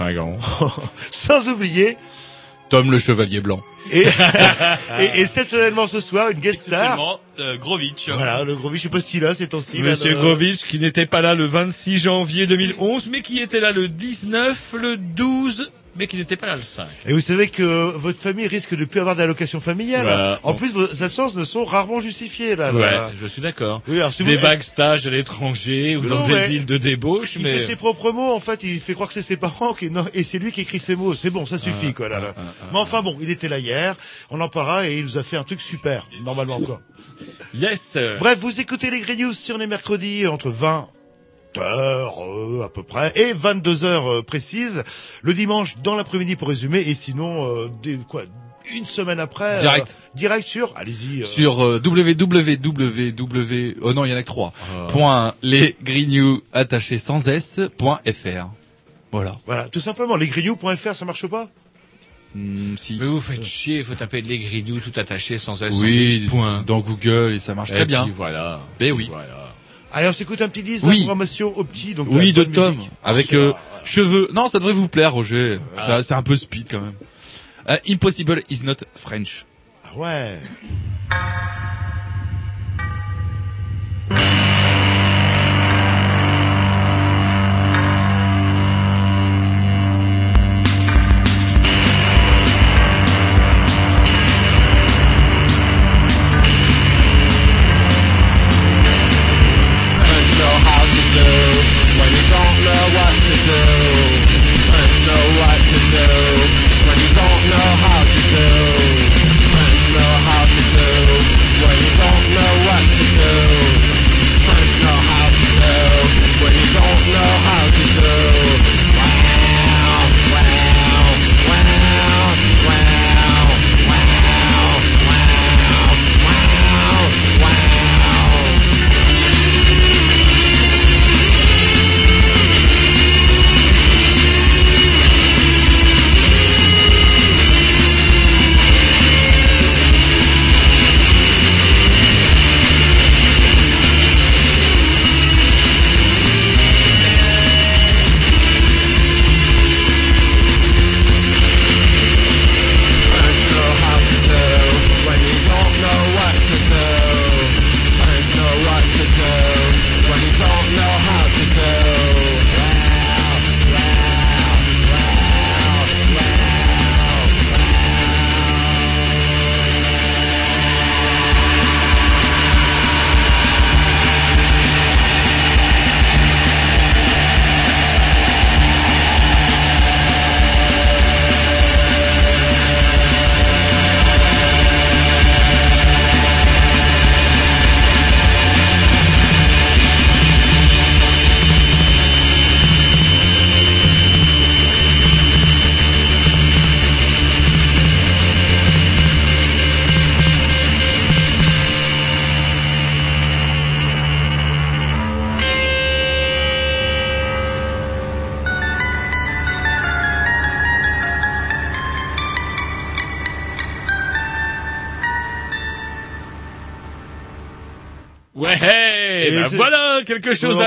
[1.10, 1.96] Sans oublier
[2.68, 3.60] Tom le Chevalier Blanc.
[3.90, 4.02] et,
[5.00, 7.18] et, et exceptionnellement ce soir une guest star.
[7.40, 8.08] Euh, Grovitch.
[8.10, 9.78] Voilà, le gros je sais pas ce qu'il a, c'est temps-ci.
[9.78, 13.72] là, Monsieur Grovitch qui n'était pas là le 26 janvier 2011, mais qui était là
[13.72, 15.29] le 19, le 12,
[16.00, 16.86] mais qui n'était pas là le 5.
[17.06, 17.62] Et vous savez que
[17.96, 20.02] votre famille risque de plus avoir d'allocation familiale.
[20.02, 20.40] Voilà.
[20.42, 22.72] En plus, vos absences ne sont rarement justifiées, là.
[22.72, 23.10] Ouais, là.
[23.20, 23.82] je suis d'accord.
[23.86, 27.42] Oui, si Des vous- backstages à l'étranger ou Non, dans des villes de débauche, Il
[27.42, 27.58] mais...
[27.58, 30.06] fait ses propres mots, en fait, il fait croire que c'est ses parents, qui- non,
[30.14, 31.14] et c'est lui qui écrit ses mots.
[31.14, 32.34] C'est bon, ça suffit, quoi, là, là.
[32.72, 33.94] Mais enfin bon, il était là hier,
[34.30, 36.80] on en parlera, et il nous a fait un truc super, normalement, quoi.
[37.54, 40.88] Yes Bref, vous écoutez les Green News sur les mercredis, entre 20
[41.58, 44.82] heures, euh, à peu près, et 22 heures euh, précises,
[45.22, 48.22] le dimanche dans l'après-midi pour résumer, et sinon, euh, des, quoi,
[48.72, 49.98] une semaine après, euh, Direct.
[50.14, 53.74] direct sur, allez-y, euh, sur euh, www.
[53.82, 54.52] Oh non, il y en a que trois.
[54.88, 57.60] Point les grignoux attachés sans s.
[57.78, 58.48] Point fr.
[59.12, 59.36] Voilà.
[59.46, 61.48] voilà, tout simplement, lesgrignoux.fr, ça marche pas?
[62.36, 62.96] Hmm, si.
[63.00, 66.62] Mais vous faites chier, il faut taper les grignoux tout attaché sans S, Oui, point.
[66.64, 68.04] dans Google et ça marche Et très bien.
[68.04, 68.60] puis voilà.
[68.78, 69.08] Ben oui.
[69.10, 69.49] Voilà.
[69.92, 71.00] Allez, on s'écoute un petit disque Oui.
[71.00, 72.90] d'information au petit, donc Oui, de Tom, musique.
[73.02, 73.52] avec euh,
[73.84, 74.28] cheveux.
[74.32, 75.58] Non, ça devrait vous plaire, Roger.
[76.02, 76.94] C'est un peu speed quand même.
[77.68, 79.44] Euh, Impossible is not French.
[79.84, 80.38] Ah ouais.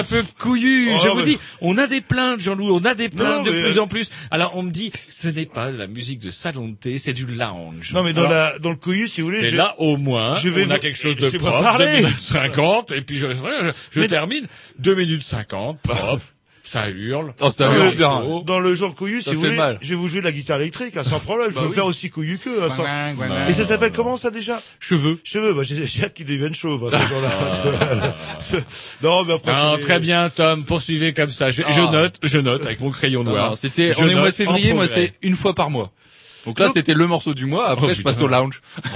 [0.03, 0.91] D'un peu couillu.
[0.93, 3.51] Oh, Je vous dis, on a des plaintes, Jean-Loup, on a des plaintes Non, de
[3.51, 4.09] mais- plus en plus.
[4.31, 7.13] Alors on me dit, ce n'est pas de la musique de salon de thé, c'est
[7.13, 7.91] du lounge.
[7.93, 9.97] Non, mais dans Alors, la, dans le couillu, si vous voulez, mais je- là, au
[9.97, 11.85] moins, je vais on a vous- quelque chose de propre, parler.
[11.85, 13.27] 2 minutes 50, et puis je,
[14.07, 14.47] termine,
[14.79, 16.21] 2 minutes 50, propre,
[16.65, 17.33] ça hurle.
[17.41, 18.23] Oh, ça Dans hurle le- bien.
[18.45, 19.77] Dans le genre couillu, si Ça vous fait voulez, mal.
[19.81, 21.49] je vais vous jouer de la guitare électrique, hein, sans problème.
[21.51, 21.73] Je Bah peux oui.
[21.75, 22.49] faire aussi couillu que.
[22.63, 22.85] hein, sans-
[23.49, 24.57] Et ça s'appelle comment ça déjà?
[24.79, 25.19] Cheveux.
[25.23, 25.53] Cheveux.
[25.53, 28.15] Bah, j'ai hâte qu'ils deviennent chauves, hein, ces gens-là.
[29.03, 29.51] non, mais après.
[29.53, 31.51] Ah, c'est- très bien, Tom, poursuivez comme ça.
[31.51, 31.91] Je, je Ah.
[31.91, 33.49] note, je note avec mon crayon Non, noir.
[33.51, 35.91] non, c'était, on est au mois de février, moi c'est une fois par mois.
[36.45, 37.69] Donc là, c'était le morceau du mois.
[37.69, 38.61] Après, Oh, je passe au lounge.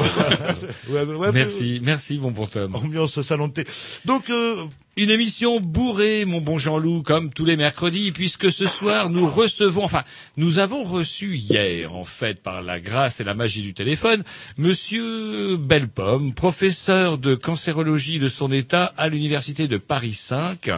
[0.90, 2.76] Ouais, ouais, ouais, Merci, merci, bon Tom.
[2.76, 3.64] Ambiance salon de thé.
[4.06, 4.56] Donc, euh,
[5.00, 9.84] Une émission bourrée, mon bon Jean-Loup, comme tous les mercredis, puisque ce soir nous recevons,
[9.84, 10.04] enfin,
[10.38, 14.24] nous avons reçu hier, en fait, par la grâce et la magie du téléphone,
[14.58, 20.72] Monsieur Bellepomme, professeur de cancérologie de son état à l'université de Paris 5,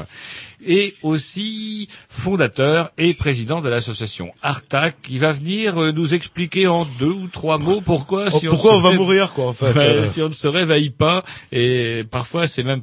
[0.66, 6.84] et aussi fondateur et président de l'association Artac, qui va venir euh, nous expliquer en
[7.00, 9.70] deux ou trois mots pourquoi, oh, si pourquoi on, on, va mourir, quoi, en fait.
[9.80, 10.06] Euh.
[10.08, 11.24] si on ne se réveille pas,
[11.54, 12.82] et parfois c'est même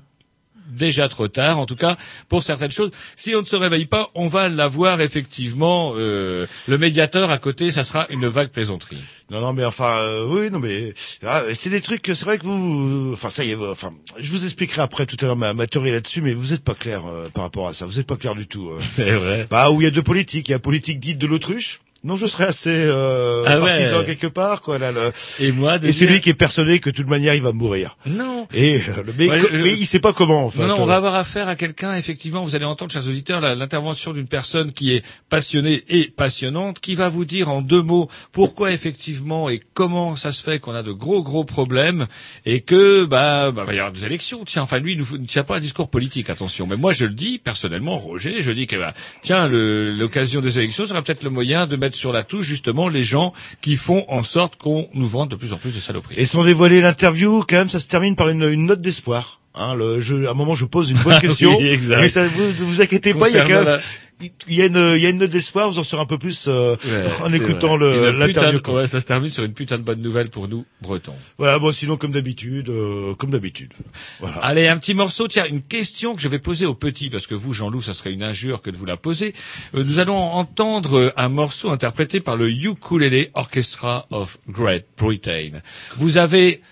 [0.76, 1.96] déjà trop tard, en tout cas
[2.28, 2.90] pour certaines choses.
[3.16, 5.94] Si on ne se réveille pas, on va l'avoir effectivement.
[5.96, 9.02] euh, le médiateur à côté, ça sera une vague plaisanterie.
[9.30, 10.94] Non, non, mais enfin, euh, oui, non, mais
[11.24, 12.06] ah, c'est des trucs.
[12.06, 15.26] C'est vrai que vous, enfin, ça y est, enfin, je vous expliquerai après tout à
[15.26, 17.86] l'heure ma, ma théorie là-dessus, mais vous êtes pas clair euh, par rapport à ça.
[17.86, 18.68] Vous êtes pas clair du tout.
[18.70, 18.78] euh.
[18.82, 19.46] C'est vrai.
[19.50, 20.48] Bah, où il y a deux politiques.
[20.48, 21.80] Il y a politique dite de l'autruche.
[22.06, 23.66] Non, je serais assez euh, Ah ouais.
[23.66, 24.78] partisan quelque part, quoi.
[24.78, 27.34] Là, le- Et moi, de Et dire- celui qui est persuadé que de toute manière
[27.34, 27.96] il va mourir.
[28.06, 28.46] non.
[28.54, 30.44] Et euh, le mec, Ouais, je- mais il sait pas comment.
[30.46, 30.62] En fait.
[30.62, 33.40] Non, non, on Euh, va avoir affaire à quelqu'un, effectivement, vous allez entendre, chers auditeurs,
[33.40, 38.08] l'intervention d'une personne qui est passionnée et passionnante, qui va vous dire en deux mots
[38.32, 42.06] pourquoi, effectivement, et comment ça se fait qu'on a de gros, gros problèmes,
[42.44, 44.44] et que, bah, bah, va y avoir des élections.
[44.46, 46.68] Tiens, enfin, lui, il nous- ne tient pas un discours politique, attention.
[46.68, 50.86] Mais moi, je le dis, personnellement, Roger, je dis que, bah, tiens, l'occasion des élections
[50.86, 54.22] sera peut-être le moyen de mettre sur la touche, justement, les gens qui font en
[54.22, 56.14] sorte qu'on nous vende de plus en plus de saloperies.
[56.18, 59.40] Et sans dévoiler l'interview, quand même, ça se termine par une, une note d'espoir.
[59.54, 61.50] Hein, le, je, à un moment, je pose une bonne question.
[61.54, 62.00] Ah Oui, exact.
[62.00, 63.80] Mais ça, vous, vous inquiétez pas, il y a quand même,
[64.20, 65.70] il y a une, il y a une note d'espoir.
[65.70, 68.10] Vous en saurez un peu plus euh, Ouais, en écoutant vrai.
[68.10, 68.60] le l'interview.
[68.68, 71.14] Ouais, ça se termine sur une putain de bonne nouvelle pour nous, Bretons.
[71.38, 73.72] Voilà, bon, sinon comme d'habitude, euh, comme d'habitude.
[74.20, 74.36] Voilà.
[74.38, 75.28] Allez, un petit morceau.
[75.28, 78.12] Tiens, une question que je vais poser aux petits, parce que vous, Jean-Loup, ça serait
[78.12, 79.34] une injure que de vous la poser.
[79.74, 85.60] Euh, nous allons entendre un morceau interprété par le Ukulele Orchestra of Great Britain.
[85.96, 86.62] Vous avez,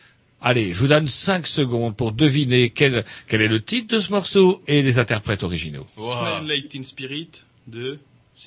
[0.45, 4.11] allez, je vous donne cinq secondes pour deviner quel, quel est le titre de ce
[4.13, 5.87] morceau et les interprètes originaux.
[5.97, 7.31] Smell Late in Spirit
[7.67, 7.99] de.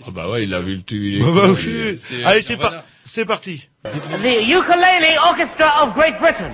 [0.05, 1.11] Ah bah ouais, il a vu le tu.
[1.11, 1.95] il est Bah, bah, oui.
[2.25, 3.67] Allez, c'est par, c'est parti.
[3.83, 6.51] The Ukulele Orchestra of Great Britain.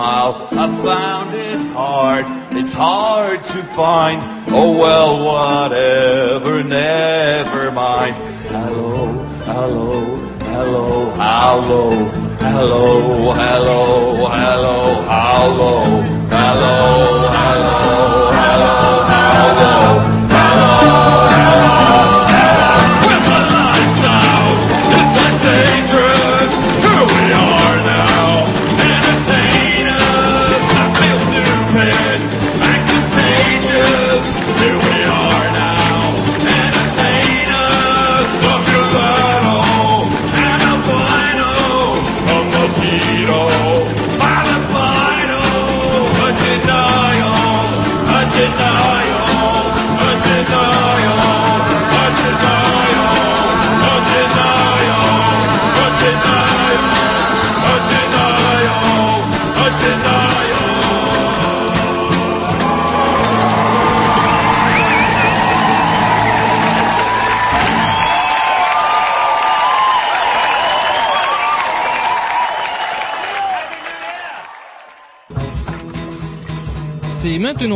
[0.00, 0.48] Smile.
[0.52, 2.24] I found it hard,
[2.58, 4.18] it's hard to find.
[4.48, 8.16] Oh well, whatever, never mind.
[8.48, 9.12] Hello,
[9.44, 10.16] hello,
[10.52, 11.90] hello, hello,
[12.40, 14.78] hello, hello, hello, hello,
[15.12, 15.72] hello,
[16.36, 16.99] hello,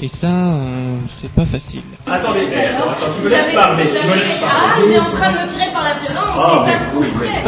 [0.00, 1.82] Et ça, euh, c'est pas facile.
[2.06, 4.46] Attendez, attends, attends, tu me laisses parler, tu me laisses parler.
[4.46, 6.84] Ah, il est en train de me tirer par la violence, Oh, et ça me
[6.94, 7.42] coûterait.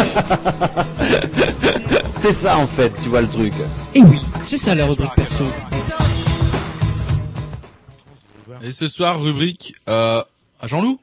[2.17, 3.53] C'est ça en fait, tu vois le truc.
[3.95, 5.45] Et oui, c'est ça la rubrique perso.
[8.63, 10.23] Et ce soir, rubrique euh,
[10.61, 10.99] à Jean-Loup?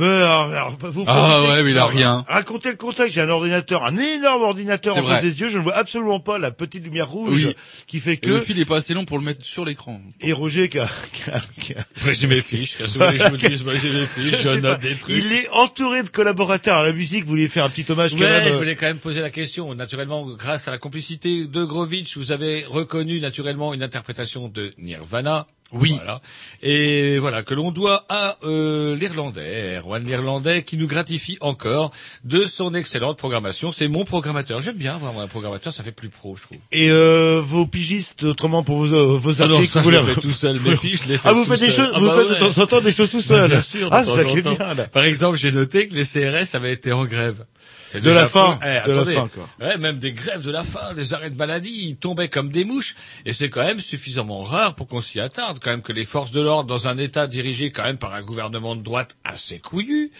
[0.00, 2.24] Mais alors, alors, vous Ah ouais, mais il a rien.
[2.26, 3.14] Racontez le contexte.
[3.14, 5.48] J'ai un ordinateur, un énorme ordinateur en face des yeux.
[5.48, 7.54] Je ne vois absolument pas la petite lumière rouge Oui.
[7.86, 8.30] qui fait Et que.
[8.30, 10.00] le fil est pas assez long pour le mettre sur l'écran.
[10.20, 12.78] Et Roger qui a, qui a- qui a- Moi, j'ai mes fiches.
[12.80, 14.40] Je vous dise Moi, j'ai mes fiches.
[14.42, 14.76] Je note pas.
[14.76, 15.14] des trucs.
[15.16, 17.24] Il est entouré de collaborateurs à la musique.
[17.24, 19.20] Vous voulez faire un petit hommage quand Ouais, même je euh, voulais quand même poser
[19.20, 19.74] la question.
[19.74, 25.46] Naturellement, grâce à la complicité de Grovitch, vous avez reconnu naturellement une interprétation de Nirvana.
[25.72, 25.94] Oui.
[25.96, 26.20] Voilà.
[26.62, 31.90] Et voilà, que l'on doit à euh, l'Irlandais, Erwan l'Irlandais, qui nous gratifie encore
[32.24, 33.70] de son excellente programmation.
[33.72, 34.60] C'est mon programmateur.
[34.60, 36.58] J'aime bien avoir un programmateur, ça fait plus pro, je trouve.
[36.72, 40.02] Et euh, vos pigistes, autrement pour vos, euh, vos Ah articles, ça, vous les- le
[40.04, 40.58] fais tout seul.
[40.60, 42.48] Mes fiches, je les fais Ah, vous faites des choses, Ah vous bah faites ouais.
[42.48, 43.50] de temps en temps des choses tout Bah, seul.
[43.50, 44.86] Bien sûr, ah, ça bien, là.
[44.88, 47.44] Par exemple, j'ai noté que les CRS avaient été en grève.
[47.92, 48.58] C'est De la faim, fou.
[48.62, 49.14] Eh, de la attendez.
[49.14, 49.48] faim, quoi.
[49.66, 52.64] Ouais, même des grèves de la faim, des arrêts de maladie, ils tombaient comme des
[52.64, 52.94] mouches.
[53.26, 56.30] Et c'est quand même suffisamment rare pour qu'on s'y attarde, quand même que les forces
[56.30, 60.12] de l'ordre, dans un État dirigé quand même par un gouvernement de droite assez couillu,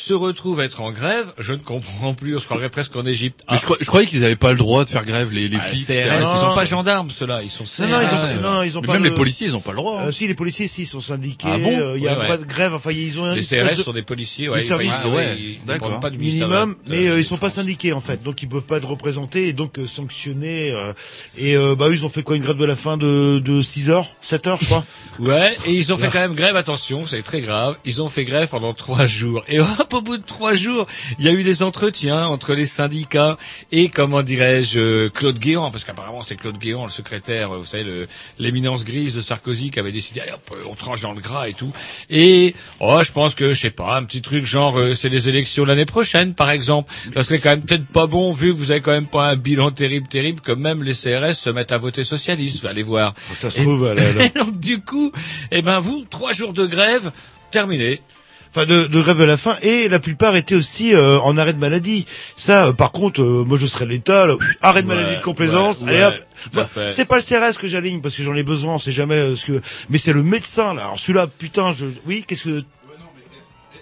[0.00, 1.26] se retrouvent être en grève.
[1.38, 3.40] Je ne comprends plus, on se croirait presque en Égypte.
[3.50, 5.56] Mais je, crois- je croyais qu'ils avaient pas le droit de faire grève, les, les
[5.60, 5.86] Ah, flics.
[5.86, 6.32] CRS, CRS.
[6.36, 7.80] ils sont pas gendarmes, ceux-là, ils sont CRS.
[7.80, 8.06] Non, non, ils
[8.38, 10.00] ont, non, ils ont Mais pas même le- les policiers, ils ont pas le droit.
[10.00, 10.04] hein.
[10.06, 11.48] Euh, si, les policiers, si, ils sont syndiqués.
[11.50, 12.38] Ah bon euh, Il y a Ouais, un ouais.
[12.38, 12.74] de grève.
[12.74, 15.16] Enfin, ils ont un Les CRS de sont des policiers, des ouais, services, ils, Ah
[15.16, 15.98] ouais, ils d'accord.
[15.98, 18.88] pas minimum, mais euh, ils sont pas syndiqués en fait, donc ils peuvent pas être
[18.88, 20.70] représentés et donc euh, sanctionnés.
[20.70, 20.92] euh,
[21.36, 23.62] et euh, bah eux, ils ont fait quoi une grève de la fin de de
[23.62, 24.84] 6 heures, 7 heures, je crois.
[25.18, 28.24] Ouais, et ils ont fait quand même grève, attention, c'est très grave, ils ont fait
[28.24, 29.42] grève pendant trois jours.
[29.48, 30.86] Et hop, hop, au bout de trois jours,
[31.18, 33.38] il y a eu des entretiens entre les syndicats
[33.72, 38.06] et, comment dirais-je, Claude Guéant, parce qu'apparemment c'est Claude Guéant, le secrétaire, vous savez,
[38.38, 41.54] l'éminence grise de Sarkozy, qui avait décidé, allez, hop, on tranche dans le gras et
[41.54, 41.72] tout.
[42.10, 45.28] Et, oh, je pense que, je sais pas, un petit truc genre, euh, c'est les
[45.28, 46.92] élections l'année prochaine, par exemple.
[47.14, 49.36] Ça serait quand même peut-être pas bon, vu que vous avez quand même pas un
[49.36, 52.64] bilan terrible, terrible, que même les CRS se mettent à voter socialiste.
[52.64, 53.14] Allez voir.
[53.38, 55.12] Ça se trouve, Et donc, du coup,
[55.50, 57.12] eh ben, vous, trois jours de grève,
[57.50, 58.00] terminé.
[58.50, 61.52] Enfin, de, de grève de la faim et la plupart étaient aussi euh, en arrêt
[61.52, 62.06] de maladie.
[62.36, 65.22] Ça, euh, par contre, euh, moi je serais l'État, là, arrêt de Ouais, maladie de
[65.22, 65.82] complaisance.
[65.82, 66.16] ouais, allez
[66.56, 66.66] hop.
[66.66, 66.90] fait.
[66.90, 69.36] c'est pas le CRS que j'aligne parce que j'en ai besoin, on sait jamais euh,
[69.36, 69.60] ce que.
[69.90, 70.82] Mais c'est le médecin là.
[70.84, 71.84] Alors celui-là, putain, je.
[72.06, 72.62] Oui, qu'est-ce que.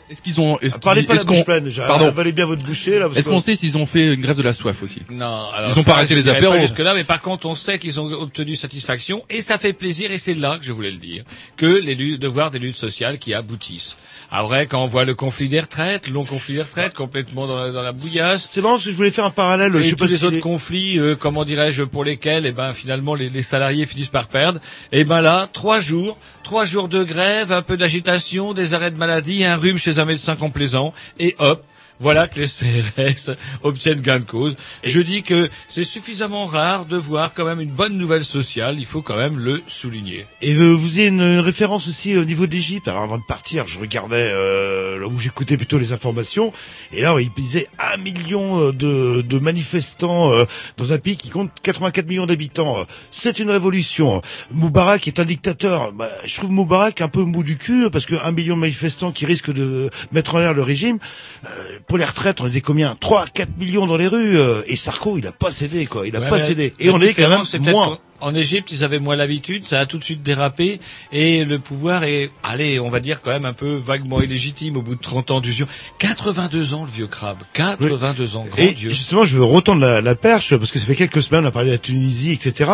[0.09, 1.69] Est-ce qu'ils ont, est-ce Parlez qu'ils- pas la est-ce bouche qu'on, pleine.
[1.69, 2.07] j'ai- pardon.
[2.07, 3.07] Avalez bien votre bouchée là.
[3.07, 5.03] parce Est-ce que- qu'on sait s'ils ont fait une grève de la soif aussi?
[5.11, 6.53] Non, alors Ils ont ça, pas arrêté je les dirais apéros.
[6.55, 9.73] Pas jusque là, mais par contre, on sait qu'ils ont obtenu satisfaction et ça fait
[9.73, 11.25] plaisir et c'est là que je voulais le dire
[11.57, 13.97] que les luttes, de voir des luttes sociales qui aboutissent.
[14.31, 17.59] Après, quand on voit le conflit des retraites, le long conflit des retraites, complètement dans
[17.59, 18.45] la, dans la bouillasse.
[18.45, 19.75] C'est marrant parce que je voulais faire un parallèle.
[19.75, 22.47] Et je sais tous pas les si autres les- conflits, euh, comment dirais-je, pour lesquels,
[22.47, 24.61] eh ben, finalement, les, les salariés finissent par perdre.
[24.93, 28.97] Et ben là, trois jours, trois jours de grève, un peu d'agitation, des arrêts de
[28.99, 31.65] maladie, un rhume chez un médecin complaisant, et hop.
[31.99, 34.55] Voilà que les CRS obtiennent gain de cause.
[34.85, 38.77] Je dis que c'est suffisamment rare de voir quand même une bonne nouvelle sociale.
[38.79, 40.27] Il faut quand même le souligner.
[40.43, 42.89] Et euh, vous avez une, référence aussi au niveau de l'Égypte.
[42.89, 46.53] Alors avant de partir, je regardais euh, là où j'écoutais plutôt les informations.
[46.93, 50.45] Et là, il disait un million euh, de, de manifestants euh,
[50.77, 52.87] dans un pays qui compte 84 millions d'habitants.
[53.11, 54.21] C'est une révolution.
[54.51, 55.93] Moubarak est un dictateur.
[55.93, 59.13] Bah, je trouve Moubarak un peu mou du cul parce que un million de manifestants
[59.13, 60.99] qui risquent de mettre en l'air le régime.
[61.47, 62.97] euh, pour les retraites, on était combien?
[62.99, 64.39] 3, 4 millions dans les rues.
[64.39, 66.07] euh, et Sarko, il a pas cédé quoi.
[66.07, 66.75] Il a Ouais, pas cédé.
[66.81, 67.99] Et on est quand même moins.
[68.21, 70.81] En Égypte, ils avaient moins l'habitude, ça a tout de suite dérapé,
[71.13, 74.83] et le pouvoir est, allez, on va dire quand même un peu vaguement illégitime au
[74.83, 75.67] bout de 30 ans d'usure.
[75.99, 77.39] 82 ans, le vieux crabe.
[77.53, 78.91] 82 ans, grand Et Dieu.
[78.91, 81.51] justement, je veux retendre la, la perche parce que ça fait quelques semaines on a
[81.51, 82.71] parlé de la Tunisie, etc.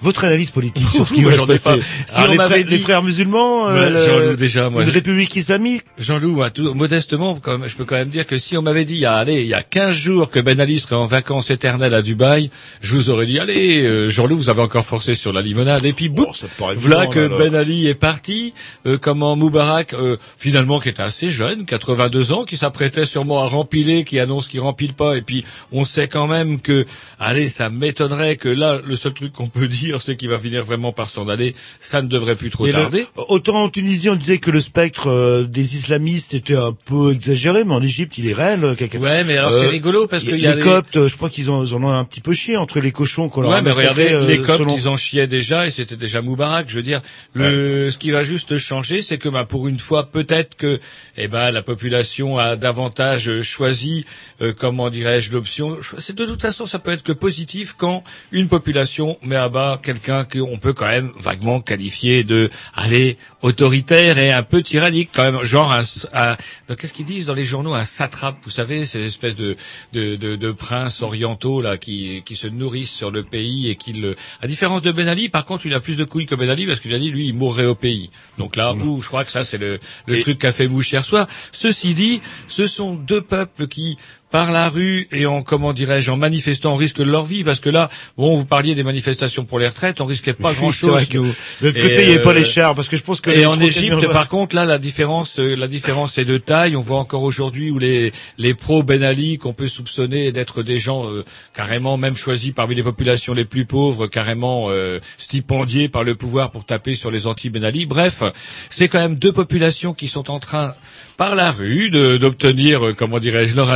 [0.00, 1.64] Votre analyse politique sur ce qui Moi, va se passer.
[1.80, 1.84] pas.
[2.06, 4.82] Si Alors, on les, m'avait frères, les dit- frères musulmans, Ouais, euh, le- déjà, moi,
[4.82, 5.82] une république islamique.
[5.98, 8.84] Jean-Loup, hein, tout- modestement, quand même, je peux quand même dire que si on m'avait
[8.84, 12.02] dit, allez, il y a 15 jours que Ben Ali serait en vacances éternelles à
[12.02, 12.50] Dubaï,
[12.80, 15.82] je vous aurais dit, allez, euh, Jean-Loup, vous avez encore forcé sur la limonade.
[15.86, 17.38] Et puis, boum, te paraît voilà que là.
[17.38, 18.52] Ben Ali est parti,
[18.84, 23.46] euh, comment Moubarak, euh, finalement, qui était assez jeune, 82 ans, qui s'apprêtait sûrement à
[23.48, 26.84] rempiler, qui annonce qu'il rempile pas, et puis on sait quand même que,
[27.18, 30.62] allez, ça m'étonnerait que là, le seul truc qu'on peut dire, c'est qu'il va finir
[30.62, 31.54] vraiment par s'en aller.
[31.80, 33.06] Ça ne devrait plus trop Et le- tarder.
[33.28, 37.64] autant en Tunisie, on disait que le spectre euh, des islamistes était un peu exagéré,
[37.64, 38.62] mais en Égypte, il est réel.
[38.62, 40.96] euh, quelqu'un- Ouais, mais alors Euh, c'est rigolo parce qu'il y a les les- Coptes,
[40.98, 43.50] euh, je crois qu'ils en ont un petit peu chié entre les cochons qu'on leur
[43.52, 46.68] Ouais, a mais regardez, euh, les Coptes, ils en chiaient déjà et c'était déjà Moubarak.
[46.68, 47.00] Je veux dire,
[47.34, 50.80] le, ce qui va juste changer, c'est que, bah, pour une fois, peut-être que,
[51.16, 54.04] eh ben, la population a davantage euh, choisi,
[54.40, 55.78] euh, comment dirais-je, l'option.
[55.98, 59.80] C'est de toute façon, ça peut être que positif quand une population met à bas
[59.82, 65.30] quelqu'un qu'on peut quand même vaguement qualifier de, allez, autoritaire et un peu tyrannique, quand
[65.30, 65.82] même, genre un,
[66.14, 66.36] un-
[66.76, 69.56] qu'est-ce qu'ils disent dans les journaux, un satrape, vous savez, ces espèces de,
[69.92, 73.92] de, de, de princes orientaux là qui, qui se nourrissent sur le pays et qui
[73.92, 76.48] le, à différence de Ben Ali, par contre, il a plus de couilles que Ben
[76.48, 78.10] Ali parce que Ben Ali, lui, il mourrait au pays.
[78.38, 81.04] Donc là, où je crois que ça, c'est le, le truc qu'a fait Bush hier
[81.04, 81.26] soir.
[81.50, 83.98] Ceci dit, ce sont deux peuples qui
[84.32, 87.90] par la rue et en comment dirais-je en manifestant risquent leur vie parce que là
[88.16, 91.68] bon vous parliez des manifestations pour les retraites on risquait pas grand chose que de
[91.68, 93.46] l'autre côté, il n'y avait pas euh, les chars, parce que je pense que et
[93.46, 96.76] en Égypte, par contre, là, la différence, euh, la différence est de taille.
[96.76, 100.78] On voit encore aujourd'hui où les les pro Ben Ali qu'on peut soupçonner d'être des
[100.78, 106.04] gens euh, carrément même choisis parmi les populations les plus pauvres, carrément euh, stipendiés par
[106.04, 107.86] le pouvoir pour taper sur les anti Ben Ali.
[107.86, 108.22] Bref,
[108.70, 110.74] c'est quand même deux populations qui sont en train
[111.22, 113.68] par la rue d'obtenir, euh, comment dirais-je, leur,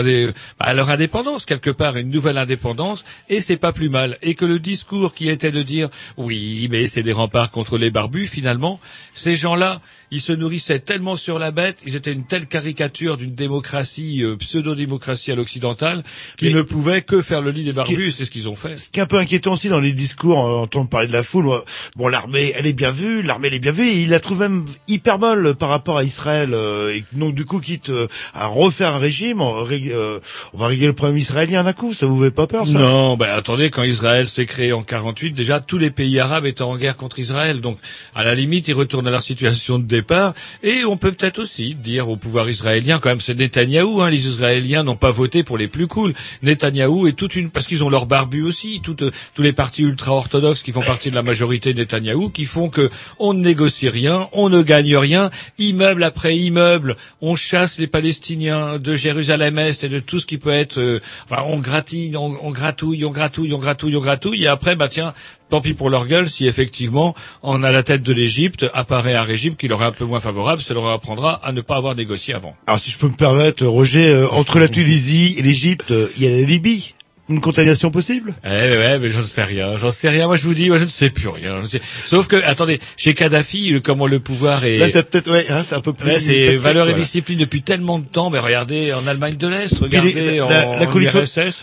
[0.59, 4.19] bah, leur indépendance quelque part, une nouvelle indépendance, et c'est pas plus mal.
[4.21, 7.93] Et que le discours qui était de dire oui, mais c'est des remparts contre les
[7.93, 8.81] barbus, finalement,
[9.15, 13.35] ces gens-là, ils se nourrissaient tellement sur la bête, ils étaient une telle caricature d'une
[13.35, 16.05] démocratie, euh, pseudo-démocratie à l'occidentale,
[16.37, 18.77] qu'ils ne pouvaient que faire le lit des barbus, c'est ce qu'ils ont fait.
[18.77, 21.23] Ce qui est un peu inquiétant aussi dans les discours, euh, entendre parler de la
[21.23, 21.51] foule,
[21.97, 24.41] bon, l'armée, elle est bien vue, l'armée, elle est bien vue, et il la trouve
[24.41, 28.47] même hyper molle par rapport à Israël, euh, et donc du coup, quitte euh, à
[28.47, 30.21] refaire un régime, on, euh,
[30.53, 32.79] on va régler le problème israélien d'un coup, ça vous fait pas peur, ça?
[32.79, 36.63] Non, ben attendez, quand Israël s'est créé en 48, déjà tous les pays arabes étaient
[36.63, 37.61] en guerre contre Israël.
[37.61, 37.79] Donc,
[38.15, 39.85] à la limite, ils retournent à leur situation de
[40.63, 44.03] Et on peut peut-être aussi dire au pouvoir israélien, quand même, c'est Netanyahou.
[44.03, 46.15] Hein, les Israéliens n'ont pas voté pour les plus cool.
[46.43, 49.05] Netanyahou est toute une, parce qu'ils ont leur barbu aussi, toutes,
[49.35, 52.91] tous les partis ultra-orthodoxes qui font partie de la majorité de Netanyahou, qui font que
[53.19, 58.79] on ne négocie rien, on ne gagne rien, immeuble après immeuble, on chasse les Palestiniens
[58.79, 62.51] de Jérusalem-Est et de tout ce qui peut être, euh, enfin, on gratille, on, on
[62.51, 65.15] gratouille, on gratouille, on gratouille, on gratouille, et après, bah tiens,
[65.49, 69.23] tant pis pour leur gueule si effectivement, on a la tête de l'Égypte, apparaît un
[69.23, 71.95] régime qui leur est un peu moins favorable, ça leur apprendra à ne pas avoir
[71.95, 72.55] négocié avant.
[72.67, 76.25] Alors si je peux me permettre, Roger, euh, entre la Tunisie et l'Égypte, euh, il
[76.25, 76.96] y a la Libye.
[77.29, 78.35] Une contamination possible?
[78.45, 80.27] Eh ouais, ouais, mais j'en sais rien, j'en sais rien.
[80.29, 81.65] Moi, je vous dis, moi, je ne sais plus rien.
[81.65, 84.79] Sais- Sauf que, attendez, chez Kadhafi, le- comment le pouvoir est...
[84.79, 86.07] Là, c'est peut-être, ouais, hein, c'est un peu plus.
[86.07, 88.31] Ouais, c'est valeur et discipline depuis tellement de temps.
[88.31, 91.19] Mais regardez en Allemagne de l'Est, regardez les- en, la, la en condition,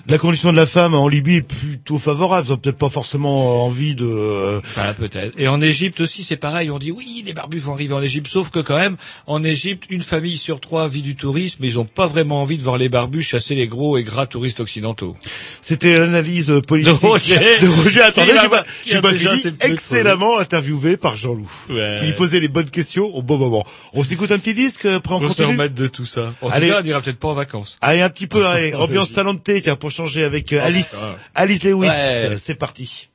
[0.09, 2.45] la condition de la femme en Libye est plutôt favorable.
[2.49, 4.05] Ils ont peut-être pas forcément envie de.
[4.05, 4.59] euh,
[4.99, 5.33] peut-être.
[5.39, 6.71] Et en Égypte aussi, c'est pareil.
[6.71, 8.27] On dit oui, les barbus vont arriver en Égypte.
[8.27, 8.97] Sauf que quand même,
[9.27, 12.57] en Égypte, une famille sur trois vit du tourisme, mais ils ont pas vraiment envie
[12.57, 15.15] de voir les barbus chasser les gros et gras touristes occidentaux.
[15.61, 17.57] C'était l'analyse politique De Roger.
[17.61, 18.01] de Roger.
[18.03, 19.43] Attendez, a- pas, j'ai pas fini.
[19.61, 21.49] Excellemment interviewé par Jean-Loup.
[21.69, 21.97] Ouais.
[21.99, 23.65] Qui lui posait les bonnes questions au bon moment.
[23.93, 25.47] On s'écoute un petit disque, après on se continue.
[25.53, 26.33] remettre de tout ça.
[26.41, 26.67] En Allez.
[26.67, 27.77] tout cas, on ira peut-être pas en vacances.
[27.81, 30.59] Allez, un petit peu, allez, Oh, ambiance salon de thé, tiens, pour changer avec euh,
[30.61, 30.89] Oh, Alice.
[30.95, 31.15] putain.
[31.35, 31.87] Alice Lewis.
[31.87, 32.35] Ouais.
[32.37, 33.09] C'est parti.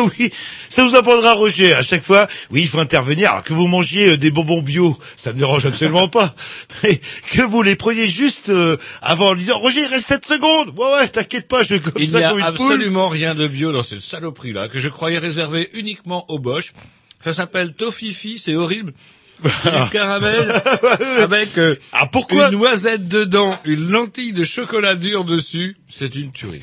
[0.18, 0.32] oui,
[0.68, 2.26] ça vous apprendra Roger à chaque fois.
[2.50, 3.30] Oui, il faut intervenir.
[3.30, 6.34] Alors que vous mangiez euh, des bonbons bio, ça ne dérange absolument pas.
[6.82, 10.78] Mais que vous les preniez juste euh, avant en disant Roger, il reste 7 secondes.
[10.78, 12.66] Ouais ouais, t'inquiète pas, je comme Il n'y ça a comme une poule.
[12.72, 16.72] absolument rien de bio dans cette saloperie là que je croyais réservé uniquement aux Bosch.
[17.22, 18.92] Ça s'appelle Tofifi, c'est horrible.
[19.42, 20.62] Du caramel
[21.20, 25.76] avec euh, Ah pourquoi une noisette dedans, une lentille de chocolat dur dessus.
[25.88, 26.60] C'est une tuerie.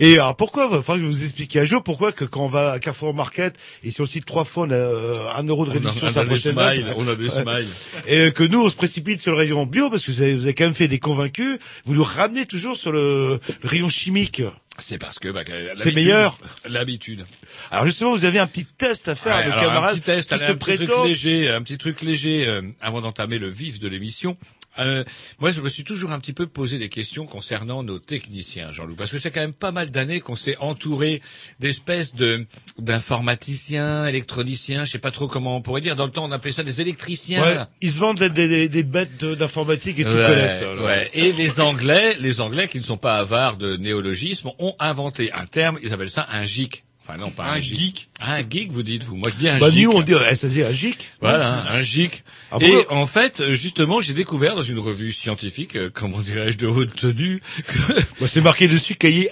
[0.00, 2.72] Et alors pourquoi, enfin je vais vous expliquer un jour pourquoi que quand on va
[2.72, 5.70] à Carrefour Market et sur le site trois fois on a euh, un euro de
[5.70, 6.94] On réduction on a sur la des prochaine smiles, date.
[6.96, 7.66] on a des smiles.
[8.06, 10.42] Et que nous on se précipite sur le rayon bio parce que vous avez, vous
[10.44, 11.58] avez quand même fait des convaincus.
[11.86, 14.42] Vous nous ramenez toujours sur le, le rayon chimique.
[14.78, 15.42] C'est parce que bah,
[15.76, 16.38] C'est meilleur.
[16.68, 17.24] L'habitude.
[17.70, 19.98] Alors justement, vous avez un petit test à faire Ouais, à nos alors, camarades un
[19.98, 23.38] petit test, qui allez, se un petit léger, un petit truc léger euh, avant d'entamer
[23.38, 24.36] le vif de l'émission.
[24.78, 25.04] Euh,
[25.40, 28.94] moi, je me suis toujours un petit peu posé des questions concernant nos techniciens, Jean-Loup,
[28.96, 31.20] parce que c'est quand même pas mal d'années qu'on s'est entouré
[31.60, 32.46] d'espèces de
[32.78, 35.96] d'informaticiens, électroniciens, je sais pas trop comment on pourrait dire.
[35.96, 37.42] Dans le temps, on appelait ça des électriciens.
[37.42, 40.14] Ouais, ils se vendent des, des, des bêtes d'informatique et tout Ouais,
[40.62, 40.84] alors.
[40.84, 41.10] ouais.
[41.14, 45.46] Et les Anglais, les Anglais qui ne sont pas avares de néologisme, ont inventé un
[45.46, 45.78] terme.
[45.82, 46.84] Ils appellent ça un geek.
[47.08, 48.08] Enfin non, pas un, Un geek.
[48.20, 49.16] Un geek, vous dites vous.
[49.16, 49.82] Moi, je dis un Bah geek.
[49.84, 50.98] nous on dit, eh, ça se dit un gic.
[51.22, 52.22] Voilà, un geek.
[52.50, 56.20] Ah, et pourquoi en fait, euh, justement, j'ai découvert dans une revue scientifique, euh, comment
[56.20, 59.30] dirais-je, de haute tenue, que Bah, c'est marqué dessus cahier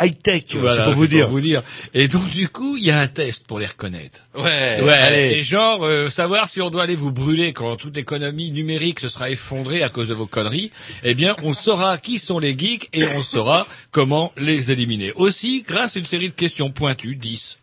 [0.00, 0.44] high tech.
[0.54, 1.28] Voilà, c'est pour vous dire.
[1.28, 1.62] vous dire.
[1.92, 4.22] Et donc du coup, il y a un test pour les reconnaître.
[4.34, 4.80] Ouais.
[4.82, 5.32] Ouais, allez.
[5.38, 9.08] Et genre, euh, savoir si on doit aller vous brûler quand toute l'économie numérique se
[9.08, 10.70] sera effondrée à cause de vos conneries,
[11.04, 15.12] eh bien, on saura qui sont les geeks et on saura comment les éliminer.
[15.16, 17.58] Aussi, grâce à une série de questions pointues, 10.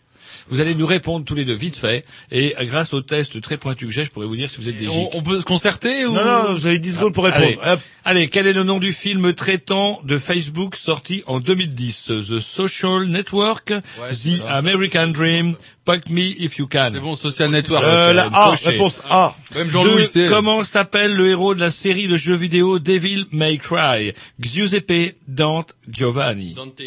[0.49, 3.57] Vous allez nous répondre tous les deux vite fait, et euh, grâce au test très
[3.57, 4.87] pointu que j'ai, je pourrais vous dire si vous êtes des.
[4.87, 7.43] On, on peut se concerter ou Non, non, vous avez 10 secondes pour répondre.
[7.43, 7.79] Allez, Hop.
[8.03, 13.05] allez, quel est le nom du film traitant de Facebook sorti en 2010 The Social
[13.05, 13.73] Network,
[14.11, 16.89] The ça, American Dream, Fuck Me If You Can.
[16.93, 17.83] C'est bon, Social Network.
[17.83, 18.69] Euh, la A, coché.
[18.69, 19.35] réponse A.
[19.55, 24.13] Même Jean-Louis, comment s'appelle le héros de la série de jeux vidéo Devil May Cry?
[24.39, 26.53] Giuseppe Dante Giovanni.
[26.53, 26.81] Dante.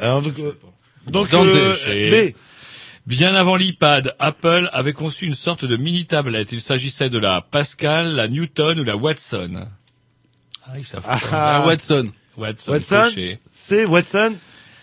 [0.00, 0.52] Alors, donc, euh,
[1.06, 2.34] donc euh, B.
[3.06, 6.52] Bien avant l'iPad, Apple avait conçu une sorte de mini-tablette.
[6.52, 9.66] Il s'agissait de la Pascal, la Newton ou la Watson.
[10.66, 11.26] Ah, ils savent Ah, pas.
[11.32, 11.66] ah.
[11.66, 12.04] Watson.
[12.36, 13.10] Watson, Watson,
[13.52, 14.34] c'est Watson.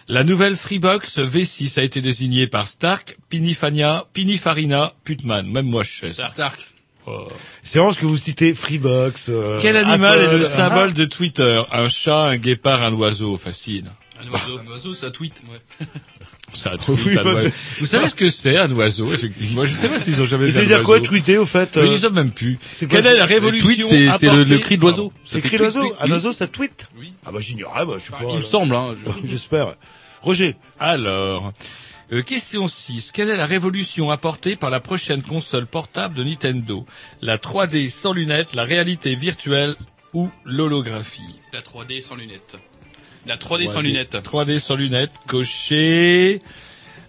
[0.09, 5.47] La nouvelle Freebox V6 a été désignée par Stark, Pinifania, Pinifarina, Putman.
[5.49, 6.13] Même moi, je sais.
[6.29, 6.65] Stark.
[7.05, 7.27] Oh.
[7.63, 9.27] C'est vraiment ce que vous citez, Freebox.
[9.29, 11.61] euh, Quel animal Apple, est le ah, symbole de Twitter?
[11.71, 13.37] Un chat, un guépard, un oiseau?
[13.37, 13.85] Facile.
[14.21, 14.59] Un oiseau.
[14.59, 15.33] Un oiseau, ça tweet.
[15.51, 15.85] Ouais.
[16.53, 17.49] Ça tweet, Oui, un oiseau.
[17.49, 19.65] c'est- Vous savez ce que c'est un oiseau, effectivement?
[19.65, 21.81] Je sais pas s'ils ont jamais ça veut un dire quoi, tweeter, au fait Oui,
[21.81, 22.57] euh, ils ne savent même plus.
[22.73, 25.11] c'est Quelle est c'est- la Le révolution tweet, c'est c'est le, le cri de l'oiseau.
[25.25, 25.81] C'est fait écrit tweet, l'oiseau.
[25.89, 25.95] tweet.
[25.99, 26.87] Un oiseau, ça tweet?
[26.97, 27.11] Oui.
[27.25, 28.19] Ah bah j'ignorais, bah, je sais pas.
[28.31, 28.95] Il me semble, hein.
[29.25, 29.75] J'espère.
[30.21, 30.55] Roger.
[30.79, 31.51] Alors,
[32.13, 33.11] euh, question 6.
[33.11, 36.85] Quelle est la révolution apportée par la prochaine console portable de Nintendo?
[37.21, 39.75] La 3D sans lunettes, la réalité virtuelle
[40.13, 41.41] ou l'holographie?
[41.51, 42.55] La 3D sans lunettes.
[43.27, 44.15] La 3D sans lunettes.
[44.15, 46.41] 3D sans lunettes, coché.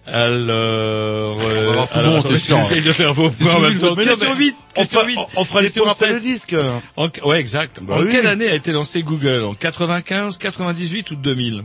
[0.05, 2.57] Alors, On va avoir tout alors, bon, c'est sûr.
[2.59, 3.95] J'essaye de faire vos C'est points en tout même temps.
[3.95, 4.55] Question mais 8.
[4.75, 5.19] On Question fera, 8.
[5.37, 6.13] on- fera les Question pauses après.
[6.13, 6.55] le disque.
[6.97, 7.79] En, ouais, exact.
[7.81, 8.09] Bah en oui.
[8.09, 9.43] quelle année a été lancé Google?
[9.43, 11.63] En 95, 98 ou 2000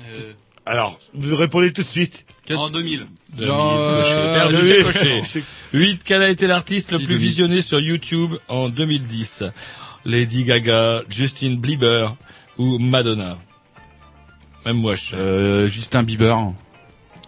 [0.00, 0.32] Euh,
[0.64, 2.24] Alors, vous répondez tout de suite.
[2.50, 3.06] en 2000.
[3.34, 4.10] 2000, Non, coché.
[4.14, 4.68] euh, Perdu, oui.
[4.68, 4.82] j'ai
[5.22, 5.42] coché.
[5.74, 6.00] 8.
[6.04, 7.28] Quel a été l'artiste le plus 2006.
[7.28, 9.44] visionné sur YouTube en 2010
[10.06, 12.14] Lady Gaga, Justin Bieber
[12.58, 13.38] ou Madonna
[14.66, 15.16] Même moi, je sais.
[15.16, 16.36] Euh, Justin Bieber.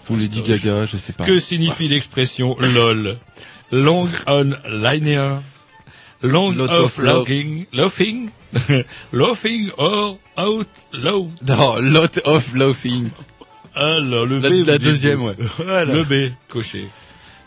[0.09, 0.43] Ou Lady.
[0.43, 1.25] Gaga, je sais pas.
[1.25, 3.19] Que signifie l'expression LOL
[3.71, 5.41] Long on linear
[6.23, 8.31] Long Lot of of logging, laughing,
[9.13, 11.31] laughing or out loud.
[11.47, 13.11] Non, lot of laughing.
[13.75, 15.37] Alors, le B, La, la deuxième, ouais.
[15.57, 15.95] Voilà.
[15.95, 16.89] Le B, coché.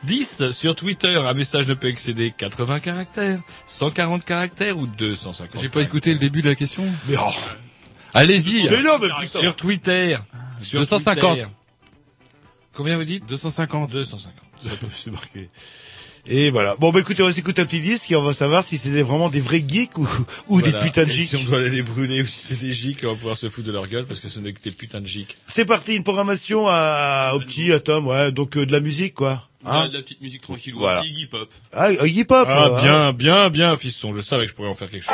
[0.06, 0.52] 10.
[0.52, 5.82] Sur Twitter, un message ne peut excéder 80 caractères, 140 caractères ou 250 J'ai pas
[5.82, 6.84] écouté le début de la question.
[7.08, 7.30] Mais oh,
[8.14, 8.70] Allez-y.
[8.70, 9.40] mais non, mais putain.
[9.40, 10.18] Sur Twitter.
[10.62, 11.32] sur 250.
[11.38, 11.48] Twitter.
[12.74, 13.26] Combien vous dites?
[13.28, 13.92] 250.
[13.92, 14.34] 250.
[15.04, 15.50] C'est marqué.
[16.26, 16.78] Et voilà.
[16.78, 19.02] Bon, bah écoutez, on va s'écouter un petit disque et on va savoir si c'était
[19.02, 20.08] vraiment des vrais geeks ou,
[20.48, 20.80] ou Voilà.
[20.80, 21.30] des putains de Et geeks.
[21.32, 23.50] Si on doit aller les brûler ou si c'est des geeks, on va pouvoir se
[23.50, 25.36] foutre de leur gueule parce que ce n'est que des putains de geeks.
[25.46, 29.16] C'est parti, une programmation à, au petit, à Tom, ouais, donc euh, de la musique,
[29.16, 29.50] quoi.
[29.66, 30.74] Hein de la petite musique tranquille.
[30.76, 31.00] Voilà.
[31.00, 31.10] Voilà.
[31.10, 31.50] Iggy Pop.
[31.74, 32.48] ah, euh, hip-hop.
[32.50, 32.82] Ah, euh, hein.
[32.82, 34.14] bien, bien, bien, fiston.
[34.16, 35.14] Je savais que je pourrais en faire quelque chose.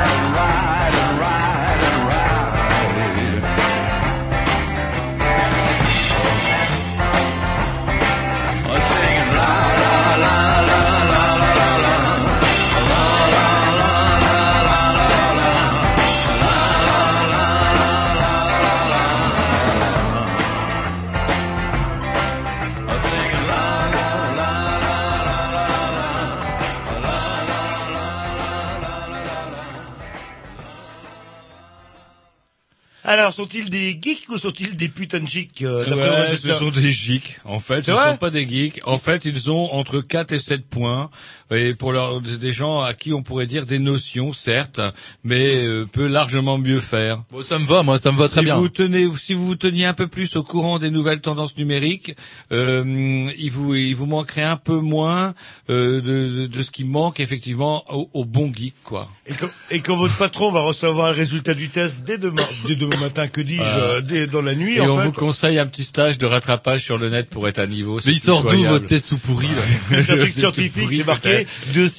[33.11, 36.93] Alors, sont-ils des geeks ou sont-ils des putains de geeks euh, Ouais, ce sont des
[36.93, 37.41] geeks.
[37.43, 38.79] En fait, ce sont pas des geeks.
[38.85, 41.09] En fait, ils ont entre 4 et 7 points.
[41.53, 44.79] Et pour leur, des gens à qui on pourrait dire des notions, certes,
[45.25, 47.23] mais euh, peut largement mieux faire.
[47.29, 48.55] Bon, ça me va, moi, ça me va très si bien.
[48.55, 52.15] Vous tenez, si vous vous teniez un peu plus au courant des nouvelles tendances numériques,
[52.53, 55.33] euh, il vous, il vous manquerait un peu moins
[55.69, 59.09] euh, de, de, de ce qui manque effectivement au, au bon geek, quoi.
[59.27, 62.77] Et quand, et quand votre patron va recevoir le résultat du test dès demain, dès
[62.77, 63.77] demain matin, que dis-je, Voilà.
[63.77, 66.25] euh, dès, dans la nuit, Et en on fait, vous conseille un petit stage de
[66.25, 67.99] rattrapage sur le net pour être à niveau.
[68.05, 71.05] Mais il sort d'où votre test tout pourri, là C'est un truc C'est scientifique, c'est
[71.05, 71.47] marqué.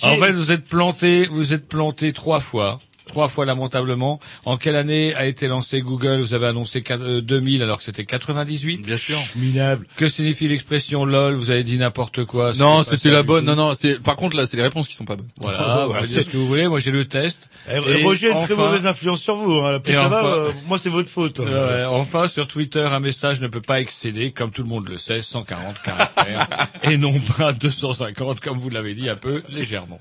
[0.02, 2.80] En fait, vous êtes planté, vous êtes planté trois fois.
[3.12, 4.18] Trois fois lamentablement.
[4.46, 6.20] En quelle année a été lancé Google?
[6.20, 8.78] Vous avez annoncé quatre- euh, 2000 alors que c'était 98.
[8.80, 9.18] Bien sûr.
[9.36, 9.86] minable.
[9.96, 12.54] Que signifie l'expression LOL Vous avez dit n'importe quoi.
[12.54, 13.44] Non, c'était la bonne.
[13.44, 15.28] Non, non, c'est, par contre, là, c'est les réponses qui sont pas bonnes.
[15.42, 16.66] Voilà, Voilà, vous pouvez c'est- ce que vous voulez.
[16.68, 17.50] Moi, j'ai le test.
[17.70, 19.52] Eh, Et Roger a une très mauvaise influence sur vous.
[19.60, 19.78] Hein.
[19.80, 21.40] Plus Et ça va, enfin- euh, moi c'est votre faute.
[21.40, 24.96] Euh, enfin, sur Twitter, un message ne peut pas excéder, comme tout le monde le
[24.96, 26.48] sait, 140 caractères,
[26.82, 30.00] et non pas 250, comme vous l'avez dit un peu légèrement.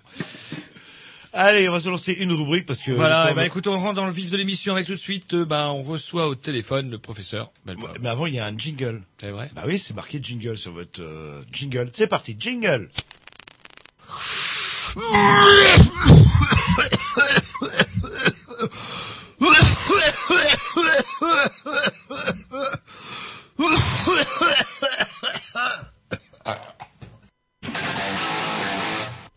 [1.33, 2.91] Allez, on va se lancer une rubrique parce que.
[2.91, 5.45] Voilà, va- écoute, on rentre dans le vif de l'émission avec tout de suite, euh,
[5.45, 7.51] ben, on reçoit au téléphone le professeur.
[7.65, 9.01] Mais avant, il y a un jingle.
[9.19, 11.89] C'est vrai Bah oui, c'est marqué jingle sur votre euh, jingle.
[11.93, 12.89] C'est parti, jingle.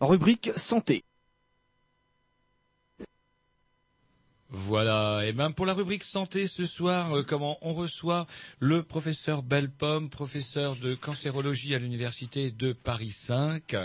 [0.01, 1.03] Rubrique santé.
[4.57, 8.25] Voilà, et ben pour la rubrique santé ce soir, euh, comment on reçoit
[8.59, 13.75] le professeur Belpom, professeur de cancérologie à l'université de Paris 5.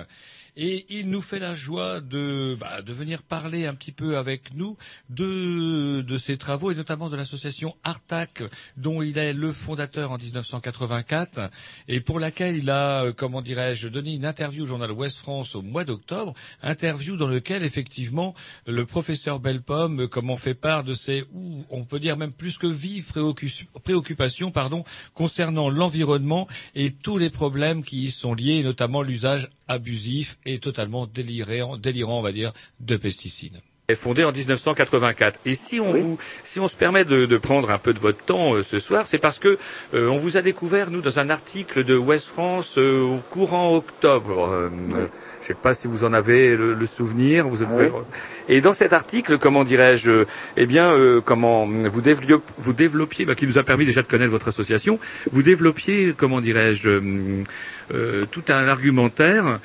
[0.57, 4.55] Et il nous fait la joie de, bah, de venir parler un petit peu avec
[4.55, 4.77] nous
[5.09, 8.43] de, de ses travaux et notamment de l'association Artac
[8.77, 11.51] dont il est le fondateur en 1984
[11.89, 15.55] et pour laquelle il a, euh, comment dirais-je, donné une interview au journal Ouest France
[15.55, 18.35] au mois d'octobre, interview dans lequel effectivement
[18.67, 22.59] le professeur Belpomme, euh, comment fait part de ses, ou on peut dire même plus
[22.59, 24.85] que vives préoccu- préoccupations, pardon,
[25.15, 31.07] concernant l'environnement et tous les problèmes qui y sont liés, notamment l'usage abusif et totalement
[31.07, 33.61] délirant, délirant, on va dire, de pesticides
[33.91, 35.41] est fondé en 1984.
[35.45, 38.25] Et si on vous, si on se permet de, de prendre un peu de votre
[38.25, 39.59] temps euh, ce soir, c'est parce que
[39.95, 43.75] euh, on vous a découvert nous dans un article de West France euh, au courant
[43.75, 44.49] octobre.
[44.49, 45.07] Euh, euh,
[45.39, 47.49] je ne sais pas si vous en avez le, le souvenir.
[47.49, 47.91] Vous avez-
[48.49, 50.25] Et dans cet article, comment dirais-je,
[50.57, 54.07] eh bien, euh, comment vous, développ- vous développiez, bah, qui nous a permis déjà de
[54.07, 54.99] connaître votre association,
[55.31, 57.43] vous développiez, comment dirais-je, euh,
[57.93, 59.59] euh, tout un argumentaire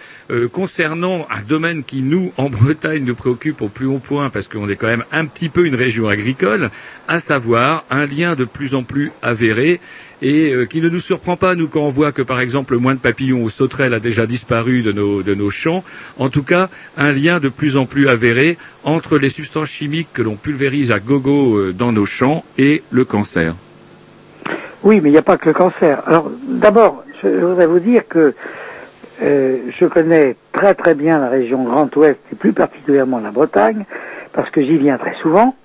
[0.51, 4.69] concernant un domaine qui nous, en Bretagne, nous préoccupe au plus haut point parce qu'on
[4.69, 6.69] est quand même un petit peu une région agricole,
[7.07, 9.79] à savoir un lien de plus en plus avéré
[10.25, 12.79] et euh, qui ne nous surprend pas, nous, quand on voit que, par exemple, le
[12.79, 15.83] moine papillon ou sauterelle a déjà disparu de nos, de nos champs.
[16.17, 20.23] En tout cas, un lien de plus en plus avéré entre les substances chimiques que
[20.23, 23.53] l'on pulvérise à gogo euh, dans nos champs et le cancer.
[24.81, 26.01] Oui, mais il n'y a pas que le cancer.
[26.07, 28.33] Alors, d'abord, je voudrais vous dire que
[29.21, 33.85] euh, je connais très très bien la région Grand Ouest et plus particulièrement la Bretagne,
[34.33, 35.55] parce que j'y viens très souvent,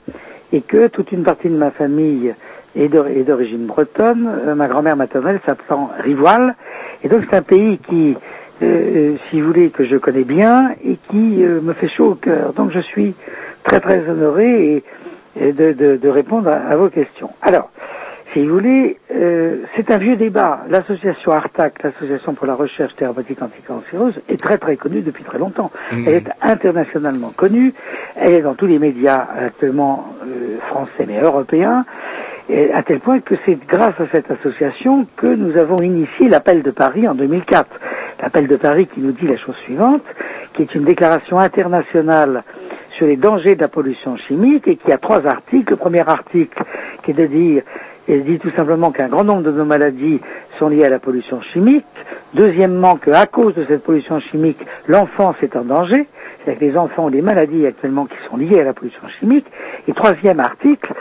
[0.53, 2.35] et que toute une partie de ma famille
[2.77, 6.55] est d'origine bretonne, euh, ma grand-mère maternelle s'appelant Rivoile,
[7.03, 8.17] et donc c'est un pays qui,
[8.63, 12.11] euh, euh, si vous voulez, que je connais bien et qui euh, me fait chaud
[12.13, 12.53] au cœur.
[12.53, 13.15] Donc je suis
[13.65, 14.85] très très honoré et,
[15.41, 17.31] et de, de- de répondre à, à vos questions.
[17.43, 17.71] Alors,
[18.33, 20.61] si vous voulez, euh, c'est un vieux débat.
[20.69, 25.73] L'association ARTAC, l'association pour la recherche thérapeutique anticancéreuse, est très très connue depuis très longtemps.
[25.91, 26.05] Mhm.
[26.07, 27.75] Elle est internationalement connue.
[28.15, 30.15] Elle est dans tous les médias actuellement
[30.69, 31.85] français mais européens.
[32.75, 36.73] À tel point que c'est grâce à cette association que nous avons initié l'appel de
[36.73, 37.69] Paris en 2004.
[38.21, 40.03] L'appel de Paris qui nous dit la chose suivante,
[40.55, 42.43] qui est une déclaration internationale
[42.97, 45.71] sur les dangers de la pollution chimique et qui a trois articles.
[45.71, 46.65] Le premier article
[47.05, 47.63] qui est de dire,
[48.09, 50.21] il dit tout simplement qu'un grand nombre de nos maladies
[50.59, 51.85] sont liées à la pollution chimique.
[52.35, 56.09] Deuxièmement, qu'à cause de cette pollution chimique, l'enfance est en danger.
[56.45, 59.47] C'est-à-dire que les enfants ont des maladies actuellement qui sont liées à la pollution chimique.
[59.87, 60.93] Et troisième article,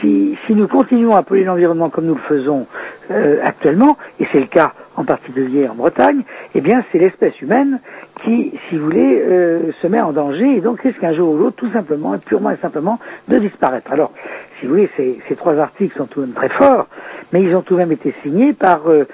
[0.00, 2.66] si, nous continuons à polluer l'environnement comme nous le faisons
[3.10, 6.22] euh, actuellement, et c'est le cas en particulier en Bretagne,
[6.54, 7.80] eh bien c'est l'espèce humaine
[8.24, 11.38] qui, si vous voulez, euh, se met en danger et donc risque un jour ou
[11.38, 13.92] l'autre tout simplement et purement et simplement de disparaître.
[13.92, 14.12] Alors,
[14.58, 16.88] si vous voulez, ces, trois articles sont tout de même très forts,
[17.32, 19.06] mais ils ont tout de même été signés par euh,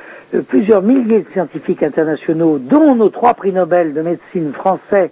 [0.48, 5.10] plusieurs milliers de scientifiques internationaux, dont nos trois prix Nobel de médecine français,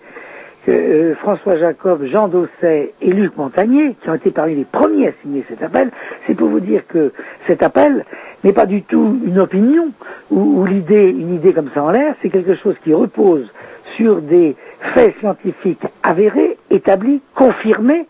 [0.67, 5.09] que, euh, François Jacob, Jean Dosset et Luc Montagnier, qui ont été parmi les premiers
[5.09, 5.91] à signer cet appel,
[6.27, 7.13] c'est pour vous dire que
[7.47, 8.05] cet appel
[8.45, 9.89] n'est pas du tout une opinion
[10.31, 13.51] ou, l'idée, une idée comme ça en l'air, c'est quelque chose qui repose
[13.97, 14.57] sur des
[14.95, 18.07] faits scientifiques avérés, établis, confirmés,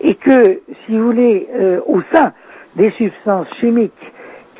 [0.00, 2.32] et que, si vous voulez, euh, au sein
[2.76, 3.92] des substances chimiques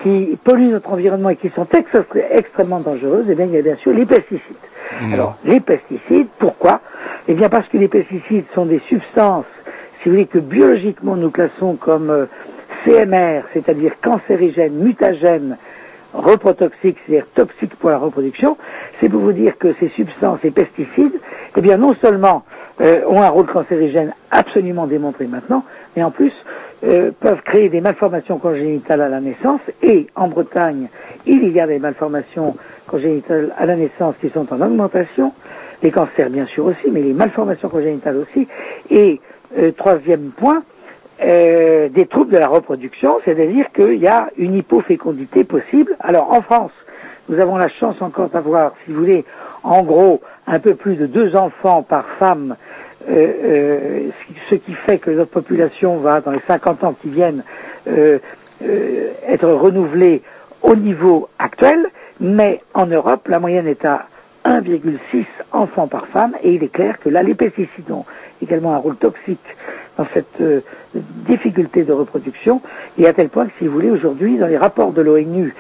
[0.03, 1.67] qui polluent notre environnement et qui sont
[2.31, 4.57] extrêmement dangereuses, eh bien, il y a bien sûr les pesticides.
[5.13, 6.81] Alors, les pesticides, pourquoi?
[7.29, 9.45] Eh bien, parce que les pesticides sont des substances,
[10.03, 12.27] si vous voulez, que biologiquement nous classons comme euh,
[12.85, 15.59] CMR, c'est-à-dire cancérigènes, mutagènes,
[16.15, 18.57] reprotoxiques, c'est-à-dire toxiques pour la reproduction,
[19.01, 21.21] c'est pour vous dire que ces substances et pesticides,
[21.57, 22.45] eh bien, non seulement
[22.81, 26.33] euh, ont un rôle cancérigène absolument démontré maintenant, mais en plus
[26.85, 29.61] euh, peuvent créer des malformations congénitales à la naissance.
[29.83, 30.89] Et en Bretagne,
[31.27, 32.57] il y a des malformations
[32.87, 35.33] congénitales à la naissance qui sont en augmentation,
[35.83, 38.49] les cancers bien sûr aussi, mais les malformations congénitales aussi.
[38.91, 39.21] Et
[39.59, 40.63] euh, troisième point,
[41.23, 45.95] euh, des troubles de la reproduction, c'est-à-dire qu'il y a une hypofécondité possible.
[46.01, 46.73] Alors en France,
[47.29, 49.25] nous avons la chance encore d'avoir, si vous voulez,
[49.63, 52.57] en gros, un peu plus de deux enfants par femme,
[53.09, 54.01] euh, euh,
[54.51, 57.45] ce qui fait que notre population va, dans les 50 ans qui viennent,
[57.89, 58.19] euh,
[59.27, 60.23] être renouvelée
[60.63, 61.87] au niveau actuel,
[62.21, 64.07] mais en Europe, la moyenne est à
[64.45, 68.05] 1,6 enfants par femme, et il est clair que là, les pesticides ont
[68.43, 69.41] également un rôle toxique
[69.97, 70.43] dans cette
[70.95, 72.61] difficulté de reproduction,
[72.99, 75.55] et à tel point que, si vous voulez, aujourd'hui, dans les rapports de l'ONU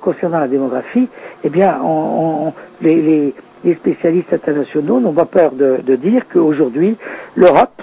[0.00, 1.08] concernant la démographie,
[1.44, 1.78] eh bien,
[2.80, 3.34] les-
[3.64, 6.96] les spécialistes internationaux n'ont pas peur de, dire qu'aujourd'hui,
[7.36, 7.82] l'Europe,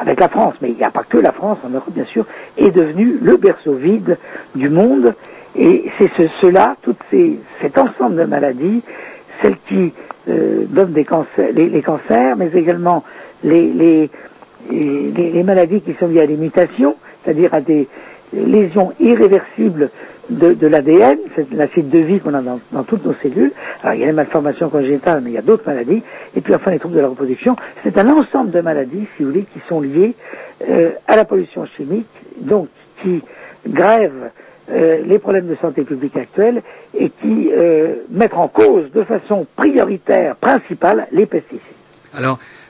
[0.00, 2.26] avec la France, mais il n'y a pas que la France, en Europe bien sûr,
[2.58, 4.18] est devenue le berceau vide
[4.54, 5.14] du monde,
[5.56, 6.94] et c'est ce, cela, tout
[7.60, 8.82] cet ensemble de maladies,
[9.40, 9.92] celles qui
[10.28, 13.04] euh, donnent des cancers, les, cancers, mais également
[13.42, 14.08] les,
[14.70, 17.88] les maladies qui sont liées à des mutations, c'est-à-dire à des
[18.32, 19.90] lésions irréversibles
[20.32, 23.52] de, l'ADN, c'est l'acide de vie qu'on a dans, toutes nos cellules.
[23.82, 26.02] Alors il y a les malformations congénitales, mais il y a d'autres maladies.
[26.36, 27.56] Et puis enfin les troubles de la reproduction.
[27.82, 30.14] C'est un ensemble de maladies, si vous voulez, qui sont liées
[30.68, 32.08] euh, à la pollution chimique,
[32.38, 32.68] donc
[33.02, 33.22] qui
[33.68, 34.30] grèvent
[34.70, 36.62] euh, les problèmes de santé publique actuels
[36.94, 41.60] et qui euh, mettent en cause de façon prioritaire, principale, les pesticides.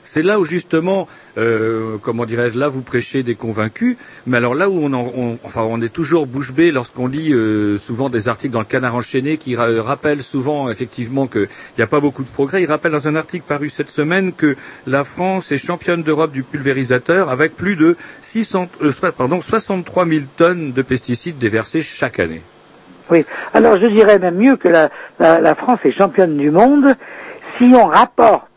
[0.03, 3.97] C'est là où justement, euh, comment dirais-je, là vous prêchez des convaincus,
[4.27, 7.77] mais alors là où on, en- enfin, on est toujours bouche bée lorsqu'on lit euh,
[7.77, 11.47] souvent des articles dans le Canard enchaîné qui ra- rappellent souvent effectivement qu'il
[11.77, 12.61] n'y a pas beaucoup de progrès.
[12.63, 14.55] Il rappelle dans un article paru cette semaine que
[14.87, 20.21] la France est championne d'Europe du pulvérisateur avec plus de 600, euh, pardon, 63 000
[20.35, 22.41] tonnes de pesticides déversés chaque année.
[23.09, 23.25] Oui.
[23.53, 26.95] Alors je dirais même mieux que la France est championne du monde
[27.57, 28.47] si on rapporte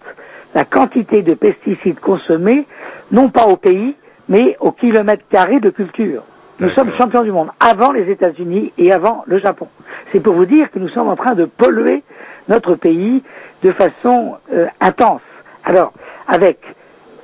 [0.57, 2.67] la quantité de pesticides consommés,
[3.13, 3.95] non pas au pays,
[4.27, 6.23] mais au kilomètre carré de culture.
[6.61, 9.69] Nous sommes champions du monde, avant les États-Unis et avant le Japon.
[10.11, 12.03] C'est pour vous dire que nous sommes en train de polluer
[12.49, 13.23] notre pays
[13.63, 15.21] de façon euh, intense.
[15.63, 15.93] Alors,
[16.27, 16.59] avec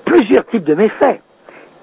[0.05, 1.23] plusieurs types de méfaits.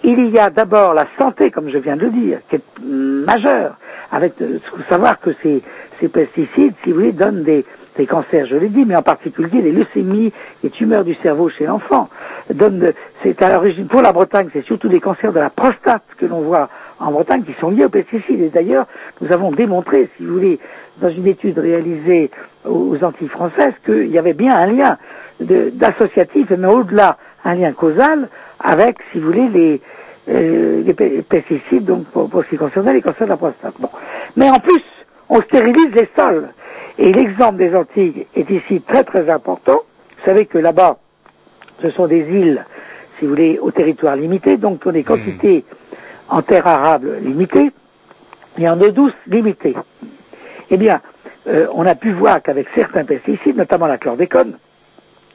[0.04, 3.76] Il y a d'abord la santé, comme je viens de le dire, qui est majeure.
[4.12, 5.64] Avec, faut savoir que ces,
[6.00, 7.66] ces pesticides, si vous voulez, donnent des,
[8.00, 10.32] des cancers, je l'ai dit, mais en particulier les leucémies,
[10.64, 12.10] les tumeurs du cerveau chez l'enfant.
[13.24, 16.42] C'est à l'origine, pour la Bretagne, c'est surtout des cancers de la prostate que l'on
[16.42, 16.70] voit
[17.00, 18.42] en Bretagne qui sont liés aux pesticides.
[18.42, 18.88] Et d'ailleurs,
[19.20, 20.60] nous avons démontré, si vous voulez,
[21.02, 22.32] dans une étude réalisée
[22.66, 24.98] aux Antilles françaises, qu'il y avait bien un lien
[25.42, 28.30] d'associatif, mais au-delà, un lien causal
[28.62, 29.82] avec, si vous voulez, les,
[30.30, 33.74] euh, les pe- pesticides, donc pour, pour ce qui concernait les cancers de la prostate.
[33.80, 33.90] Bon.
[34.38, 34.84] Mais en plus,
[35.30, 36.48] on stérilise les sols.
[37.02, 39.80] Et l'exemple des Antilles est ici très très important.
[40.18, 40.98] Vous savez que là-bas,
[41.82, 42.66] ce sont des îles,
[43.18, 45.64] si vous voulez, au territoire limité, donc qui ont des quantités
[46.28, 47.72] en terre arable limitées
[48.58, 49.76] et en eau douce limitée.
[50.70, 51.00] Eh bien,
[51.48, 54.58] euh, on a pu voir qu'avec certains pesticides, notamment la chlordécone,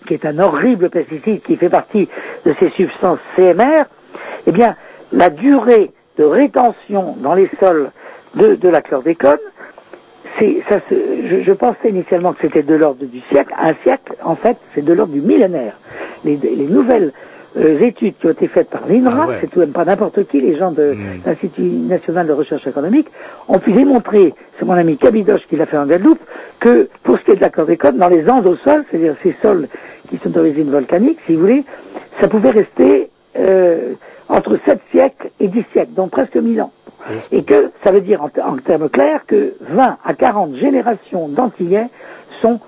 [0.06, 2.10] qui est un horrible pesticide qui fait partie
[2.44, 3.84] de ces substances CMR,
[4.46, 4.76] eh bien,
[5.12, 7.90] la durée de rétention dans les sols
[8.34, 9.38] de, de la chlordécone,
[10.68, 10.94] ça se,
[11.28, 13.52] je, je pensais initialement que c'était de l'ordre du siècle.
[13.58, 15.74] Un siècle, en fait, c'est de l'ordre du millénaire.
[16.24, 17.12] Les, les nouvelles
[17.56, 19.36] euh, études qui ont été faites par l'INRA, Ah ouais.
[19.40, 23.06] c'est tout de même pas n'importe qui, les gens de l'Institut national de recherche économique,
[23.48, 26.20] ont pu démontrer, c'est mon ami Cabidoche qui l'a fait en Guadeloupe,
[26.58, 29.68] que pour ce qui est de la chlordécone, dans les endosols, c'est-à-dire ces sols
[30.10, 31.64] qui sont d'origine volcanique, si vous voulez,
[32.20, 33.08] ça pouvait rester
[33.38, 33.92] euh,
[34.28, 36.72] entre 7 siècles et 10 siècles, donc presque 1000 ans.
[37.32, 41.28] Et que ça veut dire en, te- en termes clairs que 20 à 40 générations
[41.28, 41.88] d'Antillais
[42.40, 42.60] sont,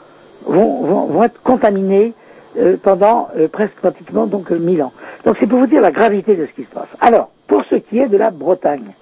[0.45, 2.13] vont, vont, vont être contaminés
[2.59, 4.93] euh, pendant euh, presque pratiquement donc euh, 1000 ans.
[5.25, 6.89] Donc c'est pour vous dire la gravité de ce qui se passe.
[7.01, 8.93] Alors, pour ce qui est de la Bretagne,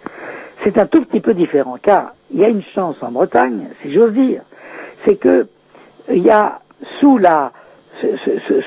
[0.62, 3.92] c'est un tout petit peu différent, car il y a une chance en Bretagne, si
[3.92, 4.42] j'ose dire,
[5.04, 5.48] c'est que
[6.10, 6.60] il y a
[7.00, 7.50] sous la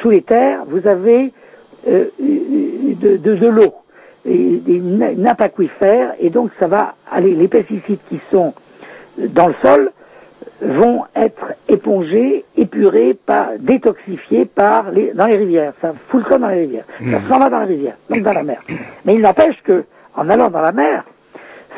[0.01, 1.29] sous les terres, vous avez euh,
[1.88, 3.73] de, de, de l'eau,
[4.25, 8.53] et des na- nappes aquifères, et donc ça va aller, les pesticides qui sont
[9.17, 9.91] dans le sol
[10.61, 15.73] vont être épongés, épurés, par, détoxifiés par les, dans les rivières.
[15.81, 16.85] Ça fout le camp dans les rivières.
[16.99, 18.61] Ça s'en va dans les rivières, donc dans la mer.
[19.05, 19.83] Mais il n'empêche que,
[20.15, 21.03] en allant dans la mer,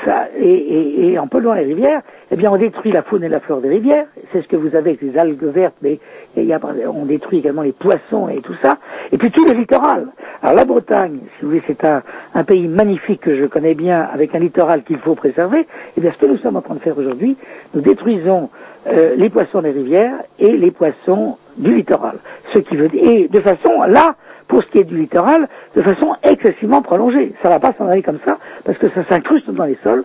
[0.06, 2.02] ça, et, et, et en polluant les rivières,
[2.32, 4.06] eh bien, on détruit la faune et la flore des rivières.
[4.32, 6.00] C'est ce que vous avez avec les algues vertes, mais
[6.38, 8.78] on détruit également les poissons et tout ça.
[9.12, 10.08] Et puis tout le littoral.
[10.44, 12.04] Alors la Bretagne, si vous voulez, c'est un,
[12.44, 15.66] pays magnifique que je connais bien, avec un littoral qu'il faut préserver.
[15.98, 17.36] Eh bien, ce que nous sommes en train de faire aujourd'hui,
[17.74, 18.50] nous détruisons
[18.88, 22.18] euh, les poissons des rivières et les poissons du littoral.
[22.54, 24.16] Ce qui veut dire, et de façon, là,
[24.48, 27.34] pour ce qui est du littoral, de façon excessivement prolongée.
[27.42, 30.04] Ça va pas s'en aller comme ça, parce que ça s'incruste dans les sols.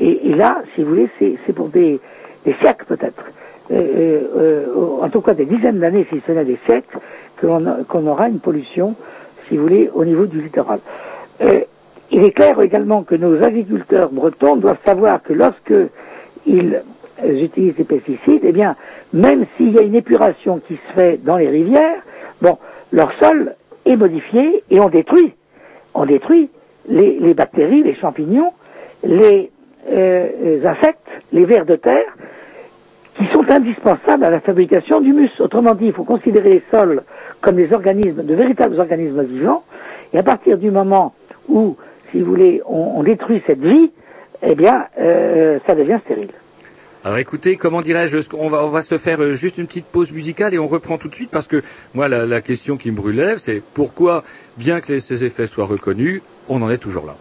[0.00, 2.00] Et, là, si vous voulez, c'est pour des,
[2.60, 3.24] siècles peut-être.
[3.70, 6.98] Euh, euh, euh, en tout cas, des dizaines d'années, si ce n'est des siècles,
[7.40, 8.94] qu'on aura une pollution,
[9.48, 10.80] si vous voulez, au niveau du littoral.
[11.42, 11.60] Euh,
[12.10, 15.74] il est clair également que nos agriculteurs bretons doivent savoir que lorsque
[16.46, 16.80] ils
[17.22, 18.76] utilisent des pesticides, eh bien,
[19.12, 22.00] même s'il y a une épuration qui se fait dans les rivières,
[22.40, 22.56] bon,
[22.92, 25.34] leur sol est modifié et on détruit,
[25.94, 26.48] on détruit
[26.88, 28.52] les, les bactéries, les champignons,
[29.04, 29.50] les
[29.90, 32.16] euh, euh, insectes, les vers de terre,
[33.16, 35.30] qui sont indispensables à la fabrication d'humus.
[35.40, 37.02] Autrement dit, il faut considérer les sols
[37.40, 39.64] comme des organismes, de véritables organismes vivants,
[40.12, 41.14] et à partir du moment
[41.48, 41.76] où,
[42.10, 43.90] si vous voulez, on, détruit cette vie,
[44.42, 46.30] eh bien, euh, ça devient stérile.
[47.04, 50.58] Alors écoutez, comment dirais-je, on va se faire euh, juste une petite pause musicale et
[50.58, 51.62] on reprend tout de suite parce que
[51.94, 54.24] moi la, question qui me brûlait, c'est pourquoi,
[54.56, 57.14] bien que ces effets soient reconnus, on en est toujours là.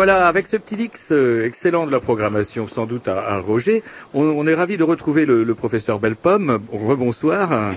[0.00, 3.82] Voilà, avec ce petit X euh, excellent de la programmation, sans doute à, à Roger,
[4.14, 6.58] on, on est ravi de retrouver le, le professeur Belpomme.
[6.72, 7.74] Rebonsoir.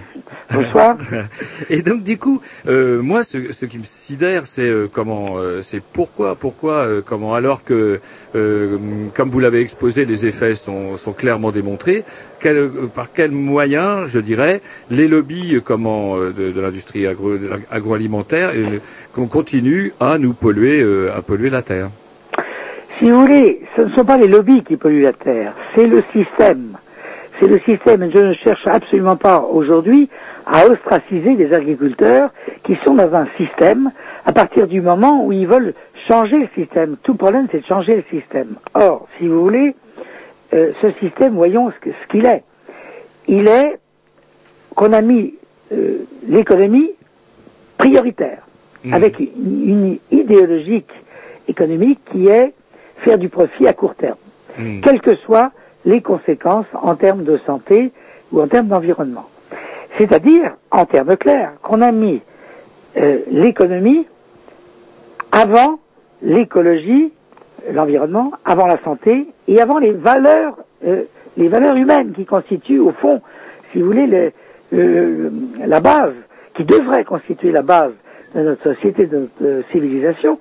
[0.50, 0.96] Bonsoir.
[1.70, 5.62] Et donc du coup, euh, moi, ce, ce qui me sidère, c'est euh, comment, euh,
[5.62, 8.00] c'est pourquoi, pourquoi, euh, comment, alors que,
[8.36, 8.78] euh,
[9.14, 12.06] comme vous l'avez exposé, les effets sont, sont clairement démontrés.
[12.40, 17.34] quel- par quels moyens, je dirais, les lobbies, comment, euh, de, de l'industrie agro,
[17.70, 18.54] agroalimentaire,
[19.12, 21.90] qu'on continue à nous polluer, euh, à polluer la terre.
[23.04, 26.06] Si vous voulez, ce ne sont pas les lobbies qui polluent la terre, c'est le
[26.14, 26.78] système.
[27.38, 28.02] C'est le système.
[28.02, 30.10] Et je ne cherche absolument pas aujourd'hui
[30.46, 32.30] à ostraciser les agriculteurs
[32.64, 33.92] qui sont dans un système
[34.26, 35.74] à partir du moment où ils veulent
[36.08, 36.96] changer le système.
[37.04, 38.56] Tout problème, c'est de changer le système.
[38.74, 39.76] Or, si vous voulez,
[40.54, 42.44] euh, ce système, voyons ce qu'il est.
[43.28, 43.80] Il est
[44.76, 45.34] qu'on a mis
[45.74, 46.92] euh, l'économie
[47.78, 48.48] prioritaire,
[48.94, 50.92] avec une, une idéologique
[51.50, 52.54] économique qui est
[53.04, 54.18] faire du profit à court terme,
[54.82, 55.52] quelles que soient
[55.86, 57.92] les conséquences en termes de santé
[58.32, 59.26] ou en termes d'environnement.
[59.98, 62.22] C'est-à-dire, en termes clairs, qu'on a mis
[62.98, 64.08] euh, l'économie
[65.32, 65.80] avant
[66.22, 67.12] l'écologie,
[67.72, 71.04] l'environnement, avant la santé et avant les valeurs, euh,
[71.38, 73.22] les valeurs humaines qui constituent au fond,
[73.72, 74.32] si vous voulez, le-
[74.72, 75.32] le-
[75.66, 76.14] la base,
[76.56, 77.92] qui devrait constituer la base
[78.36, 80.40] de notre société, de notre euh, civilisation.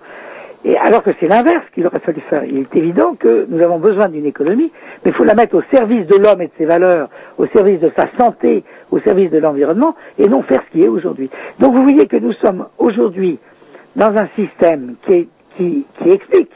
[0.65, 2.45] Et alors que c'est l'inverse qu'il aurait fallu faire.
[2.45, 4.71] Il est évident que nous avons besoin d'une économie,
[5.05, 7.09] mais il faut la mettre au service de l'homme et de ses valeurs,
[7.39, 10.89] au service de sa santé, au service de l'environnement, et non faire ce qui est
[10.89, 11.31] aujourd'hui.
[11.59, 13.39] Donc vous voyez que nous sommes aujourd'hui
[13.97, 16.53] dans un système qui, qui explique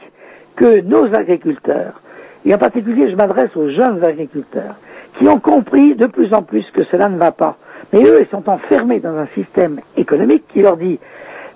[0.55, 2.01] que nos agriculteurs,
[2.45, 4.75] et en particulier je m'adresse aux jeunes agriculteurs,
[5.17, 7.57] qui ont compris de plus en plus que cela ne va pas.
[7.91, 10.99] Mais eux, ils sont enfermés dans un système économique qui leur dit,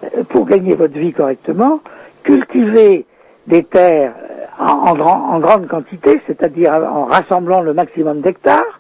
[0.04, 1.82] euh, pour gagner votre vie correctement,
[2.24, 3.06] cultivez
[3.48, 8.80] des terres euh, en, en grand- en grande quantité, c'est-à-dire en rassemblant le maximum d'hectares,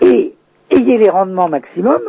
[0.00, 0.34] et
[0.70, 2.00] ayez les rendements maximum,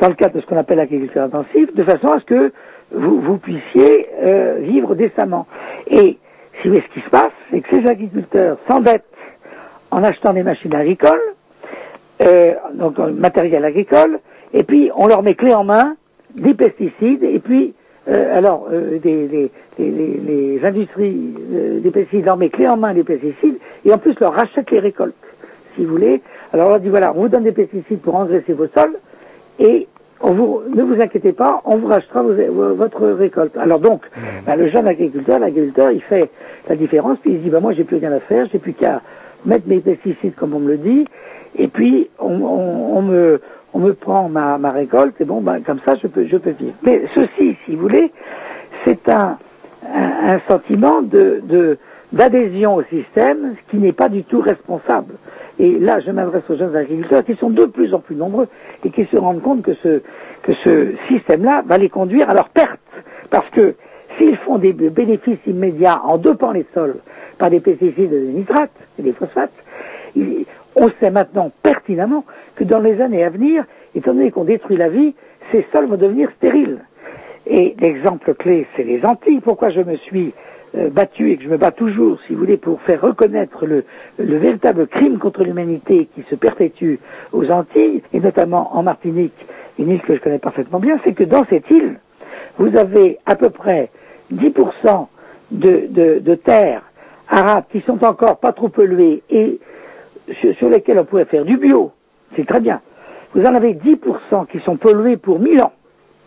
[0.00, 2.52] dans le cadre de ce qu'on appelle l'agriculture intensive, de façon à ce que
[2.92, 5.46] vous, puissiez euh, vivre décemment.
[5.88, 6.18] Et
[6.60, 9.04] si vous voulez, ce qui se passe, c'est que ces agriculteurs s'endettent
[9.90, 11.22] en achetant des machines agricoles,
[12.22, 14.20] euh, donc matériel agricole,
[14.52, 15.96] et puis on leur met clé en main
[16.34, 17.74] des pesticides, et puis
[18.08, 20.20] euh, alors euh, des, les, les- les-
[20.58, 24.18] les industries euh, des pesticides leur met clé en main des pesticides, et en plus
[24.20, 25.14] leur rachètent les récoltes,
[25.74, 26.20] si vous voulez.
[26.52, 28.96] Alors on leur dit voilà, on vous donne des pesticides pour engraisser vos sols,
[29.58, 29.88] et
[30.20, 33.56] on vous, ne vous inquiétez pas, on vous rachètera vos- votre récolte.
[33.56, 34.02] Alors donc,
[34.46, 36.30] ben, le jeune agriculteur, l'agriculteur, il fait
[36.68, 39.02] la différence, puis il dit, ben, moi j'ai plus rien à faire, j'ai plus qu'à
[39.44, 41.06] mettre mes pesticides comme on me le dit,
[41.58, 43.40] et puis on, on- on me,
[43.74, 46.74] on me prend ma, récolte, et bon, ben, comme ça je peux, vivre.
[46.82, 48.12] Mais ceci, si vous voulez,
[48.84, 49.36] c'est un,
[50.48, 51.02] sentiment
[52.12, 55.14] d'adhésion au système qui n'est pas du tout responsable.
[55.58, 58.48] Et là, je m'adresse aux jeunes agriculteurs qui sont de plus en plus nombreux
[58.84, 60.00] et qui se rendent compte que ce,
[61.08, 62.80] système-là va les conduire à leur perte.
[63.30, 63.74] Parce que
[64.16, 66.96] s'ils font des bénéfices immédiats en dopant les sols
[67.38, 69.52] par des pesticides et des nitrates et des phosphates,
[70.76, 72.24] on sait maintenant pertinemment
[72.56, 73.64] que dans les années à venir,
[73.94, 75.14] étant donné qu'on détruit la vie,
[75.52, 76.80] ces sols vont devenir stériles.
[77.46, 79.40] Et l'exemple clé, c'est les Antilles.
[79.40, 80.32] Pourquoi je me suis
[80.76, 83.84] euh, battu et que je me bats toujours, si vous voulez, pour faire reconnaître le,
[84.18, 86.96] le véritable crime contre l'humanité qui se perpétue
[87.32, 89.34] aux Antilles, et notamment en Martinique,
[89.78, 91.98] une île que je connais parfaitement bien, c'est que dans cette île,
[92.58, 93.90] vous avez à peu près
[94.32, 95.06] 10%
[95.50, 96.82] de, de, de terres
[97.28, 99.60] arabes qui sont encore pas trop polluées et
[100.40, 101.92] sur, sur lesquelles on pourrait faire du bio.
[102.36, 102.80] C'est très bien.
[103.34, 105.72] Vous en avez 10% qui sont pollués pour 1000 ans.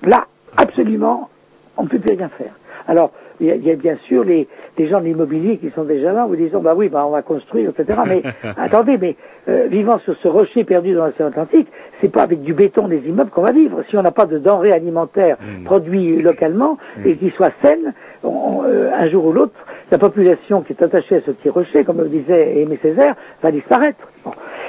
[0.06, 0.26] Là,
[0.58, 1.30] absolument,
[1.78, 2.54] on ne peut plus rien faire.
[2.88, 5.70] Alors, il y, a, il y a bien sûr les, les gens de l'immobilier qui
[5.72, 8.02] sont déjà là, vous disant, bah oui, bah on va construire, etc.
[8.08, 8.24] Mais
[8.58, 9.16] attendez, mais
[9.48, 11.68] euh, vivant sur ce rocher perdu dans l'océan Atlantique,
[12.02, 13.84] c'est pas avec du béton des immeubles qu'on va vivre.
[13.90, 17.94] Si on n'a pas de denrées alimentaires produits localement et qui soient saines,
[18.24, 19.54] euh, un jour ou l'autre,
[19.92, 23.52] la population qui est attachée à ce petit rocher, comme le disait Aimé Césaire, va
[23.52, 24.00] disparaître.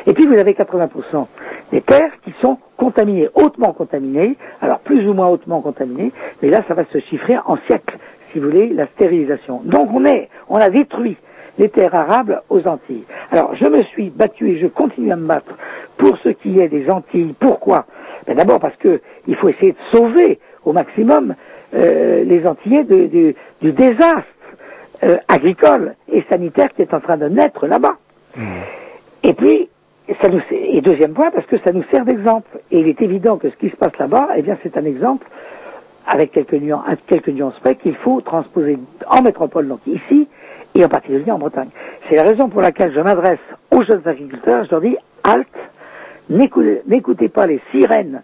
[0.07, 1.27] Et puis vous avez 80%
[1.73, 6.63] des terres qui sont contaminées, hautement contaminées, alors plus ou moins hautement contaminées, mais là
[6.69, 7.99] ça va se chiffrer en siècles,
[8.33, 9.61] si vous voulez, la stérilisation.
[9.65, 11.17] Donc on est, on a détruit
[11.59, 13.05] les terres arables aux Antilles.
[13.33, 15.53] Alors je me suis battu et je continue à me battre
[15.97, 17.35] pour ce qui est des Antilles.
[17.39, 17.85] Pourquoi?
[18.27, 21.35] Ben, D'abord parce que il faut essayer de sauver au maximum
[21.75, 24.25] euh, les Antillais de- de- du désastre
[25.05, 27.97] euh, agricole et sanitaire qui est en train de naître là-bas.
[29.23, 29.69] Et puis,
[30.23, 32.49] ça nous, et deuxième point, parce que ça nous sert d'exemple.
[32.71, 35.27] Et il est évident que ce qui se passe là-bas, eh bien, c'est un exemple,
[36.07, 40.29] avec quelques nuances, quelques nuances près, qu'il faut transposer en métropole, donc ici,
[40.75, 41.69] et en particulier en Bretagne.
[42.09, 43.39] C'est la raison pour laquelle je m'adresse
[43.71, 45.47] aux jeunes agriculteurs, je leur dis, halte,
[46.31, 48.23] n'écoutez pas les sirènes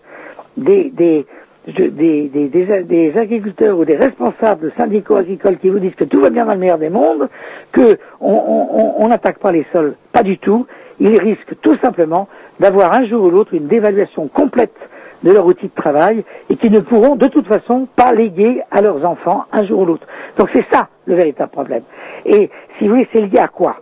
[0.57, 1.27] des, des,
[1.67, 6.53] des, agriculteurs ou des responsables syndicaux agricoles qui vous disent que tout va bien dans
[6.53, 7.29] le meilleur des mondes,
[7.73, 10.67] que on n'attaque pas les sols, pas du tout.
[11.01, 12.29] Ils risquent tout simplement
[12.61, 14.77] d'avoir un jour ou l'autre une dévaluation complète
[15.25, 18.83] de leur outil de travail et qui ne pourront de toute façon pas léguer à
[18.83, 20.07] leurs enfants un jour ou l'autre.
[20.37, 21.83] Donc c'est ça le véritable problème.
[22.27, 23.81] Et si vous voulez, c'est lié à quoi?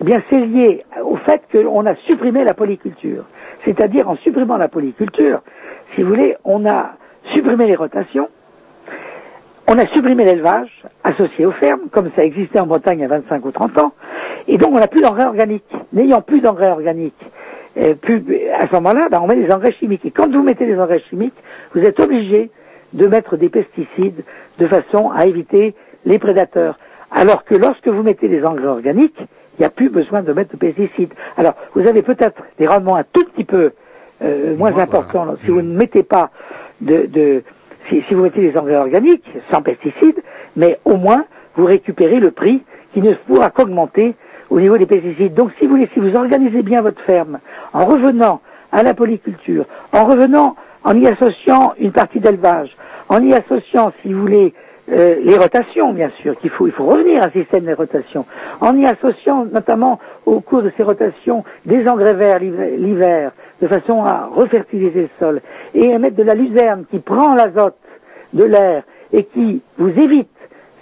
[0.00, 3.24] Eh bien, c'est lié au fait qu'on a supprimé la polyculture.
[3.64, 5.40] C'est-à-dire, en supprimant la polyculture,
[5.94, 6.92] si vous voulez, on a
[7.32, 8.28] supprimé les rotations,
[9.66, 13.08] on a supprimé l'élevage associé aux fermes, comme ça existait en Bretagne il y a
[13.08, 13.92] 25 ou 30 ans,
[14.46, 15.64] et donc on n'a plus d'engrais organiques.
[15.92, 17.14] N'ayant plus d'engrais organiques,
[17.78, 18.22] euh, plus,
[18.58, 20.04] à ce moment-là, ben, on met des engrais chimiques.
[20.04, 21.34] Et quand vous mettez des engrais chimiques,
[21.74, 22.50] vous êtes obligé
[22.92, 24.22] de mettre des pesticides
[24.58, 26.78] de façon à éviter les prédateurs.
[27.10, 30.52] Alors que lorsque vous mettez des engrais organiques, il n'y a plus besoin de mettre
[30.52, 31.12] de pesticides.
[31.36, 33.72] Alors, vous avez peut-être des rendements un tout petit peu
[34.22, 36.30] euh, moins importants si vous ne mettez pas
[36.80, 37.42] de, de
[37.88, 40.22] si, vous mettez des engrais organiques, sans pesticides,
[40.56, 41.24] mais au moins
[41.56, 42.62] vous récupérez le prix
[42.92, 44.14] qui ne pourra qu'augmenter
[44.50, 45.34] au niveau des pesticides.
[45.34, 47.38] Donc si vous voulez, si vous organisez bien votre ferme,
[47.72, 48.40] en revenant
[48.72, 52.76] à la polyculture, en revenant, en y associant une partie d'élevage,
[53.08, 54.54] en y associant, si vous voulez,
[54.92, 58.26] euh, les rotations, bien sûr, qu'il faut, il faut revenir à un système de rotation,
[58.60, 63.32] en y associant notamment au cours de ces rotations des engrais verts l'hiver-
[63.62, 65.40] de façon à refertiliser le sol,
[65.74, 67.76] et à mettre de la luzerne qui prend l'azote
[68.34, 68.82] de l'air
[69.12, 70.28] et qui vous évite,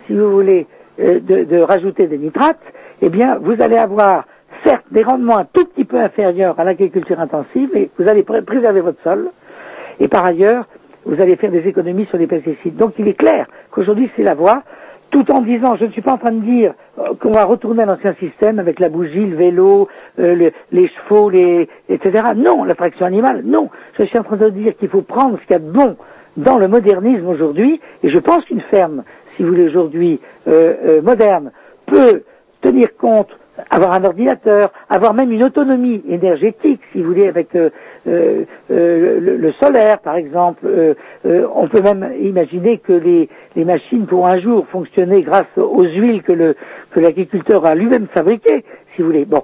[0.07, 0.67] si vous voulez,
[1.01, 2.59] euh, de, de rajouter des nitrates,
[3.03, 4.25] eh bien, vous allez avoir
[4.65, 8.43] certes des rendements un tout petit peu inférieurs à l'agriculture intensive, mais vous allez pré-
[8.43, 9.29] préserver votre sol,
[10.01, 10.67] et par ailleurs,
[11.05, 12.77] vous allez faire des économies sur les pesticides.
[12.77, 14.63] Donc il est clair qu'aujourd'hui c'est la voie,
[15.11, 17.83] tout en disant, je ne suis pas en train de dire euh, qu'on va retourner
[17.83, 19.89] à l'ancien système avec la bougie, le vélo,
[20.19, 22.29] euh, le- les chevaux, les, etc.
[22.35, 23.69] Non, la fraction animale, non.
[23.99, 25.97] Je suis en train de dire qu'il faut prendre ce qu'il y a de bon
[26.39, 29.05] dans le modernisme aujourd'hui, et je pense qu'une ferme,
[29.37, 31.51] si vous voulez aujourd'hui, euh, euh, moderne,
[31.85, 32.23] peut
[32.63, 33.29] tenir compte,
[33.69, 37.55] avoir un ordinateur, avoir même une autonomie énergétique, si vous voulez, avec
[38.07, 40.67] euh, euh, le, solaire, par exemple.
[40.67, 40.95] Euh,
[41.55, 43.29] on peut même imaginer que les,
[43.65, 46.55] machines pourront un jour fonctionner grâce aux huiles que
[46.97, 49.25] l'agriculteur a lui-même fabriquées, si vous voulez.
[49.25, 49.43] Bon,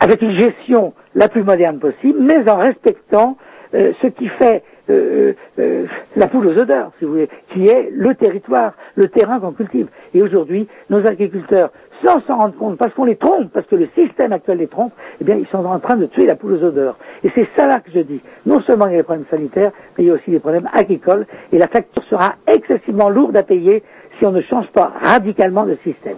[0.00, 3.36] avec une gestion la plus moderne possible, mais en respectant
[3.72, 9.08] ce qui fait la poule aux odeurs, si vous voulez, qui est le territoire, le
[9.08, 9.88] terrain qu'on cultive.
[10.14, 11.70] Et aujourd'hui, nos agriculteurs,
[12.04, 14.92] sans s'en rendre compte, parce qu'on les trompe, parce que le système actuel les trompe,
[15.20, 16.96] eh bien, ils sont en train de tuer la poule aux odeurs.
[17.24, 18.20] Et c'est ça là que je dis.
[18.46, 20.68] Non seulement il y a des problèmes sanitaires, mais il y a aussi des problèmes
[20.72, 23.82] agricoles, et la facture sera excessivement lourde à payer
[24.18, 26.16] si on ne change pas radicalement le système.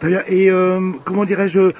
[0.00, 0.20] Très bien.
[0.28, 1.72] Et euh, comment dirais-je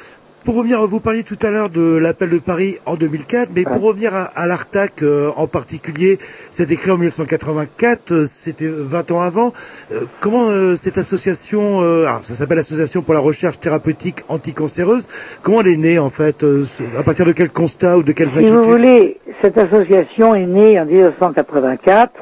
[0.44, 3.82] pour revenir, vous parliez tout à l'heure de l'appel de Paris en 2004, mais pour
[3.82, 6.18] revenir à, à l'Artac euh, en particulier,
[6.50, 9.52] c'est écrit en 1984, euh, c'était 20 ans avant.
[9.92, 15.08] Euh, comment euh, cette association, euh, alors, ça s'appelle Association pour la recherche thérapeutique anticancéreuse,
[15.42, 16.64] comment elle est née en fait euh,
[16.96, 20.46] À partir de quel constat ou de quelles Si vous inquiétudes voulez, cette association est
[20.46, 22.12] née en 1984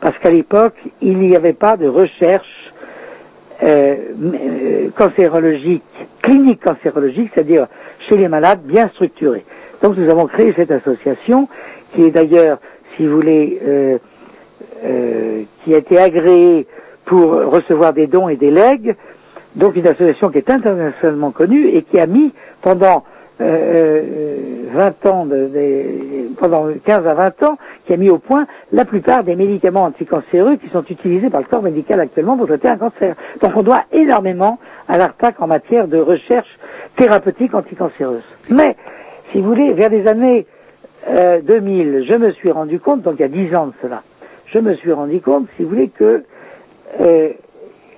[0.00, 2.46] parce qu'à l'époque, il n'y avait pas de recherche
[3.64, 5.82] euh, euh, cancérologique,
[6.22, 7.66] clinique cancérologique, c'est-à-dire
[8.08, 9.44] chez les malades bien structurée.
[9.82, 11.48] Donc nous avons créé cette association
[11.94, 12.58] qui est d'ailleurs,
[12.96, 13.98] si vous voulez, euh,
[14.84, 16.66] euh, qui a été agréée
[17.04, 18.94] pour recevoir des dons et des legs,
[19.56, 23.04] donc une association qui est internationalement connue et qui a mis pendant
[23.38, 25.50] 20 ans, de,
[26.38, 30.56] pendant 15 à 20 ans, qui a mis au point la plupart des médicaments anticancéreux
[30.56, 33.14] qui sont utilisés par le corps médical actuellement pour traiter un cancer.
[33.40, 34.58] Donc on doit énormément
[34.88, 36.58] à l'ARPAC en matière de recherche
[36.96, 38.22] thérapeutique anticancéreuse.
[38.50, 38.76] Mais,
[39.32, 40.46] si vous voulez, vers les années
[41.08, 44.02] euh, 2000, je me suis rendu compte, donc il y a 10 ans de cela,
[44.46, 46.22] je me suis rendu compte, si vous voulez, que
[47.00, 47.30] euh,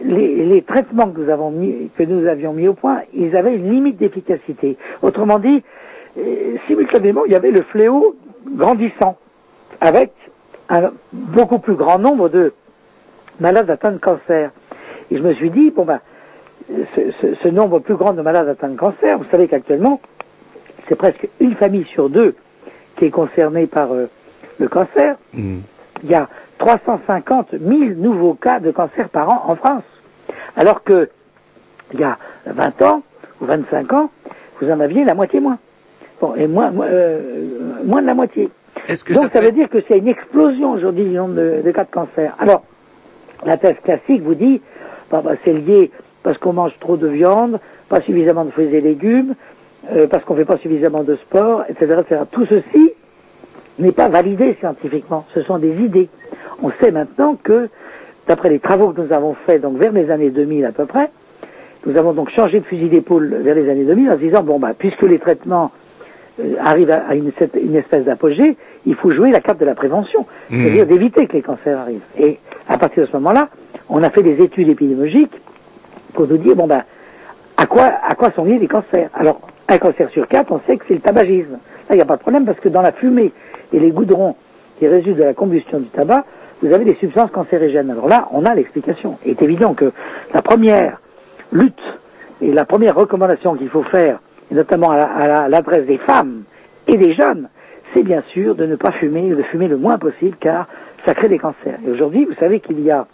[0.01, 3.57] les, les traitements que nous, avons mis, que nous avions mis au point, ils avaient
[3.57, 4.77] une limite d'efficacité.
[5.03, 5.63] Autrement dit,
[6.19, 8.15] euh, simultanément, il y avait le fléau
[8.47, 9.17] grandissant,
[9.81, 10.13] avec
[10.69, 12.53] un beaucoup plus grand nombre de
[13.41, 14.51] malades atteints de cancer.
[15.11, 16.01] Et je me suis dit, bon ben,
[16.69, 20.01] ce, ce- ce nombre plus grand de malades atteints de cancer, vous savez qu'actuellement,
[20.89, 22.35] c'est presque une famille sur deux
[22.97, 24.07] qui est concernée par euh,
[24.59, 25.17] le cancer.
[26.03, 26.29] Il y a
[26.59, 29.85] 350 000 nouveaux cas de cancer par an en France.
[30.57, 31.09] Alors que,
[31.93, 33.03] il y a 20 ans
[33.41, 34.11] ou 25 ans,
[34.61, 35.59] vous en aviez la moitié moins.
[36.21, 38.49] Bon, et moins, moins, euh, moins de la moitié.
[39.13, 41.91] Donc ça, veut dire que c'est une explosion aujourd'hui du nombre de, de cas de
[41.91, 42.35] cancer.
[42.39, 42.63] Alors,
[43.45, 44.63] la thèse classique vous dit,
[45.11, 45.91] bah, bah, c'est lié
[46.23, 49.35] parce qu'on mange trop de viande, pas suffisamment de fruits et légumes,
[49.93, 52.23] euh, parce qu'on fait pas suffisamment de sport, etc., etc.
[52.31, 52.95] Tout ceci
[53.79, 55.25] n'est pas validé scientifiquement.
[55.35, 56.09] Ce sont des idées.
[56.63, 57.69] On sait maintenant que,
[58.27, 61.11] d'après les travaux que nous avons faits, donc vers les années 2000 à peu près,
[61.85, 64.59] nous avons donc changé de fusil d'épaule vers les années 2000 en se disant, bon,
[64.59, 65.71] bah, puisque les traitements
[66.41, 67.31] euh, arrivent à, une,
[67.63, 68.57] une espèce d'apogée,
[68.87, 70.63] il faut jouer la carte de la prévention, Mhm.
[70.63, 72.01] c'est-à-dire d'éviter que les cancers arrivent.
[72.19, 73.49] Et à partir de ce moment-là,
[73.89, 75.35] on a fait des études épidémiologiques
[76.15, 76.83] pour nous dire, bon, ben,
[77.57, 79.09] à quoi, à quoi sont liés les cancers?
[79.15, 81.53] Alors, un cancer sur quatre, on sait que c'est le tabagisme.
[81.53, 83.33] Là, il n'y a pas de problème parce que dans la fumée
[83.73, 84.37] et les goudrons
[84.79, 86.25] qui résultent de la combustion du tabac,
[86.63, 87.91] vous avez des substances cancérigènes.
[87.91, 89.19] Alors là, on a l'explication.
[89.25, 89.93] Il est évident que
[90.33, 91.01] la première
[91.53, 91.75] lutte
[92.41, 95.99] et la première recommandation qu'il faut faire, notamment à la- à la- à l'adresse des
[95.99, 96.43] femmes
[96.87, 97.49] et des jeunes,
[97.95, 100.67] c'est bien sûr de ne pas fumer, de fumer le moins possible, car
[101.05, 101.79] ça crée des cancers.
[101.87, 103.07] Et aujourd'hui, vous savez qu'il y a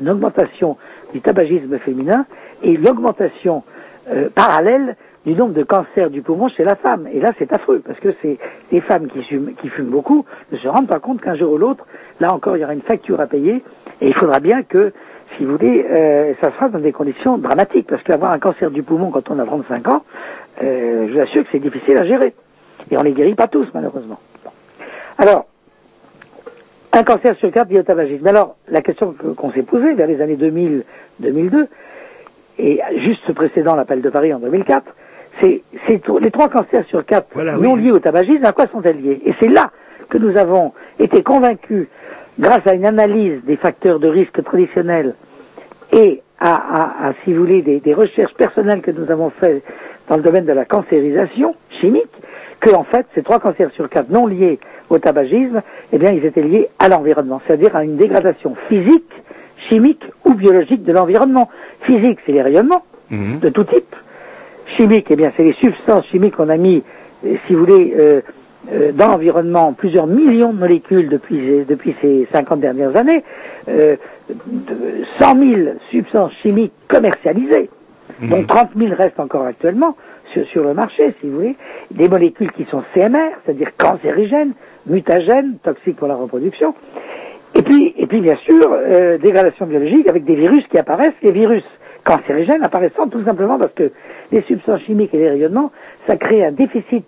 [0.00, 0.76] une augmentation
[1.12, 2.24] du tabagisme féminin
[2.62, 3.62] et une augmentation
[4.10, 4.96] euh, parallèle
[5.26, 7.06] du nombre de cancers du poumon chez la femme.
[7.12, 8.38] Et là, c'est affreux, parce que c'est
[8.72, 11.84] les femmes qui fument, beaucoup ne se rendent pas compte qu'un jour ou l'autre,
[12.20, 13.62] là encore, il y aura une facture à payer,
[14.00, 14.92] et il faudra bien que,
[15.36, 18.70] si vous voulez, euh, ça se fasse dans des conditions dramatiques, parce qu'avoir un cancer
[18.70, 20.04] du poumon quand on a 35 ans,
[20.62, 22.34] euh, je vous assure que c'est difficile à gérer.
[22.90, 24.18] Et on les guérit pas tous, malheureusement.
[25.18, 25.44] Alors,
[26.92, 28.22] un cancer sur quatre lié au tabagisme.
[28.24, 31.68] Mais alors, la question que- qu'on s'est posée vers les années 2000-2002,
[32.58, 34.92] et juste précédant l'appel de Paris en 2004,
[35.40, 35.62] c'est
[36.20, 37.28] les trois cancers sur quatre
[37.62, 39.70] non liés au tabagisme, à quoi sont-elles liées Et c'est là
[40.08, 41.86] que nous avons été convaincus,
[42.38, 45.14] grâce à une analyse des facteurs de risque traditionnels
[45.92, 49.62] et à, à- à, si vous voulez, des, des recherches personnelles que nous avons faites
[50.08, 52.10] dans le domaine de la cancérisation chimique,
[52.60, 54.58] que en fait, ces trois cancers sur quatre non liés
[54.88, 55.62] au tabagisme,
[55.92, 59.10] eh bien, ils étaient liés à l'environnement, c'est-à-dire à une dégradation physique,
[59.68, 61.48] chimique ou biologique de l'environnement.
[61.82, 62.84] Physique, c'est les rayonnements
[63.38, 63.94] de tout type.
[64.76, 66.82] Chimique, eh bien, c'est les substances chimiques qu'on a mis,
[67.24, 68.20] euh, si vous voulez, euh,
[68.72, 73.24] euh, dans l'environnement, plusieurs millions de molécules depuis, depuis ces 50 dernières années,
[73.68, 73.96] euh,
[74.28, 74.76] de
[75.18, 75.60] 100 000
[75.90, 77.70] substances chimiques commercialisées,
[78.22, 79.96] dont 30 000 restent encore actuellement
[80.32, 81.56] sur, sur le marché, si vous voulez,
[81.90, 84.52] des molécules qui sont CMR, c'est-à-dire cancérigènes,
[84.86, 86.74] mutagènes, toxiques pour la reproduction,
[87.54, 91.32] et puis, et puis bien sûr, euh, dégradation biologique avec des virus qui apparaissent, les
[91.32, 91.64] virus
[92.04, 93.90] cancérigènes apparaissant tout simplement parce que
[94.32, 95.70] les substances chimiques et les rayonnements,
[96.06, 97.06] ça crée un déficit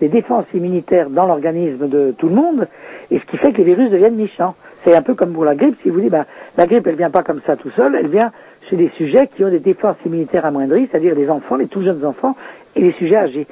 [0.00, 2.68] des défenses immunitaires dans l'organisme de tout le monde,
[3.10, 4.54] et ce qui fait que les virus deviennent méchants.
[4.82, 6.24] C'est un peu comme pour la grippe, si vous voulez, ben,
[6.56, 8.32] la grippe, elle vient pas comme ça tout seul, elle vient
[8.68, 12.04] chez des sujets qui ont des défenses immunitaires amoindries, c'est-à-dire les enfants, les tout jeunes
[12.04, 12.34] enfants
[12.76, 13.46] et les sujets âgés.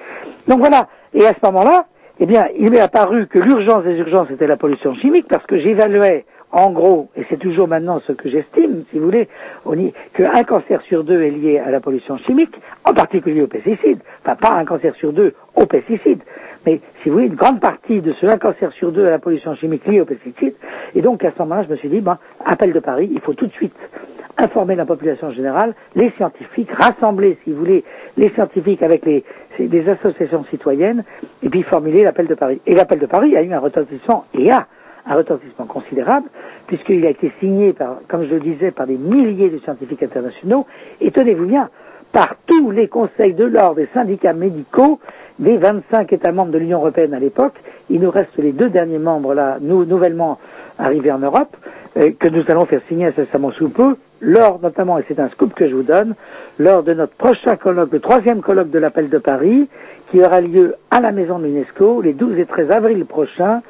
[0.46, 1.84] Donc voilà, et à ce moment-là,
[2.20, 5.58] eh bien, il m'est apparu que l'urgence des urgences était la pollution chimique parce que
[5.58, 9.28] j'évaluais en gros, et c'est toujours maintenant ce que j'estime, si vous voulez,
[10.14, 12.54] qu'un cancer sur deux est lié à la pollution chimique,
[12.84, 14.00] en particulier aux pesticides.
[14.24, 16.22] Enfin, pas un cancer sur deux aux pesticides,
[16.64, 19.18] mais si vous voulez, une grande partie de ce un cancer sur deux à la
[19.18, 20.54] pollution chimique liée aux pesticides.
[20.94, 23.34] Et donc, à ce moment-là, je me suis dit, ben, appel de Paris, il faut
[23.34, 23.76] tout de suite
[24.38, 27.84] informer la population générale, les scientifiques, rassembler, si vous voulez,
[28.16, 29.24] les scientifiques avec les,
[29.66, 31.04] des associations citoyennes,
[31.42, 32.60] et puis formuler l'appel de Paris.
[32.66, 34.66] Et l'appel de Paris a eu un retentissement, et a
[35.06, 36.28] un retentissement considérable,
[36.66, 40.66] puisqu'il a été signé, par, comme je le disais, par des milliers de scientifiques internationaux,
[41.00, 41.70] et tenez-vous bien,
[42.12, 44.98] par tous les conseils de l'ordre des syndicats médicaux
[45.38, 47.54] des 25 États membres de l'Union européenne à l'époque.
[47.90, 50.38] Il nous reste les deux derniers membres là, nouvellement
[50.78, 51.56] arrivés en Europe,
[51.96, 55.54] euh, que nous allons faire signer incessamment sous peu, lors notamment, et c'est un scoop
[55.54, 56.14] que je vous donne,
[56.58, 59.68] lors de notre prochain colloque, le troisième colloque de l'appel de Paris,
[60.10, 63.62] qui aura lieu à la maison de l'UNESCO les 12 et 13 avril prochains,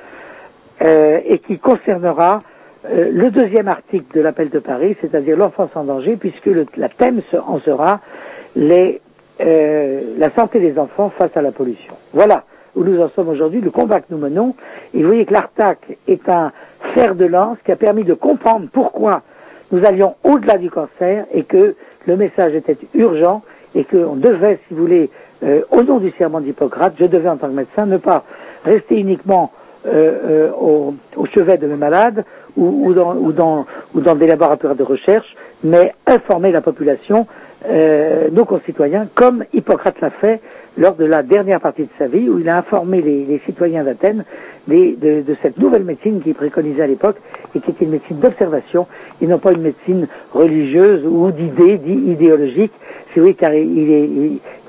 [0.82, 2.38] euh, et qui concernera
[2.86, 6.88] euh, le deuxième article de l'appel de Paris, c'est-à-dire l'enfance en danger, puisque le la
[6.88, 8.00] thème en sera
[8.54, 9.00] les,
[9.40, 11.94] euh, la santé des enfants face à la pollution.
[12.12, 12.44] Voilà
[12.78, 14.54] où nous en sommes aujourd'hui, le combat que nous menons.
[14.94, 16.52] Et vous voyez que l'ARTAC est un
[16.94, 19.22] fer de lance qui a permis de comprendre pourquoi
[19.72, 21.74] nous allions au-delà du cancer et que
[22.06, 23.42] le message était urgent
[23.74, 25.10] et qu'on devait, si vous voulez,
[25.44, 28.24] euh, au nom du serment d'Hippocrate, je devais en tant que médecin ne pas
[28.64, 29.52] rester uniquement
[29.86, 32.24] euh, euh, au, chevet de mes malades
[32.56, 33.66] ou, dans,
[34.16, 37.28] des laboratoires de recherche, mais informer la population,
[38.32, 40.40] nos concitoyens, comme Hippocrate l'a fait
[40.76, 44.24] lors de la dernière partie de sa vie, où il a informé les citoyens d'Athènes
[44.68, 47.16] de, de cette nouvelle médecine qu'il préconisait à l'époque
[47.54, 48.86] et qui était une médecine d'observation
[49.20, 52.72] et non pas une médecine religieuse ou d'idées, dit idéologique.
[53.14, 54.08] C'est oui, car il est,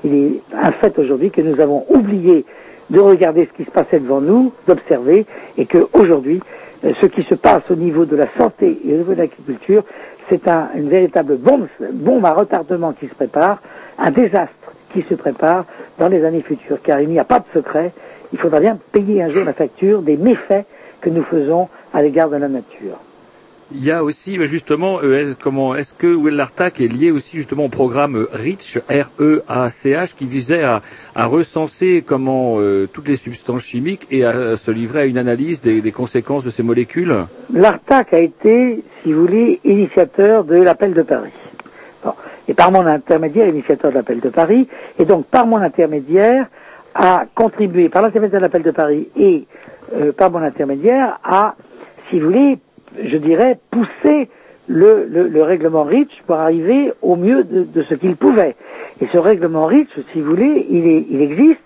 [0.04, 2.44] il, est un fait aujourd'hui que nous avons oublié
[2.88, 5.26] de regarder ce qui se passait devant nous, d'observer,
[5.56, 6.40] et que aujourd'hui,
[6.84, 9.84] euh, ce qui se passe au niveau de la santé et au niveau de l'agriculture,
[10.28, 13.60] c'est un, une véritable bombe, bombe à retardement qui se prépare,
[13.98, 14.54] un désastre
[14.92, 15.66] qui se prépare
[15.98, 17.92] dans les années futures, car il n'y a pas de secret.
[18.32, 20.64] Il faudra bien payer un jour la facture des méfaits
[21.00, 22.98] que nous faisons à l'égard de la nature.
[23.72, 27.66] Il y a aussi justement, euh, comment est-ce que Will l'Artac est lié aussi justement
[27.66, 30.82] au programme REACH, R-E-A-C-H, qui visait à,
[31.14, 35.60] à recenser comment euh, toutes les substances chimiques et à, se livrer à une analyse
[35.60, 37.14] des, des conséquences de ces molécules?
[37.52, 41.30] L'ARTAC a été, si vous voulez, initiateur de l'appel de Paris.
[42.04, 42.14] Bon.
[42.48, 44.66] Et par mon intermédiaire, initiateur de l'appel de Paris,
[44.98, 46.46] et donc par mon intermédiaire,
[46.94, 49.46] a contribué, par l'intermédiaire de l'appel de Paris et
[49.94, 51.54] euh, par mon intermédiaire, à,
[52.08, 52.58] si vous voulez,
[53.04, 54.28] je dirais, pousser
[54.66, 58.54] le, le, le règlement REACH pour arriver au mieux de, de ce qu'il pouvait.
[59.00, 61.60] Et ce règlement REACH, si vous voulez, il, est, il existe,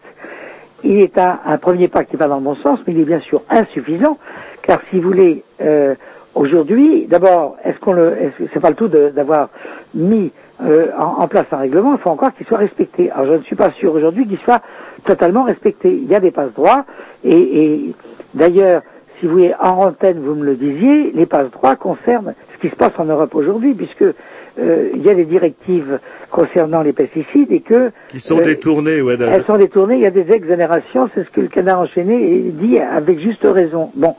[0.83, 3.05] il est un, un premier pas qui va dans le bon sens, mais il est
[3.05, 4.18] bien sûr insuffisant,
[4.62, 5.95] car si vous voulez, euh,
[6.35, 8.14] aujourd'hui, d'abord, est-ce qu'on le,
[8.53, 9.49] c'est pas le tout d'avoir
[9.95, 13.11] mis euh, en, en place un règlement, il faut encore qu'il soit respecté.
[13.11, 14.62] Alors je ne suis pas sûr aujourd'hui qu'il soit
[15.05, 15.91] totalement respecté.
[15.93, 16.85] Il y a des passe-droits
[17.25, 17.95] et, et
[18.35, 18.83] d'ailleurs,
[19.21, 22.77] si vous voulez, en antenne, vous me le disiez, les passe-droits concernent ce qui se
[22.77, 25.99] passe en Europe aujourd'hui, puisque euh, il y a des directives
[26.31, 29.17] concernant les pesticides et que Qui sont euh, ouais.
[29.17, 32.41] d'un- elles sont détournées, il y a des exonérations, c'est ce que le canard enchaîné
[32.53, 33.91] dit avec juste raison.
[33.95, 34.15] Bon.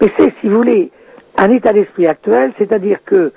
[0.00, 0.90] Mais c'est, si vous voulez,
[1.36, 3.32] un état d'esprit actuel, c'est-à-dire que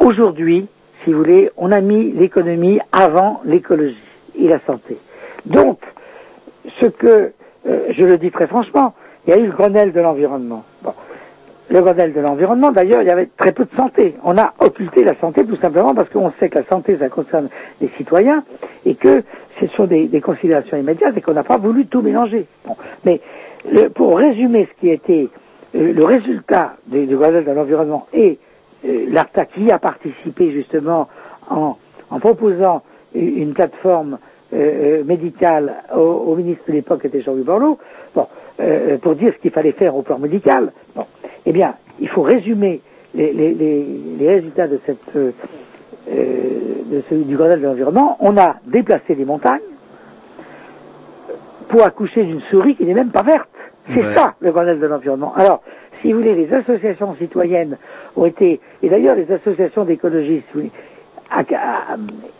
[0.00, 0.66] aujourd'hui,
[1.04, 3.96] si vous voulez, on a mis l'économie avant l'écologie
[4.38, 4.96] et la santé.
[5.46, 5.78] Donc,
[6.80, 7.32] ce que,
[7.68, 8.94] euh, je le dis très franchement,
[9.26, 10.64] il y a eu le Grenelle de l'environnement.
[10.82, 10.92] Bon.
[11.70, 14.14] Le Grenelle de l'environnement, d'ailleurs, il y avait très peu de santé.
[14.24, 17.48] On a occulté la santé tout simplement parce qu'on sait que la santé, ça concerne
[17.82, 18.42] les citoyens
[18.86, 19.22] et que
[19.60, 22.46] ce sont des, considérations immédiates et qu'on n'a pas voulu tout mélanger.
[22.66, 22.76] Bon.
[23.04, 23.20] Mais
[23.70, 25.28] le- pour résumer ce qui été
[25.74, 28.38] euh, le résultat du, Grenelle de l'environnement et
[28.86, 31.08] euh, l'ARTA qui a participé justement
[31.50, 31.76] en,
[32.18, 32.82] proposant
[33.14, 34.18] une plateforme
[34.54, 37.78] euh, euh, médicale au, au ministre de l'époque, qui était Jean-Louis Borloo,
[38.14, 38.26] bon,
[38.60, 40.72] euh, pour dire ce qu'il fallait faire au plan médical.
[40.96, 41.04] Bon,
[41.46, 42.80] eh bien, il faut résumer
[43.14, 43.86] les, les, les,
[44.18, 45.32] les résultats de cette euh,
[46.10, 48.16] euh, de ce- du Grenelle de l'environnement.
[48.20, 49.60] On a déplacé les montagnes
[51.68, 53.48] pour accoucher d'une souris qui n'est même pas verte.
[53.92, 54.14] C'est Ouais.
[54.14, 55.32] ça le Grenelle de l'environnement.
[55.36, 55.62] Alors,
[56.00, 57.76] si vous voulez, les associations citoyennes
[58.16, 60.46] ont été, et d'ailleurs les associations d'écologistes,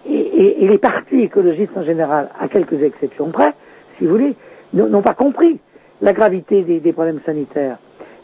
[0.09, 3.53] et, les partis écologistes en général, à quelques exceptions près,
[3.97, 4.35] si vous voulez,
[4.73, 5.59] n'ont pas compris
[6.01, 7.79] la gravité des, problèmes sanitaires.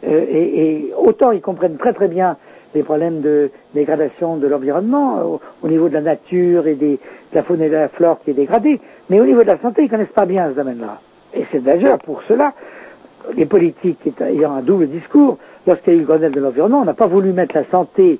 [0.06, 2.36] Euh, et, autant ils comprennent très très bien
[2.74, 6.98] les problèmes de dégradation de l'environnement au, au niveau de la nature et des,
[7.32, 9.58] de la faune et de la flore qui est dégradée, mais au niveau de la
[9.58, 11.00] santé, ils connaissent pas bien ce domaine-là.
[11.34, 12.52] Et c'est d'ailleurs pour cela
[13.36, 16.84] les politiques ayant un double discours, lorsqu'il y a eu le Grenelle de l'environnement, on
[16.84, 18.18] n'a pas voulu mettre la santé,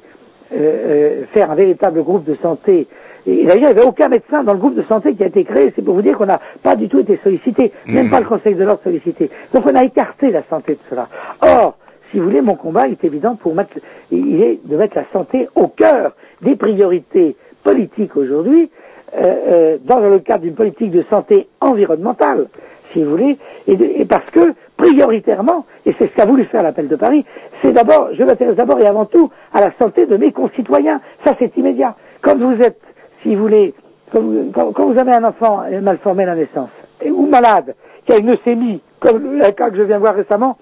[0.53, 2.87] euh, euh, faire un véritable groupe de santé.
[3.27, 5.45] Et d'ailleurs, il n'y avait aucun médecin dans le groupe de santé qui a été
[5.45, 5.73] créé.
[5.75, 8.55] C'est pour vous dire qu'on n'a pas du tout été sollicité, même pas le Conseil
[8.55, 9.31] de l'ordre sollicité.
[9.55, 11.09] Donc on a écarté la santé de cela.
[11.41, 11.77] Or,
[12.11, 13.79] si vous voulez, mon combat est évident pour mettre,
[14.13, 18.71] il est de mettre la santé au cœur des priorités politiques aujourd'hui,
[19.17, 22.47] euh, euh, dans le cadre d'une politique de santé environnementale,
[22.93, 26.63] si vous voulez, et, de- et parce que prioritairement, et c'est ce qu'a voulu faire
[26.63, 27.25] l'appel de Paris,
[27.63, 31.01] c'est d'abord, je m'intéresse d'abord et avant tout à la santé de mes concitoyens.
[31.25, 31.95] Ça, c'est immédiat.
[32.21, 32.81] Quand vous êtes,
[33.23, 33.75] si vous voulez,
[34.13, 36.71] quand vous, avez un enfant mal formé à la naissance,
[37.05, 37.75] ou malade,
[38.07, 40.57] qui a une leucémie, comme le cas que je viens voir récemment,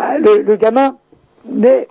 [0.00, 0.96] euh, le, gamin
[1.46, 1.88] naît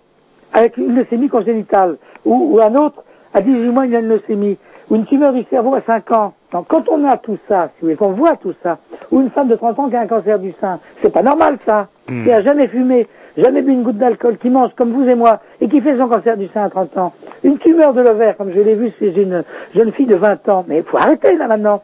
[0.53, 3.03] avec une leucémie congénitale, ou, ou un autre,
[3.33, 4.57] à 18 mois, il a une leucémie,
[4.89, 6.33] ou une tumeur du cerveau à 5 ans.
[6.51, 8.77] Donc, quand on a tout ça, si vous voulez, qu'on voit tout ça,
[9.11, 11.57] ou une femme de 30 ans qui a un cancer du sein, c'est pas normal
[11.59, 12.23] ça, Hmm.
[12.25, 15.39] qui a jamais fumé, jamais bu une goutte d'alcool, qui mange comme vous et moi,
[15.61, 17.13] et qui fait son cancer du sein à 30 ans.
[17.43, 20.65] Une tumeur de l'ovaire, comme je l'ai vu chez une jeune fille de 20 ans.
[20.67, 21.81] Mais il faut arrêter là maintenant.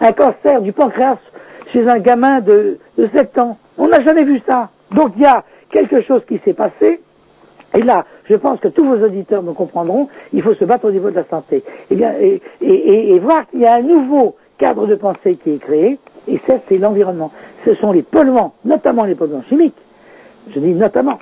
[0.00, 1.16] Un cancer du pancréas
[1.72, 3.58] chez un gamin de, de 7 ans.
[3.76, 4.68] On n'a jamais vu ça.
[4.92, 7.00] Donc il y a quelque chose qui s'est passé.
[7.74, 10.90] Et là, je pense que tous vos auditeurs me comprendront, il faut se battre au
[10.92, 11.62] niveau de la santé.
[11.90, 12.12] Et, bien,
[12.60, 15.98] et, voir qu'il y a un nouveau cadre de pensée qui est créé,
[16.28, 17.32] et ça, c'est l'environnement.
[17.64, 19.74] Ce sont les polluants, notamment les polluants chimiques,
[20.52, 21.18] je dis notamment,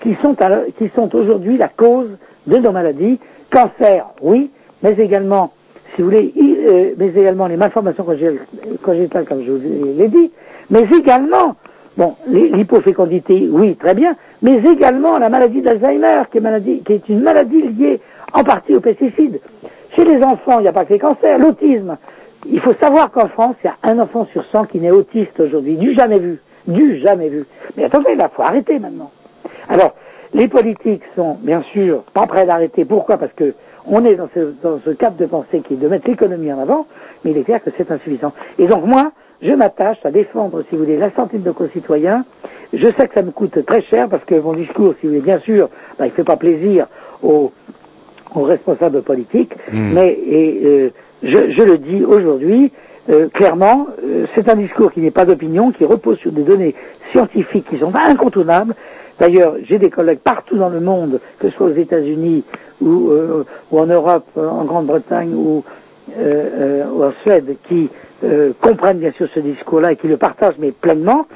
[0.00, 0.36] qui sont,
[0.78, 2.08] qui sont aujourd'hui la cause
[2.46, 3.18] de nos maladies.
[3.50, 4.50] Cancer, oui,
[4.82, 5.52] mais également,
[5.94, 8.38] si vous voulez, euh, mais également les malformations congé-
[8.82, 9.60] congénitales, comme je vous
[9.98, 10.30] l'ai dit,
[10.70, 11.56] mais également,
[11.96, 18.00] bon, l'hypofécondité, oui, très bien, mais également la maladie d'Alzheimer, qui est, une maladie liée
[18.32, 19.40] en partie aux pesticides.
[19.94, 21.96] Chez les enfants, il n'y a pas que les cancers, l'autisme.
[22.48, 25.40] Il faut savoir qu'en France, il y a un enfant sur 100 qui n'est autiste
[25.40, 27.46] aujourd'hui, du jamais vu, du jamais vu.
[27.76, 29.10] Mais attendez, là, faut arrêter maintenant.
[29.68, 29.94] Alors,
[30.34, 32.84] les politiques sont bien sûr pas prêts d'arrêter.
[32.84, 33.16] Pourquoi?
[33.16, 33.54] Parce que
[33.86, 36.58] on est dans ce, dans ce cadre de pensée qui est de mettre l'économie en
[36.58, 36.86] avant,
[37.24, 38.32] mais il est clair que c'est insuffisant.
[38.58, 42.24] Et donc moi, je m'attache à défendre, si vous voulez, la santé de nos concitoyens.
[42.72, 45.20] Je sais que ça me coûte très cher parce que mon discours, si vous voulez,
[45.22, 45.68] bien sûr,
[45.98, 46.86] ben, il ne fait pas plaisir
[47.22, 47.52] aux,
[48.34, 49.92] aux responsables politiques, Mm.
[49.94, 50.90] mais et, euh,
[51.22, 52.72] je, je le dis aujourd'hui,
[53.08, 56.74] euh, clairement, euh, c'est un discours qui n'est pas d'opinion, qui repose sur des données
[57.12, 58.74] scientifiques qui sont incontournables.
[59.18, 62.44] D'ailleurs, j'ai des collègues partout dans le monde, que ce soit aux États-Unis
[62.82, 65.64] ou, euh, ou en Europe, en Grande-Bretagne ou,
[66.16, 67.88] euh, euh, en Suède, qui
[68.24, 71.26] euh, comprennent bien sûr ce discours-là et qui le partagent, mais pleinement.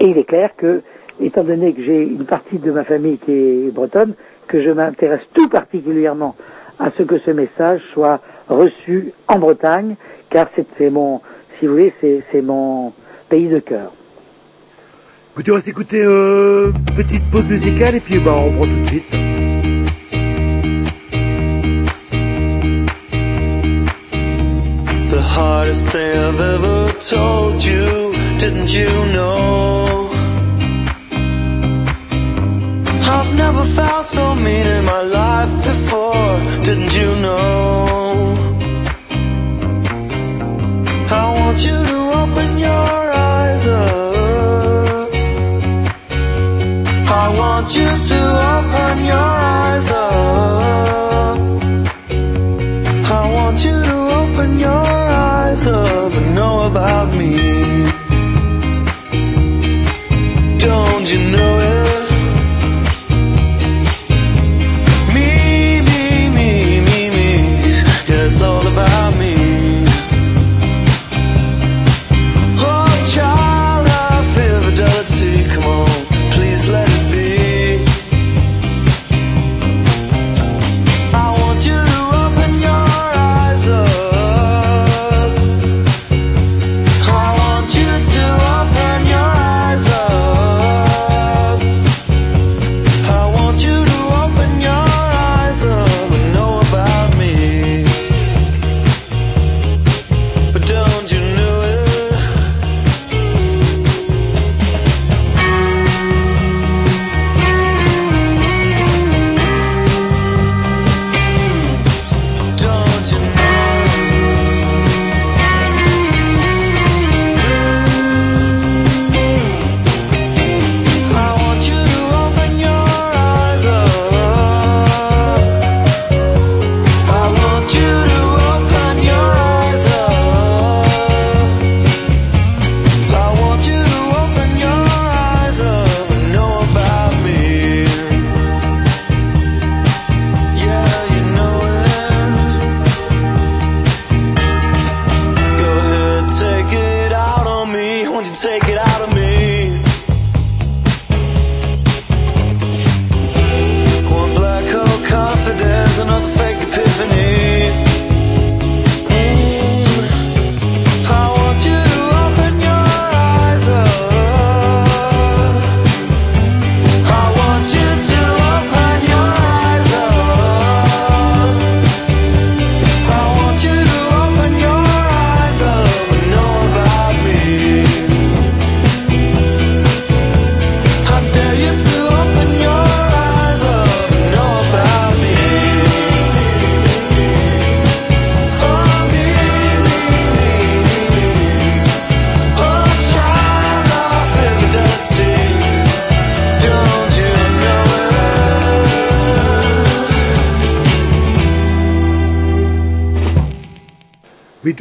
[0.00, 0.82] Et il est clair que,
[1.20, 4.14] étant donné que j'ai une partie de ma famille qui est bretonne,
[4.48, 6.36] que je m'intéresse tout particulièrement
[6.78, 9.96] à ce que ce message soit reçu en Bretagne,
[10.30, 10.48] car
[10.78, 11.20] c'est mon,
[11.58, 12.92] si vous voulez, c'est c'est mon
[13.28, 13.92] pays de cœur.
[15.32, 18.86] Écoutez, on va s'écouter euh, petite pause musicale et puis bah, on reprend tout de
[18.86, 19.35] suite.
[25.36, 28.12] Best thing I've ever told you.
[28.38, 30.08] Didn't you know?
[33.14, 36.32] I've never felt so mean in my life before.
[36.64, 38.36] Didn't you know?
[41.10, 43.05] I want you to open your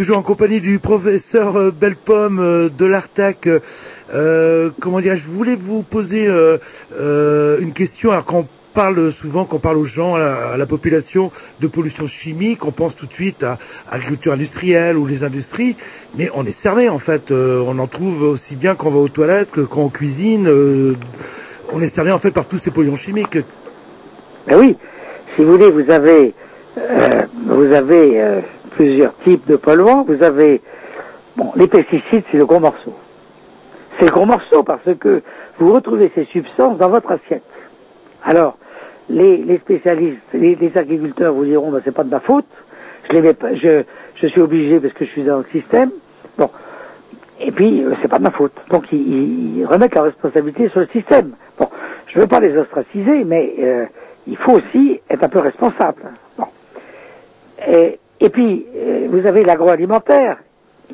[0.05, 3.49] toujours en compagnie du professeur euh, Bellepomme euh, de l'Artac.
[4.13, 6.59] Euh, comment dire, je voulais vous poser euh,
[6.99, 8.11] euh, une question?
[8.11, 8.45] Alors qu'on
[8.75, 12.71] parle souvent, qu'on parle aux gens, à la, à la population de pollution chimique, on
[12.71, 13.57] pense tout de suite à
[13.89, 15.75] agriculture industrielle ou les industries,
[16.15, 17.31] mais on est cerné en fait.
[17.31, 20.47] On en trouve aussi bien quand on va aux toilettes que quand on cuisine.
[21.73, 23.39] on est cerné en fait par tous ces polluants chimiques.
[24.45, 24.77] Ben oui,
[25.35, 26.35] si vous voulez, vous avez,
[27.47, 28.43] vous avez
[28.75, 30.03] plusieurs types de polluants.
[30.03, 30.61] Vous avez,
[31.35, 32.93] bon, les pesticides, c'est le gros morceau.
[33.97, 35.21] C'est le gros morceau parce que
[35.57, 37.43] vous retrouvez ces substances dans votre assiette.
[38.23, 38.57] Alors,
[39.09, 42.45] les, spécialistes, les, agriculteurs vous diront, ben, c'est pas de ma faute.
[43.07, 43.83] Je les mets pas, je,
[44.15, 45.91] suis obligé parce que je suis dans le système.
[46.37, 46.49] Bon.
[47.39, 48.53] Et puis, euh, c'est pas de ma faute.
[48.69, 51.31] Donc, ils remettent la responsabilité sur le système.
[51.57, 51.69] Bon.
[52.07, 53.85] Je veux pas les ostraciser, mais, euh,
[54.27, 56.01] il faut aussi être un peu responsable.
[56.37, 56.47] Bon.
[57.67, 60.37] Et, et puis, euh, vous avez l'agroalimentaire,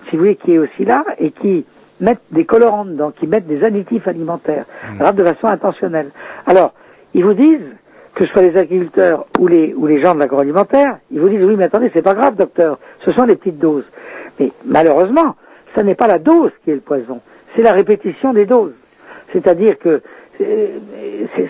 [0.10, 1.66] si vous voulez, qui est aussi là et qui
[2.00, 4.66] mettent des colorants dedans, qui mettent des additifs alimentaires,
[5.00, 6.10] alors de façon intentionnelle.
[6.48, 6.74] Alors,
[7.14, 7.60] ils vous disent,
[8.16, 11.44] que ce soit les agriculteurs ou les, ou les gens de l'agroalimentaire, ils vous disent,
[11.44, 13.86] oui, mais attendez, c'est pas grave, docteur, ce sont des petites doses.
[14.40, 15.36] Mais malheureusement,
[15.76, 17.22] ce n'est pas la dose qui est le poison,
[17.56, 18.76] c'est la répétition des doses.
[19.32, 20.02] C'est-à-dire que
[20.38, 20.72] c'est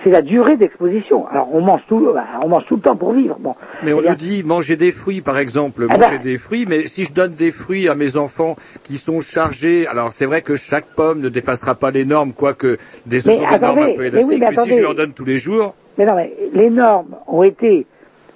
[0.03, 1.28] c'est la durée d'exposition.
[1.28, 3.38] Alors on mange tout, bah, on mange tout le temps pour vivre.
[3.40, 6.22] Bon, Mais on Eh nous dit manger des fruits, par exemple, Ah manger ben.
[6.22, 6.66] des fruits.
[6.68, 10.41] Mais si je donne des fruits à mes enfants qui sont chargés, alors c'est vrai
[10.41, 13.86] que chaque pomme ne dépassera pas les normes, quoique des, ce sont des normes un
[13.94, 14.44] peu mais oui, élastiques.
[14.49, 17.86] mais si je leur donne tous les jours, Mais non, mais les normes ont été,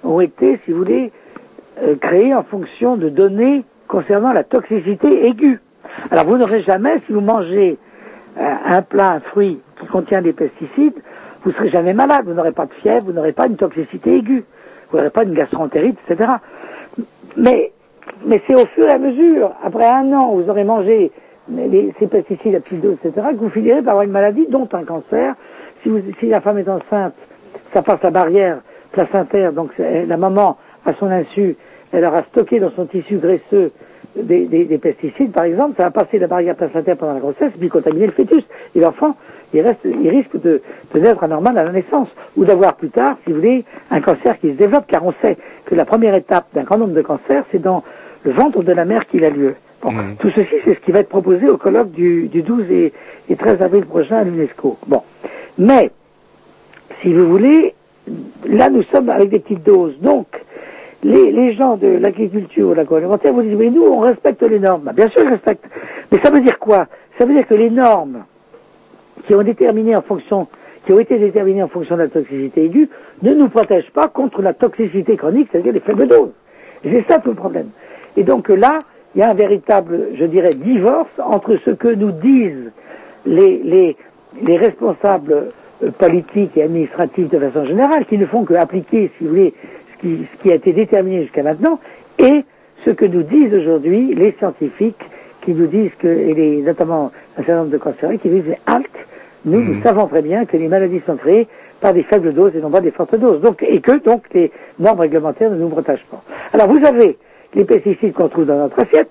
[0.04, 1.12] ont été, si vous voulez,
[1.82, 5.60] euh, créées en fonction de données concernant la toxicité aiguë.
[6.10, 7.76] Alors vous n'aurez jamais, si vous mangez
[8.38, 10.94] euh, un plat, un fruit qui contient des pesticides,
[11.44, 14.44] vous serez jamais malade, vous n'aurez pas de fièvre, vous n'aurez pas une toxicité aiguë,
[14.90, 16.30] vous n'aurez pas une gastroentérite, etc.
[17.36, 17.72] Mais
[18.24, 21.10] mais c'est au fur et à mesure, après un an, vous aurez mangé
[21.52, 24.68] les- ces pesticides à petite dose, etc., que vous finirez par avoir une maladie, dont
[24.72, 25.34] un cancer.
[25.82, 27.14] Si, la femme est enceinte,
[27.72, 28.58] ça passe la barrière
[28.92, 31.56] placentaire, donc la maman, à son insu,
[31.92, 33.70] elle aura stocké dans son tissu graisseux
[34.16, 37.52] des, des- des pesticides, par exemple, ça va passer la barrière placentaire pendant la grossesse,
[37.58, 38.44] puis contaminer le fœtus.
[38.74, 39.14] Et l'enfant,
[39.56, 40.62] il, reste, il risque de,
[40.94, 44.38] de naître anormal à la naissance, ou d'avoir plus tard, si vous voulez, un cancer
[44.38, 47.44] qui se développe, car on sait que la première étape d'un grand nombre de cancers,
[47.50, 47.82] c'est dans
[48.22, 49.54] le ventre de la mère qu'il a lieu.
[49.82, 52.92] Bon, tout ceci, c'est ce qui va être proposé au colloque du, du 12 et,
[53.28, 54.78] et 13 avril prochain à l'UNESCO.
[54.86, 55.02] Bon,
[55.58, 55.90] mais
[57.02, 57.74] si vous voulez,
[58.48, 59.98] là nous sommes avec des petites doses.
[60.00, 60.26] Donc,
[61.02, 64.58] les, les gens de l'agriculture ou de l'agroalimentaire vous disent, mais nous, on respecte les
[64.58, 64.90] normes.
[64.94, 65.66] Bien sûr, ils respectent.
[66.10, 66.86] Mais ça veut dire quoi?
[67.18, 68.24] Ça veut dire que les normes
[69.26, 72.88] qui ont été déterminées en fonction de la toxicité aiguë,
[73.22, 76.32] ne nous protègent pas contre la toxicité chronique, c'est-à-dire les faibles doses.
[76.82, 77.68] C'est ça tout le problème.
[78.16, 78.78] Et donc là,
[79.14, 82.70] il y a un véritable, je dirais, divorce entre ce que nous disent
[83.24, 83.96] les, les,
[84.42, 85.48] les responsables
[85.82, 89.54] euh, politiques et administratifs de façon générale, qui ne font que appliquer, si vous voulez,
[90.02, 91.80] ce qui, a été déterminé jusqu'à maintenant,
[92.18, 92.44] et
[92.84, 95.02] ce que nous disent aujourd'hui les scientifiques,
[95.42, 98.86] qui nous disent que, et notamment un certain nombre de cancérologues, qui disent halte,
[99.46, 101.46] nous, nous savons très bien que les maladies sont créées
[101.80, 103.40] par des faibles doses et non pas des fortes doses.
[103.40, 106.20] Donc, et que donc les normes réglementaires ne nous protègent pas.
[106.52, 107.16] Alors vous avez
[107.54, 109.10] les pesticides qu'on trouve dans notre assiette,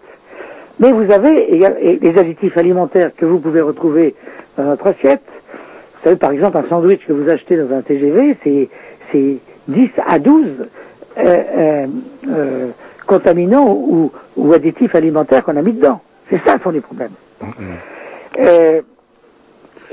[0.79, 4.13] mais vous avez et les additifs alimentaires que vous pouvez retrouver
[4.57, 5.23] dans notre assiette.
[5.53, 8.69] Vous savez, par exemple, un sandwich que vous achetez dans un TGV, c'est,
[9.11, 9.37] c'est
[9.69, 11.87] 10 à 12 euh, euh,
[12.29, 12.67] euh,
[13.07, 16.01] contaminants ou, ou additifs alimentaires qu'on a mis dedans.
[16.29, 17.11] C'est ça le fond du problème.
[18.39, 18.81] Euh,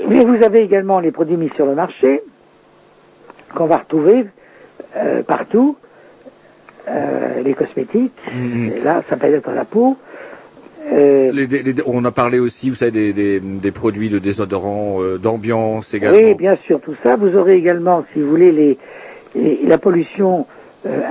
[0.08, 2.22] mais vous avez également les produits mis sur le marché,
[3.54, 4.26] qu'on va retrouver
[4.96, 5.76] euh, partout,
[6.88, 9.96] euh, les cosmétiques, et là, ça peut être la peau.
[10.92, 14.18] Euh, Les- les- les- on a parlé aussi, vous savez, des, des, des produits de
[14.18, 16.18] désodorants, d'ambiance également.
[16.18, 17.16] Oui, bien sûr, tout ça.
[17.16, 18.78] Vous aurez également, si vous voulez, les,
[19.36, 20.46] les- la pollution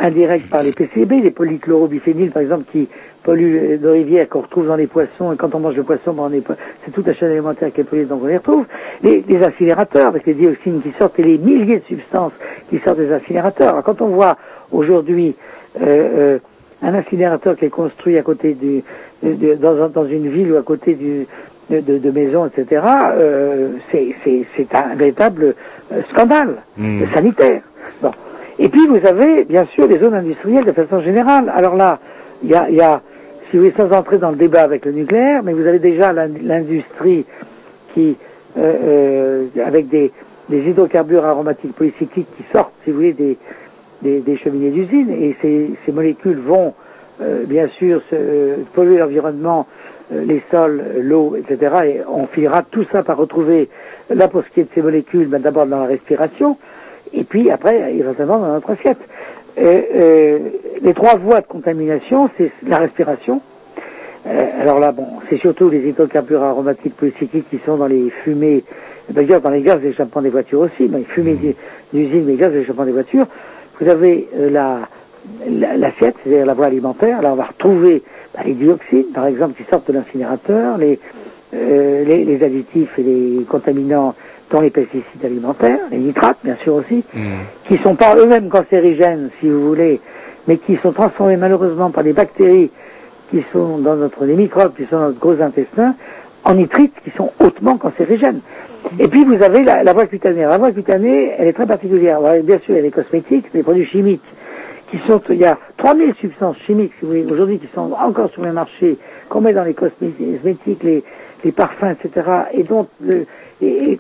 [0.02, 2.90] indirecte par les PCB, les polychlorobiphéniles, par exemple, qui
[3.24, 6.24] polluent nos rivières, qu'on retrouve dans les poissons, et quand on mange le poisson, ben,
[6.24, 6.54] on
[6.86, 8.66] c'est toute la chaîne alimentaire qui est polluée, donc on les retrouve.
[9.04, 12.34] Les, les incinérateurs, avec les dioxines qui sortent, et les milliers de substances
[12.70, 13.70] qui sortent des incinérateurs.
[13.70, 14.38] Alors, quand on voit
[14.72, 15.36] aujourd'hui
[15.82, 16.40] euh, euh,
[16.82, 18.84] un incinérateur qui est construit à côté du,
[19.24, 21.28] de- de- dans, dans une ville ou à côté du,
[21.70, 22.82] de, de, de maisons, etc.,
[23.16, 24.16] euh, c'est,
[24.74, 25.54] un véritable
[26.10, 27.04] scandale Mm.
[27.14, 27.62] sanitaire.
[28.02, 28.10] Bon.
[28.58, 31.52] Et puis vous avez bien sûr les zones industrielles de façon générale.
[31.54, 32.00] Alors là,
[32.44, 33.02] il y a, il y a,
[33.52, 36.14] si vous voulez, sans entrer dans le débat avec le nucléaire, mais vous avez déjà
[36.14, 37.26] l'in- l'industrie
[37.94, 38.16] qui,
[38.58, 40.12] euh, euh, avec des,
[40.50, 46.74] hydrocarbures aromatiques polycycliques qui sortent, si vous voulez, des, cheminées d'usine, et ces, molécules vont
[47.22, 49.68] euh, bien sûr se, euh, polluer l'environnement,
[50.14, 51.76] euh, les sols, l'eau, etc.
[51.86, 53.70] Et on finira tout ça par retrouver,
[54.10, 56.58] là pour ce qui est de ces molécules, ben, d'abord dans la respiration,
[57.14, 58.98] et puis après, éventuellement, dans notre assiette.
[59.58, 60.40] Euh,
[60.82, 63.42] les trois voies de contamination, c'est la respiration.
[64.28, 68.64] Euh, alors là, bon, c'est surtout les hydrocarbures aromatiques polycycliques qui sont dans les fumées,
[69.10, 71.56] d'ailleurs dans les gaz d'échappement des voitures aussi, dans les fumées d'u-
[71.94, 73.26] d'usine, les gaz d'échappement des voitures.
[73.80, 74.80] Vous avez euh, la
[75.48, 77.22] la- l'assiette, c'est-à-dire la voie alimentaire.
[77.22, 78.02] Là, on va retrouver
[78.34, 81.00] bah, les dioxines, par exemple, qui sortent de l'incinérateur, les,
[81.54, 84.16] euh, les, les additifs et les contaminants
[84.52, 87.04] dans les pesticides alimentaires, les nitrates, bien sûr aussi,
[87.68, 90.00] qui sont pas eux-mêmes cancérigènes, si vous voulez,
[90.48, 92.70] mais qui sont transformés malheureusement par des bactéries
[93.30, 95.96] qui sont dans notre, les microbes qui sont dans notre gros intestin,
[96.44, 98.42] en nitrites qui sont hautement cancérigènes.
[99.00, 100.42] Et puis vous avez la, la voie cutanée.
[100.42, 102.18] La voie cutanée, elle est très particulière.
[102.26, 104.24] Avez, bien sûr, il y a les cosmétiques, les produits chimiques,
[104.90, 108.30] qui sont, il y a 3000 substances chimiques, si vous voulez, aujourd'hui, qui sont encore
[108.32, 108.98] sur le marché,
[109.30, 111.04] qu'on met dans les cosmétiques, les,
[111.46, 113.26] les parfums, etc., et dont, le-
[113.62, 114.00] et,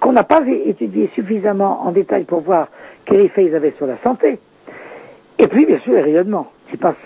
[0.00, 2.68] qu'on n'a pas étudié suffisamment en détail pour voir
[3.04, 4.38] quel effet ils avaient sur la santé.
[5.38, 6.50] Et puis, bien sûr, les rayonnements.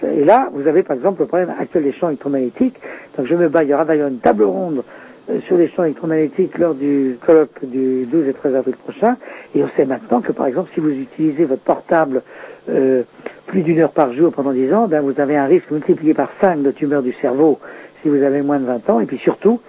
[0.03, 2.77] Et là, vous avez par exemple le problème actuel des champs électromagnétiques.
[3.16, 4.82] Donc, je me bats, il y aura d'ailleurs une table ronde
[5.31, 9.16] euh, sur les champs électromagnétiques lors du colloque du 12 et 13 avril prochain.
[9.55, 12.23] Et on sait maintenant que, par exemple, si vous utilisez votre portable
[12.70, 13.03] euh,
[13.47, 16.31] plus d'une heure par jour pendant 10 ans, ben, vous avez un risque multiplié par
[16.40, 17.59] 5 de tumeur du cerveau
[18.03, 19.01] si vous avez moins de 20 ans.
[19.01, 19.61] Et puis surtout,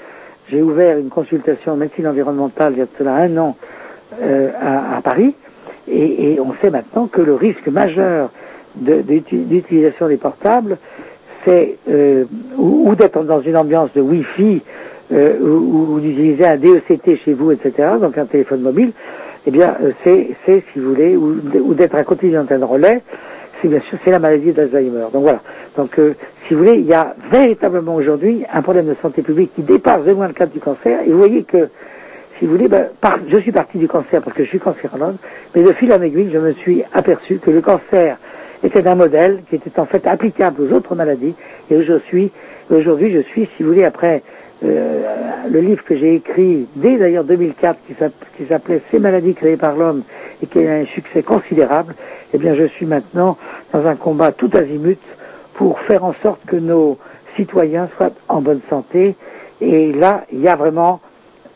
[0.49, 3.55] j'ai ouvert une consultation en médecine environnementale il y a cela un an
[4.21, 5.35] euh, à, Paris.
[5.87, 8.29] Et, on sait maintenant que le risque majeur
[8.75, 10.77] d'utilisation des portables,
[11.45, 12.25] c'est euh,
[12.57, 14.61] ou, d'être dans une ambiance de Wi-Fi
[15.11, 18.91] euh, ou, d'utiliser un DECT chez vous, etc., donc un téléphone mobile,
[19.47, 23.01] eh bien, euh, c'est, si vous voulez, ou, d'être à côté antenne relais,
[23.61, 25.05] c'est bien sûr c'est la maladie d'Alzheimer.
[25.13, 25.41] Donc voilà.
[25.77, 26.13] Donc euh,
[26.47, 30.03] si vous voulez, il y a véritablement aujourd'hui un problème de santé publique qui dépasse
[30.03, 30.99] de loin le cadre du cancer.
[31.05, 31.69] Et vous voyez que
[32.37, 32.87] si vous voulez, ben,
[33.27, 35.15] je suis parti du cancer parce que je suis cancérologue,
[35.55, 38.17] mais de fil en aiguille, je me suis aperçu que le cancer
[38.63, 41.35] était un modèle qui était en fait applicable aux autres maladies.
[41.69, 42.31] Et aujourd'hui,
[43.11, 44.23] je suis, si vous voulez, après
[44.63, 45.01] euh,
[45.49, 49.55] le livre que j'ai écrit dès d'ailleurs 2004, qui s'app- qui s'appelait Ces maladies créées
[49.57, 50.03] par l'homme
[50.41, 51.93] et qui a eu un succès considérable,
[52.33, 53.37] eh bien, je suis maintenant
[53.73, 54.99] dans un combat tout azimut
[55.53, 56.97] pour faire en sorte que nos
[57.35, 59.15] citoyens soient en bonne santé.
[59.61, 61.01] Et là, il y a vraiment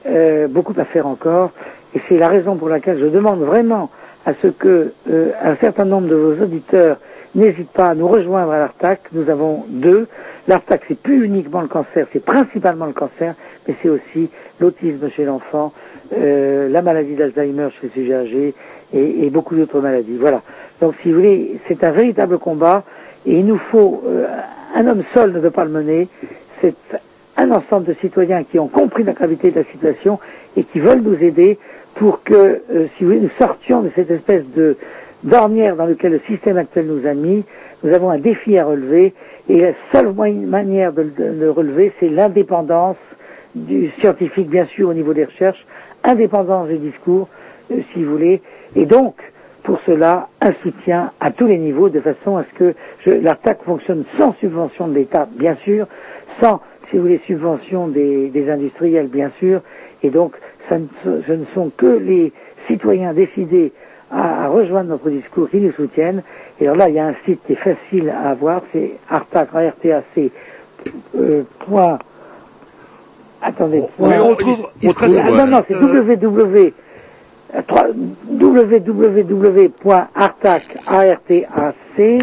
[0.06, 1.52] euh, beaucoup à faire encore.
[1.96, 3.90] Et c'est la raison pour laquelle je demande vraiment
[4.26, 6.98] à ce que euh, un certain nombre de vos auditeurs
[7.36, 9.02] n'hésitent pas à nous rejoindre à l'ARTAC.
[9.12, 10.08] Nous avons deux.
[10.48, 13.36] L'ARTAC, c'est plus uniquement le cancer, c'est principalement le cancer,
[13.68, 14.30] mais c'est aussi
[14.60, 15.72] l'autisme chez l'enfant,
[16.18, 18.54] euh, la maladie d'Alzheimer chez les sujets âgés
[18.94, 20.18] et, beaucoup d'autres maladies.
[20.20, 20.42] Voilà.
[20.82, 22.84] Donc, si vous voulez, c'est un véritable combat
[23.26, 24.26] et il nous faut euh,
[24.76, 26.08] un homme seul ne peut pas le mener.
[26.62, 26.76] C'est
[27.38, 30.20] un ensemble de citoyens qui ont compris la gravité de la situation
[30.56, 31.58] et qui veulent nous aider
[31.96, 34.78] pour que, euh, si vous voulez, nous sortions de cette espèce de
[35.24, 37.46] d'ornière dans lequel le système actuel nous a mis.
[37.84, 39.14] Nous avons un défi à relever
[39.48, 42.98] et la seule manière de, le- de le relever, c'est l'indépendance
[43.56, 45.66] du scientifique, bien sûr, au niveau des recherches,
[46.04, 47.30] indépendance des discours,
[47.72, 48.42] euh, si vous voulez,
[48.76, 49.16] et donc,
[49.64, 52.76] pour cela, un soutien à tous les niveaux, de façon à ce que
[53.22, 55.88] l'attaque fonctionne sans subvention de l'État, bien sûr,
[56.42, 56.60] sans,
[56.90, 59.62] si vous voulez, subvention des, des industriels, bien sûr,
[60.04, 60.34] et donc,
[60.68, 62.34] ça ne, so- ce ne sont que les
[62.68, 63.72] citoyens décidés
[64.12, 66.24] à, à rejoindre notre discours qui nous soutiennent.
[66.60, 69.50] Et alors là, il y a un site qui est facile à avoir, c'est artac,
[71.16, 72.00] euh, point,
[73.42, 76.74] attendez, Oui, point- on trouve- il sera Ah, non, non, c'est site, euh, www,
[77.56, 77.88] euh, trois-
[79.44, 82.18] www.artac, A-R-T-A-C,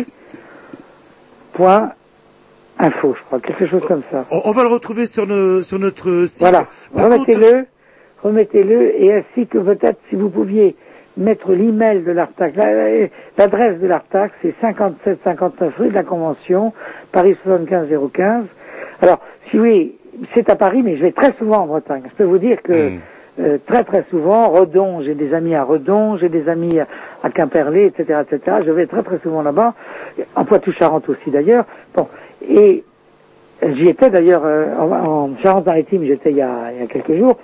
[1.52, 1.92] point
[2.78, 4.24] info, je crois, quelque chose comme ça.
[4.30, 6.40] On, on va le retrouver sur, nos- sur notre site.
[6.40, 7.66] Voilà, remettez-le,
[8.22, 10.76] remettez-le, et ainsi que peut-être si vous pouviez
[11.16, 16.72] mettre l'email de l'Artac, la- l'adresse de l'Artac, c'est 57-59 rue de la Convention,
[17.12, 18.44] Paris 75-015.
[19.02, 19.20] Alors,
[19.50, 19.96] si oui,
[20.34, 22.02] c'est à Paris, mais je vais très souvent en Bretagne.
[22.10, 22.72] Je peux vous dire que
[23.38, 26.78] euh, très très souvent, Redon, j'ai des amis à Redon, j'ai des amis
[27.22, 28.58] à, Quimperlé, etc., etc.
[28.66, 29.74] Je vais très très souvent là-bas,
[30.34, 31.64] en Poitou-Charentes aussi d'ailleurs.
[31.94, 32.08] Bon,
[32.48, 32.84] et
[33.62, 37.36] J'y étais d'ailleurs euh, en, en Charente-Maritime, j'étais il, il y a quelques jours.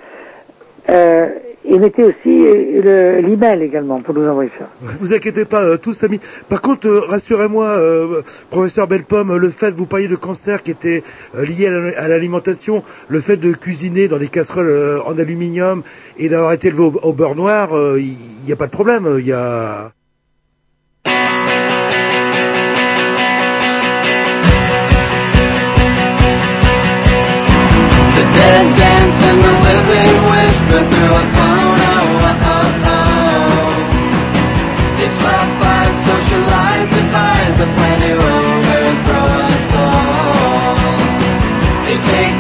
[0.89, 1.29] Euh,
[1.69, 4.67] et mettez aussi euh, le- l'email également pour nous envoyer ça.
[5.01, 6.21] Vous inquiétez pas, euh, tous amis.
[6.49, 10.71] Par contre, euh, rassurez-moi, euh, professeur Belpomme, euh, le fait, vous parliez de cancer qui
[10.71, 11.03] était
[11.37, 15.19] euh, lié à la- à l'alimentation, le fait de cuisiner dans des casseroles euh, en
[15.19, 15.83] aluminium
[16.19, 18.17] et d'avoir été élevé au, au beurre noir, euh, il
[18.47, 19.17] n'y a pas de problème.
[19.19, 19.91] Il y a...
[28.17, 31.56] The dead dance and the living whisper through a phone.
[37.75, 40.75] Plan to overthrow us all.
[41.87, 42.36] They take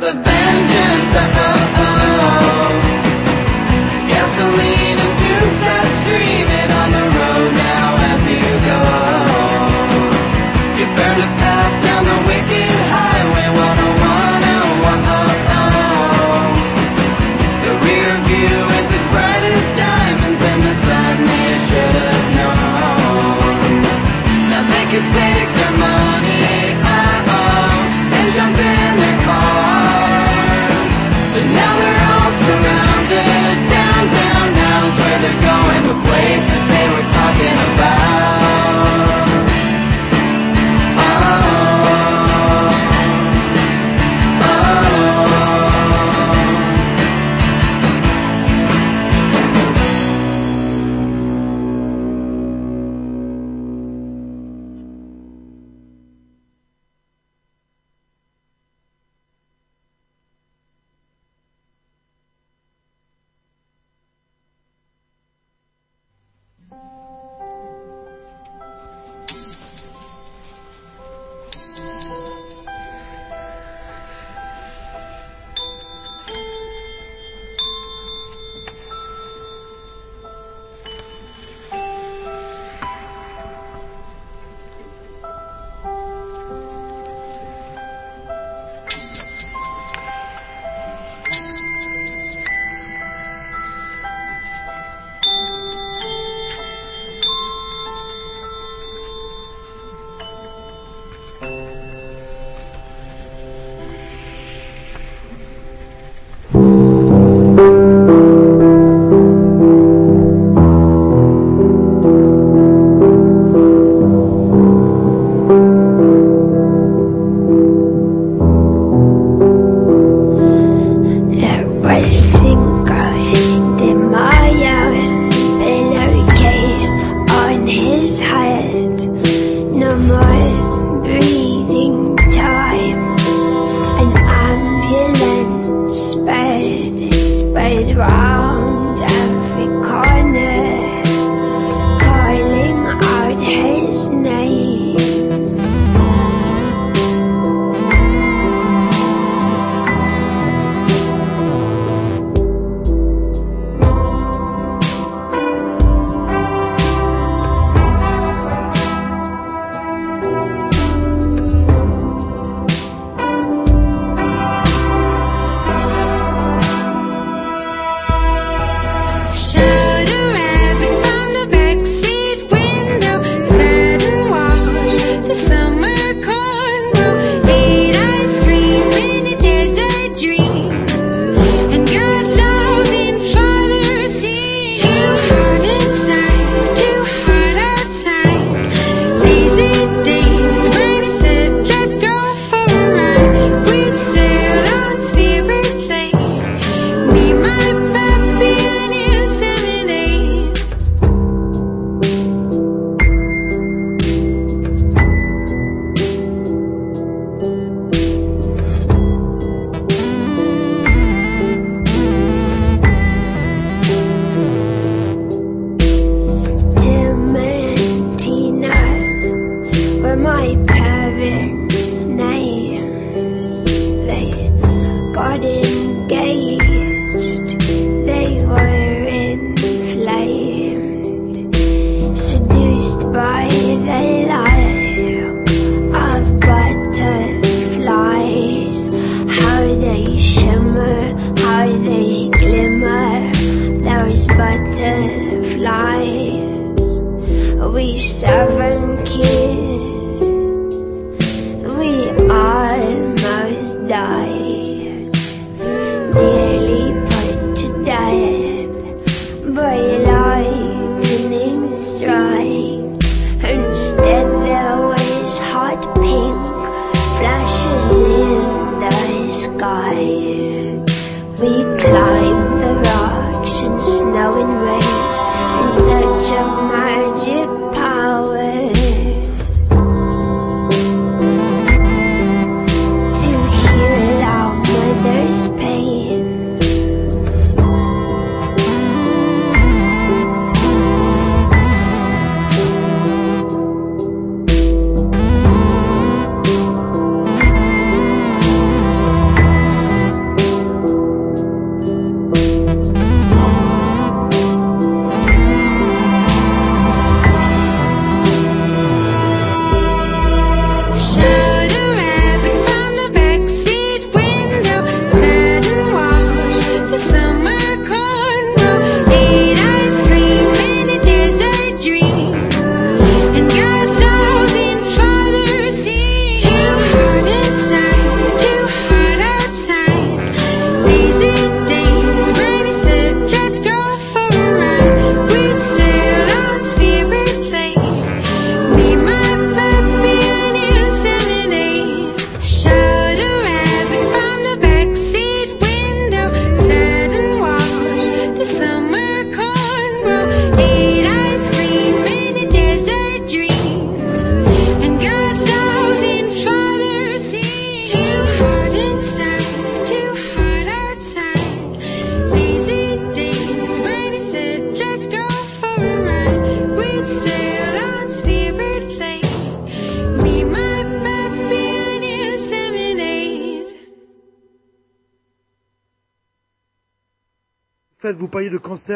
[0.00, 0.25] the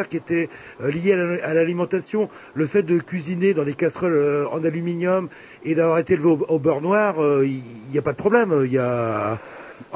[0.08, 0.48] qui était
[0.82, 2.28] euh, lié à la- à l'alimentation.
[2.54, 5.28] Le fait de cuisiner dans des casseroles euh, en aluminium
[5.64, 7.62] et d'avoir été élevé au, beurre noir, euh, il
[7.92, 8.52] n'y a pas de problème.
[8.64, 9.38] Il y a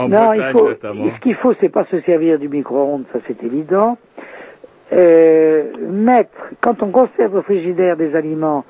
[0.08, 0.58] non, il faut,
[1.14, 3.96] ce qu'il faut, c'est pas se servir du micro-ondes, ça c'est évident.
[4.92, 6.30] Euh, mettre,
[6.60, 8.64] quand on conserve au frigidaire des aliments,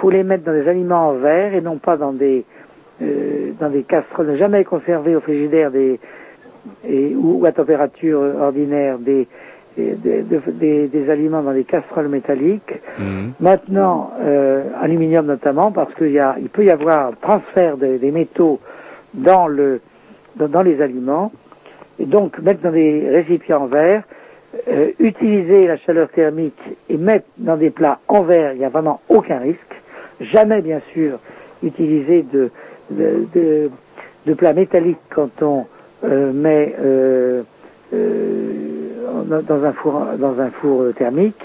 [0.00, 2.44] faut les mettre dans des aliments en verre et non pas dans des
[3.02, 4.26] euh, dans des casseroles.
[4.32, 5.98] Ne jamais conserver au frigidaire des
[6.88, 9.26] et, ou à température ordinaire des
[9.76, 12.74] des, des- aliments dans des casseroles métalliques.
[13.40, 18.10] Maintenant, euh, aluminium notamment, parce qu'il y a, il peut y avoir transfert des, des
[18.10, 18.60] métaux
[19.14, 19.80] dans le,
[20.36, 21.32] dans, dans les aliments,
[21.98, 24.02] et donc mettre dans des récipients en verre,
[24.68, 28.68] euh, utiliser la chaleur thermique et mettre dans des plats en verre, il n'y a
[28.68, 29.58] vraiment aucun risque.
[30.20, 31.18] Jamais, bien sûr,
[31.62, 32.50] utiliser de,
[32.90, 33.70] de, de,
[34.26, 35.66] de plats métalliques quand on
[36.04, 36.74] euh, met
[39.24, 41.42] dans un four, dans un four euh, thermique.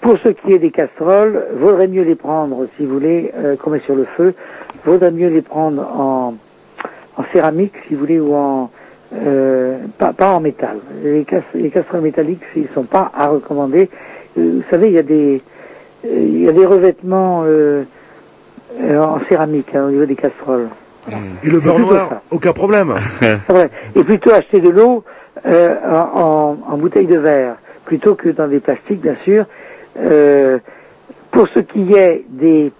[0.00, 3.70] Pour ce qui est des casseroles, vaudrait mieux les prendre, si vous voulez, euh, qu'on
[3.70, 4.32] met sur le feu,
[4.84, 6.34] vaudrait mieux les prendre en,
[7.16, 8.70] en céramique, si vous voulez, ou en
[9.14, 10.78] euh, pas, pas en métal.
[11.02, 13.90] Les, casse- les casseroles métalliques, ils sont pas à recommander.
[14.38, 15.42] Euh, vous savez, il y a des
[16.06, 17.44] euh, il y a des revêtements
[18.80, 20.68] en céramique hein, au niveau des casseroles.
[21.42, 22.94] et le beurre noir, aucun problème.
[23.20, 23.68] C'est vrai.
[23.94, 25.04] Et plutôt acheter de l'eau
[25.46, 29.44] euh, en, en- en bouteille de verre, plutôt que dans des plastiques, bien sûr.
[29.98, 30.58] Euh,
[31.30, 32.72] pour ce qui est des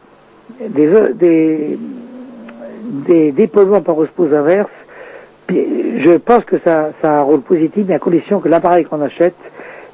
[0.69, 1.79] des des,
[3.07, 4.69] des dépolluants par osmose inverse,
[5.49, 9.01] je pense que ça, ça a un rôle positif, mais à condition que l'appareil qu'on
[9.03, 9.35] achète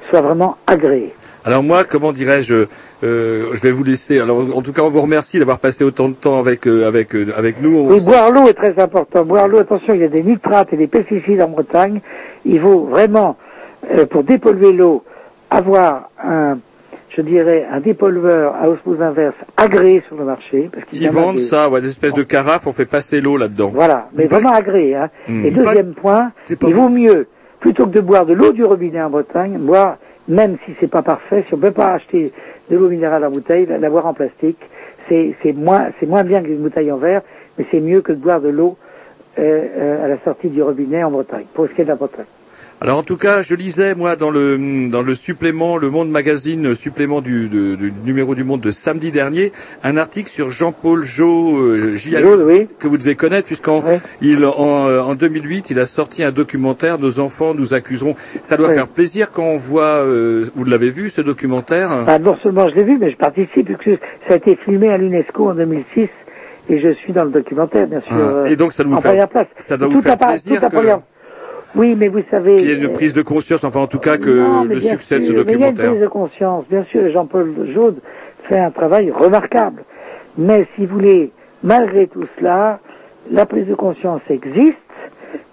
[0.09, 1.13] soit vraiment agréé.
[1.45, 2.65] Alors moi, comment dirais-je,
[3.03, 4.19] euh, je vais vous laisser.
[4.19, 7.15] Alors en tout cas, on vous remercie d'avoir passé autant de temps avec euh, avec
[7.15, 7.77] euh, avec nous.
[7.77, 9.23] On Oui, s- boire l'eau est très important.
[9.23, 12.01] Boire l'eau, attention, il y a des nitrates et des pesticides en Bretagne.
[12.45, 13.37] Il faut vraiment,
[13.93, 15.03] euh, pour dépolluer l'eau,
[15.49, 16.57] avoir un,
[17.15, 20.69] je dirais, un dépollueur à osmose inverse agréé sur le marché.
[20.73, 23.71] Parce Ils vendent des- ça, ouais, des espèces de carafes, on fait passer l'eau là-dedans.
[23.73, 24.95] Voilà, mais vraiment agréé.
[24.95, 25.09] Hein.
[25.27, 25.45] Mm.
[25.45, 27.27] Et pas- deuxième point, il vaut mieux,
[27.59, 29.97] plutôt que de boire de l'eau du robinet en Bretagne, boire,
[30.27, 32.33] même si c'est pas parfait, si on peut pas acheter
[32.69, 34.59] de l'eau minérale en bouteille, la, boire en plastique,
[35.09, 37.21] c'est moins, moins bien qu'une bouteille en verre,
[37.57, 38.77] mais c'est mieux que de boire de l'eau
[39.39, 41.95] euh, euh, à la sortie du robinet en Bretagne, pour ce qui est de la
[41.95, 42.25] Bretagne.
[42.79, 46.75] Alors en tout cas, je lisais moi dans le dans le supplément Le Monde Magazine,
[46.75, 49.51] supplément du, de- du numéro du Monde de samedi dernier,
[49.83, 51.95] un article sur Jean-Paul Jo euh,
[52.45, 52.67] oui.
[52.77, 53.83] que vous devez connaître puisqu'en
[54.21, 58.13] il en, euh, en 2008 il a sorti un documentaire Nos enfants nous accuseront.
[58.43, 58.75] Ça doit Oui.
[58.75, 60.03] faire plaisir quand on voit.
[60.05, 62.03] euh, vous l'avez vu ce documentaire?
[62.05, 64.97] Bah, non seulement je l'ai vu, mais je participe, puisque ça a été filmé à
[64.99, 66.09] l'UNESCO en 2006,
[66.69, 68.11] et je suis dans le documentaire, bien sûr.
[68.11, 68.19] Ah.
[68.19, 69.47] euh, Et donc ça doit vous faire- place.
[69.57, 70.99] ça doit vous faire la plaisir toute la que- première-
[71.75, 72.55] Oui, mais vous savez...
[72.55, 74.79] Qu'il y ait une euh, prise de conscience, enfin en tout cas que non, le
[74.79, 75.85] succès de ce sûr, mais Il y a documentaire.
[75.85, 76.65] une prise de conscience.
[76.69, 77.99] Bien sûr, Jean-Paul Jaude
[78.43, 79.83] fait un travail remarquable.
[80.37, 81.31] Mais si vous voulez,
[81.63, 82.79] malgré tout cela,
[83.31, 84.77] la prise de conscience existe,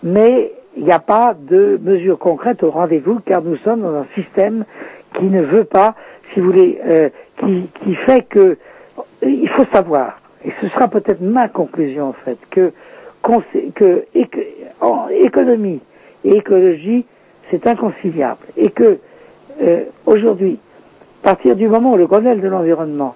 [0.03, 4.07] mais il n'y a pas de mesures concrètes au rendez-vous, car nous sommes dans un
[4.15, 4.65] système
[5.19, 5.95] qui ne veut pas,
[6.32, 7.09] si vous voulez, euh,
[7.39, 8.57] qui, qui fait que
[9.23, 12.73] il faut savoir, et ce sera peut-être ma conclusion en fait, que,
[13.74, 14.05] que
[14.81, 15.81] en économie
[16.24, 17.05] et écologie,
[17.51, 18.98] c'est inconciliable, et que
[19.62, 20.59] euh, aujourd'hui,
[21.22, 23.14] à partir du moment où le colonel de l'environnement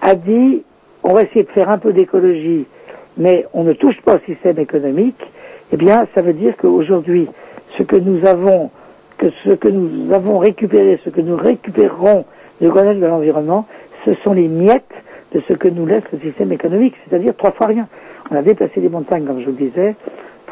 [0.00, 0.62] a dit
[1.02, 2.66] on va essayer de faire un peu d'écologie,
[3.16, 5.20] mais on ne touche pas au système économique,
[5.72, 7.28] eh bien, ça veut dire qu'aujourd'hui,
[7.76, 8.70] ce que nous avons,
[9.18, 12.24] que ce que nous avons récupéré, ce que nous récupérerons
[12.60, 13.66] du colonel de l'environnement,
[14.04, 14.84] ce sont les miettes
[15.34, 17.88] de ce que nous laisse le système économique, c'est-à-dire trois fois rien.
[18.30, 19.94] On a déplacé des montagnes, comme je vous le disais,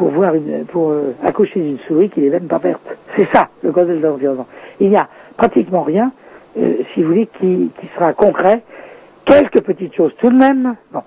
[0.00, 2.80] pour voir une, pour euh, accoucher d'une souris qui n'est même pas verte.
[3.16, 4.46] C'est ça, le colonel de l'environnement.
[4.80, 5.06] Il n'y a
[5.36, 6.10] pratiquement rien,
[6.58, 8.62] euh, si vous voulez, qui, qui sera concret.
[9.26, 10.74] Quelques petites choses tout de même.
[10.90, 11.02] Bon,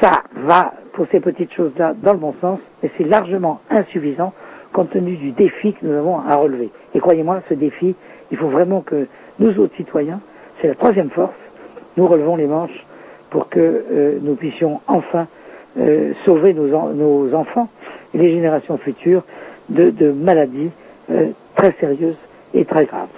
[0.00, 4.32] ça va pour ces petites choses-là dans le bon sens, mais c'est largement insuffisant
[4.72, 6.70] compte tenu du défi que nous avons à relever.
[6.94, 7.94] Et croyez-moi, ce défi,
[8.30, 9.06] il faut vraiment que
[9.38, 10.20] nous autres citoyens,
[10.62, 11.34] c'est la troisième force,
[11.98, 12.86] nous relevons les manches
[13.28, 15.26] pour que euh, nous puissions enfin
[16.24, 17.68] sauver nos, nos enfants
[18.14, 19.22] et les générations futures
[19.68, 20.70] de, de maladies
[21.10, 21.26] euh,
[21.56, 22.16] très sérieuses
[22.54, 23.08] et très graves.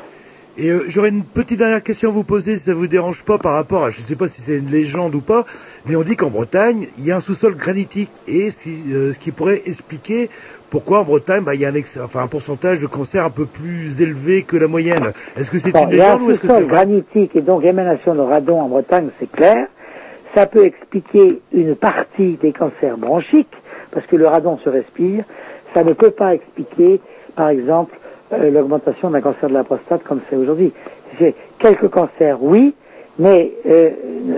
[0.58, 3.38] Et euh, j'aurais une petite dernière question à vous poser, si ça vous dérange pas,
[3.38, 5.46] par rapport à, je ne sais pas si c'est une légende ou pas,
[5.86, 9.18] mais on dit qu'en Bretagne, il y a un sous-sol granitique, et si, euh, ce
[9.18, 10.28] qui pourrait expliquer
[10.68, 13.30] pourquoi en Bretagne, bah, il y a un, ex- enfin, un pourcentage de cancer un
[13.30, 15.12] peu plus élevé que la moyenne.
[15.38, 16.84] Est-ce que c'est Bon, une légende ou est-ce que c'est sous-sol vrai?
[16.86, 19.68] granitique et donc émanation de radon en Bretagne, c'est clair.
[20.34, 23.48] Ça peut expliquer une partie des cancers bronchiques,
[23.92, 25.24] parce que le radon se respire.
[25.74, 27.00] Ça ne peut pas expliquer,
[27.36, 27.96] par exemple,
[28.32, 30.72] euh, l'augmentation d'un cancer de la prostate comme c'est aujourd'hui.
[31.18, 32.74] C'est quelques cancers, oui,
[33.18, 33.90] mais euh,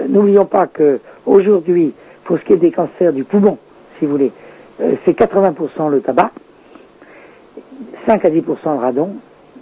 [0.09, 1.95] n'oublions pas que aujourd'hui,
[2.25, 3.59] pour ce qui est des cancers du poumon,
[3.99, 4.33] si vous voulez,
[4.81, 6.33] euh, c'est 80% le tabac,
[8.07, 9.11] 5 à 10% le radon,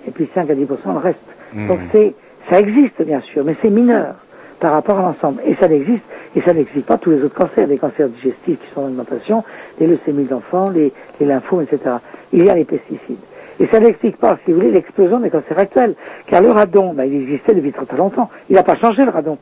[0.09, 1.19] et puis 5 à 10% le reste.
[1.52, 1.69] Mhm.
[1.69, 2.14] Donc c'est,
[2.48, 4.14] ça existe bien sûr, mais c'est mineur
[4.63, 5.43] par rapport à l'ensemble.
[5.45, 6.05] Et ça n'existe,
[6.37, 9.43] et ça n'existe pas tous les autres cancers, les cancers digestifs qui sont en augmentation,
[9.81, 11.97] les leucémies d'enfants, les, lymphomes, etc.
[12.33, 13.19] Il y a les pesticides.
[13.59, 15.95] Et ça n'explique pas, si vous voulez, l'explosion des cancers actuels.
[16.27, 18.31] Car le radon, ben, il existait depuis très très longtemps.
[18.49, 19.37] Il n'a pas changé le radon.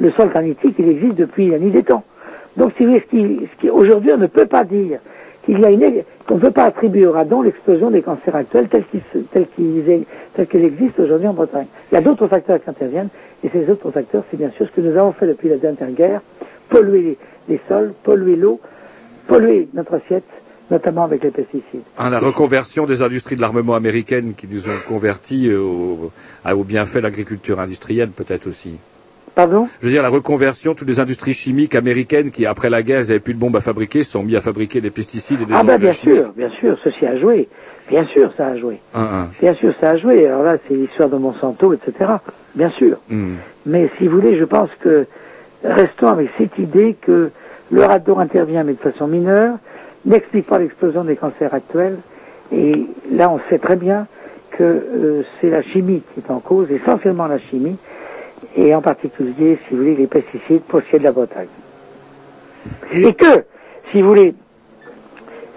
[0.00, 2.02] Le sol granitique, il existe depuis la nuit des temps.
[2.56, 4.98] Donc, si vous voulez, ce qui, ce qui- aujourd'hui, on ne peut pas dire
[5.44, 9.02] qu'il qu'on ne peut pas attribuer au radon l'explosion des cancers actuels tels qu'ils,
[9.32, 11.66] tels qu'ils, existent aujourd'hui en Bretagne.
[11.92, 13.10] Il y a d'autres facteurs qui interviennent,
[13.42, 15.90] et ces autres facteurs, c'est bien sûr ce que nous avons fait depuis la dernière
[15.90, 16.20] guerre,
[16.68, 17.18] polluer
[17.48, 18.58] les, sols, polluer l'eau,
[19.26, 20.24] polluer notre assiette,
[20.70, 21.82] notamment avec les pesticides.
[21.98, 26.10] Hein, la reconversion des industries de l'armement américaines qui nous ont convertis euh, au,
[26.50, 28.78] au bienfait de l'agriculture industrielle peut-être aussi.
[29.34, 33.00] Pardon Je veux dire la reconversion, toutes les industries chimiques américaines qui après la guerre,
[33.00, 35.54] n'avaient plus de bombes à fabriquer, se sont mis à fabriquer des pesticides et des
[35.54, 36.18] Ah engrais bien chimiques.
[36.18, 37.48] sûr, bien sûr, ceci a joué.
[37.88, 38.78] Bien sûr, ça a joué.
[39.40, 40.26] Bien sûr, ça a joué.
[40.26, 42.12] Alors là, c'est l'histoire de Monsanto, etc.
[42.54, 42.96] Bien sûr.
[43.10, 43.34] Hmm.
[43.66, 45.06] Mais si vous voulez, je pense que
[45.64, 47.30] restons avec cette idée que
[47.70, 49.56] le radon intervient, mais de façon mineure,
[50.06, 51.98] n'explique pas l'explosion des cancers actuels.
[52.52, 54.06] Et là, on sait très bien
[54.50, 57.76] que euh, c'est la chimie qui est en cause, essentiellement la chimie,
[58.56, 61.48] et en particulier, si vous voulez, les pesticides pour ce qui est de la Bretagne.
[62.92, 63.44] Et que,
[63.90, 64.34] si vous voulez,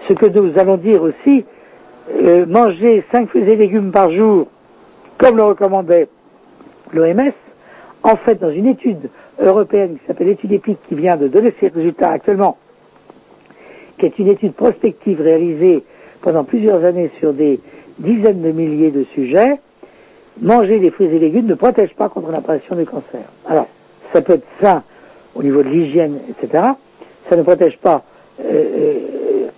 [0.08, 1.44] ce que nous allons dire aussi,
[2.10, 4.48] euh, manger 5 fruits et légumes par jour,
[5.16, 6.08] comme le recommandait
[6.92, 7.32] l'OMS,
[8.02, 9.10] en fait, dans une étude
[9.40, 12.56] européenne qui s'appelle l'étude EPIC, qui vient de donner ses résultats actuellement,
[13.98, 15.84] qui est une étude prospective réalisée
[16.20, 17.60] pendant plusieurs années sur des
[17.98, 19.60] dizaines de milliers de sujets,
[20.40, 23.20] manger des fruits et légumes ne protège pas contre l'apparition du cancer.
[23.48, 23.66] Alors,
[24.12, 24.82] ça peut être sain
[25.34, 26.64] au niveau de l'hygiène, etc.
[27.28, 28.02] Ça ne protège pas
[28.40, 28.98] euh, euh,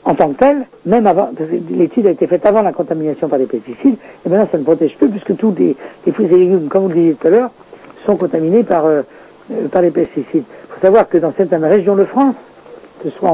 [0.05, 3.28] en tant que tel, même avant, parce que l'étude a été faite avant la contamination
[3.28, 5.77] par les pesticides, et maintenant ça ne protège plus puisque tous les,
[6.12, 7.51] fruits et légumes, comme vous le disiez tout à l'heure,
[8.07, 9.02] sont contaminés par, euh,
[9.52, 10.44] euh, par les pesticides.
[10.44, 12.35] Il faut savoir que dans certaines régions de France,
[13.02, 13.31] que ce soit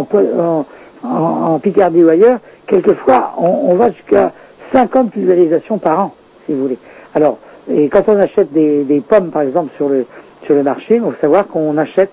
[1.04, 4.32] en Picardie ou ailleurs, quelquefois on, on va jusqu'à
[4.72, 6.14] 50 pulvérisations par an,
[6.44, 6.78] si vous voulez.
[7.16, 7.38] Alors,
[7.68, 10.04] et quand on achète des, des pommes, par exemple, sur le,
[10.44, 12.12] sur le marché, il faut savoir qu'on achète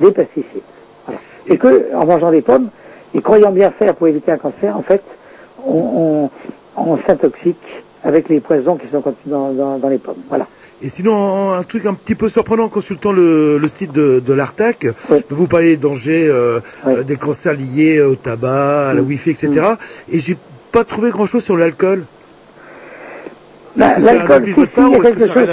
[0.00, 0.62] des pesticides.
[1.06, 1.20] Voilà.
[1.48, 2.68] Et que, en mangeant des pommes,
[3.14, 5.02] et croyant bien faire pour éviter un cancer, en fait,
[5.66, 6.30] on,
[6.76, 7.60] on, on s'intoxique
[8.04, 10.22] avec les poisons qui sont contenus dans, dans, dans les pommes.
[10.28, 10.46] Voilà.
[10.80, 14.32] Et sinon, un truc un petit peu surprenant en consultant le, le site de, de
[14.32, 14.86] l'Artac,
[15.28, 16.60] vous parlez des dangers euh,
[17.04, 19.06] des cancers liés au tabac, à la Mm.
[19.06, 19.66] Wi-Fi, etc.
[20.12, 20.36] Et j'ai
[20.70, 22.04] pas trouvé grand-chose sur l'alcool.
[22.04, 22.12] Bah, Est-ce que
[23.56, 24.54] c'est un L'alcool, si,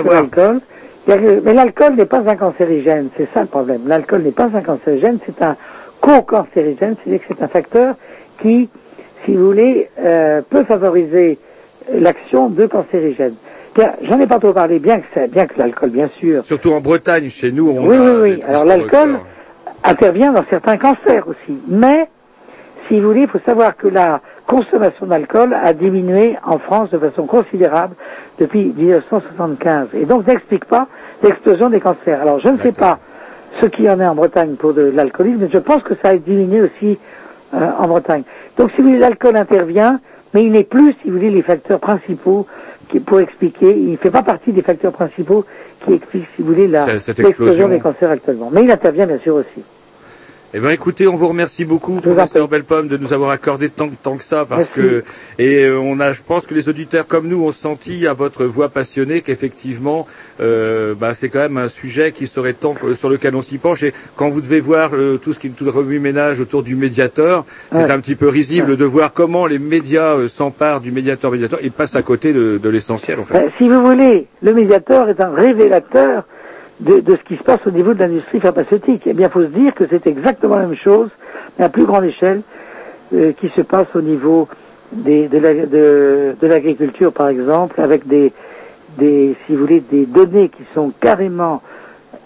[0.10, 0.60] l'alcool.
[1.08, 3.82] Mais l'alcool n'est pas un cancérigène, c'est ça le problème.
[3.88, 5.56] L'alcool n'est pas un cancérigène, c'est un
[6.00, 7.96] co-cancérigène, c'est-à-dire que c'est un facteur
[8.42, 8.70] qui,
[9.26, 11.38] si vous voulez, euh, peut favoriser
[11.94, 13.36] l'action de cancérigènes.
[14.04, 16.46] J'en ai pas trop parlé, bien que c'est, bien que l'alcool, bien sûr.
[16.46, 18.40] Surtout en Bretagne, chez nous, on Oui, a oui, oui.
[18.48, 19.20] Alors l'alcool
[19.84, 21.60] intervient dans certains cancers aussi.
[21.68, 22.08] Mais,
[22.88, 26.98] si vous voulez, il faut savoir que la consommation d'alcool a diminué en France de
[26.98, 27.96] façon considérable
[28.40, 29.90] depuis 1975.
[29.94, 30.88] Et donc n'explique pas
[31.22, 32.22] l'explosion des cancers.
[32.22, 33.00] Alors je ne sais pas
[33.62, 36.10] ce qu'il y en est en Bretagne pour de l'alcoolisme, mais je pense que ça
[36.10, 36.98] a diminué aussi
[37.54, 38.24] euh, en Bretagne.
[38.58, 40.00] Donc si vous voulez, l'alcool intervient,
[40.34, 42.48] mais il n'est plus, si vous voulez, les facteurs principaux
[42.90, 45.46] qui, pour expliquer, il ne fait pas partie des facteurs principaux
[45.86, 47.70] qui expliquent, si vous voulez, l'explosion explosion.
[47.70, 48.50] des cancers actuellement.
[48.52, 49.64] Mais il intervient bien sûr aussi.
[50.56, 54.18] Eh ben, écoutez, on vous remercie beaucoup, professeur Belpomme, de nous avoir accordé tant, tant
[54.18, 55.04] que ça, parce Merci.
[55.04, 55.04] que
[55.40, 58.46] et euh, on a, je pense que les auditeurs comme nous ont senti à votre
[58.46, 60.06] voix passionnée qu'effectivement,
[60.42, 63.58] euh, bah, c'est quand même un sujet qui serait temps que- sur lequel on s'y
[63.58, 63.82] penche.
[63.82, 67.46] Et quand vous devez voir euh, tout ce qui tout le remue-ménage autour du médiateur,
[67.72, 67.92] c'est Ouais.
[67.92, 71.72] un petit peu risible de voir comment les médias euh, s'emparent du médiateur médiateur et
[71.72, 73.34] passent à côté de, de l'essentiel, en fait.
[73.34, 76.26] Ben, si vous voulez, le médiateur est un révélateur
[76.84, 79.04] de, ce qui se passe au niveau de l'industrie pharmaceutique.
[79.06, 81.10] Eh bien, il faut se dire que c'est exactement la même chose,
[81.58, 82.42] mais à plus grande échelle,
[83.14, 84.48] euh, qui se passe au niveau
[84.92, 88.32] de la- de- de l'agriculture, par exemple, avec des,
[89.00, 91.62] si vous voulez, des données qui sont carrément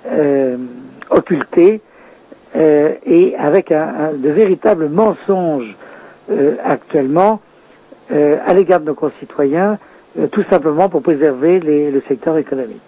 [0.09, 0.57] euh,
[1.09, 1.81] occultées
[2.55, 5.75] euh, et avec de véritables mensonges
[6.63, 7.39] actuellement
[8.09, 9.77] à l'égard de nos concitoyens,
[10.31, 12.81] tout simplement pour préserver le secteur économique.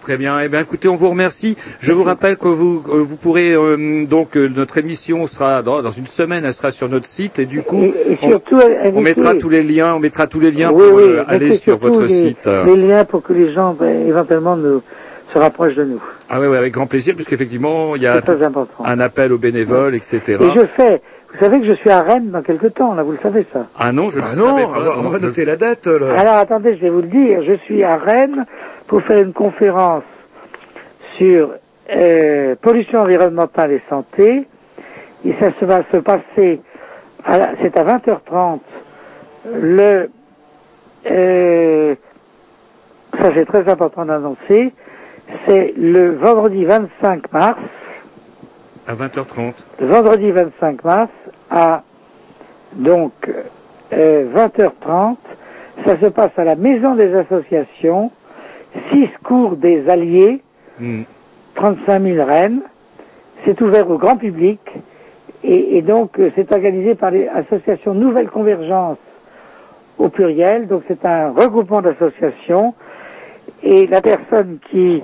[0.00, 0.38] Très bien.
[0.40, 1.56] Eh bien, écoutez, on vous remercie.
[1.80, 5.82] Je vous rappelle que vous, euh, vous pourrez euh, donc euh, notre émission sera dans,
[5.82, 8.60] dans une semaine, elle sera sur notre site et du coup, Et- et on, surtout,
[8.60, 11.02] elle- elle on mettra tous les liens, on mettra tous les liens oui, pour oui,
[11.04, 12.46] euh, aller sur votre les, site.
[12.46, 14.82] Les liens pour que les gens, ben, éventuellement, nous,
[15.32, 16.00] se rapprochent de nous.
[16.30, 18.22] Ah ouais, ouais, avec grand plaisir, puisqu'effectivement, il y a
[18.84, 20.20] un appel aux bénévoles, etc.
[20.26, 21.02] Et je fais,
[21.32, 23.66] vous savez que je suis à Rennes dans quelques temps, là, vous le savez ça.
[23.78, 24.80] Ah non, je Ah ne non, savais on pas.
[24.80, 25.86] va, on Non, va noter la date.
[25.86, 26.18] Là.
[26.18, 28.46] Alors attendez, je vais vous le dire, je suis à Rennes
[28.88, 30.02] pour faire une conférence
[31.16, 31.50] sur
[31.90, 34.46] euh, pollution environnementale et santé.
[35.24, 36.60] Et ça se va se passer,
[37.60, 38.60] c'est à 20h30,
[39.52, 40.10] le,
[41.10, 41.94] euh,
[43.20, 44.72] ça c'est très important d'annoncer,
[45.46, 47.58] c'est le vendredi 25 mars,
[48.86, 49.54] À 20h30.
[49.80, 51.10] le vendredi 25 mars
[51.50, 51.82] à
[52.74, 53.12] donc
[53.92, 55.16] euh, 20h30.
[55.84, 58.10] Ça se passe à la Maison des Associations,
[58.92, 60.42] 6 cours des Alliés,
[60.80, 61.02] Hmm.
[61.56, 62.60] 35 000 Rennes.
[63.44, 64.60] C'est ouvert au grand public
[65.42, 68.98] et, et donc euh, c'est organisé par les associations Nouvelle Convergence
[69.98, 70.68] au pluriel.
[70.68, 72.74] Donc c'est un regroupement d'associations
[73.64, 75.02] et la personne qui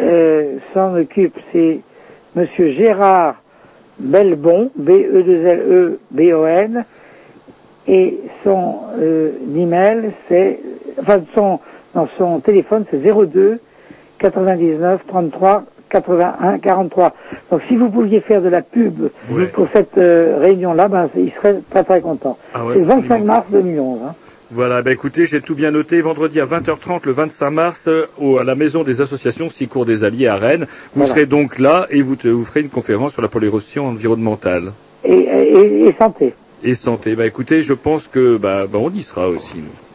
[0.00, 1.80] euh, s'en occupe, c'est
[2.34, 3.34] Monsieur Gérard
[3.98, 6.84] Belbon, E B-E-2-L-E-B-O-N,
[7.86, 10.58] et son euh, email, c'est,
[11.00, 11.60] enfin son,
[11.94, 13.58] non, son téléphone, c'est 02
[14.18, 17.12] 99 33 81 43.
[17.50, 19.08] Donc si vous pouviez faire de la pub
[19.52, 22.36] pour cette euh, réunion-là, ben, il serait très très content.
[22.52, 23.98] Ah ouais, c'est c'est le 25 mars 2011.
[24.04, 24.14] Hein.
[24.50, 26.00] Voilà, bah écoutez, j'ai tout bien noté.
[26.00, 30.04] Vendredi à 20h30, le 25 mars, euh, au, à la Maison des Associations Cours des
[30.04, 30.66] Alliés à Rennes.
[30.92, 31.08] Vous Voilà.
[31.14, 34.72] serez donc là et vous, te- vous ferez une conférence sur la pollution environnementale
[35.04, 36.34] Et, et, et santé.
[36.62, 37.14] et santé.
[37.16, 39.58] Bah écoutez, je pense que bah, on y sera aussi.
[39.58, 39.93] nous.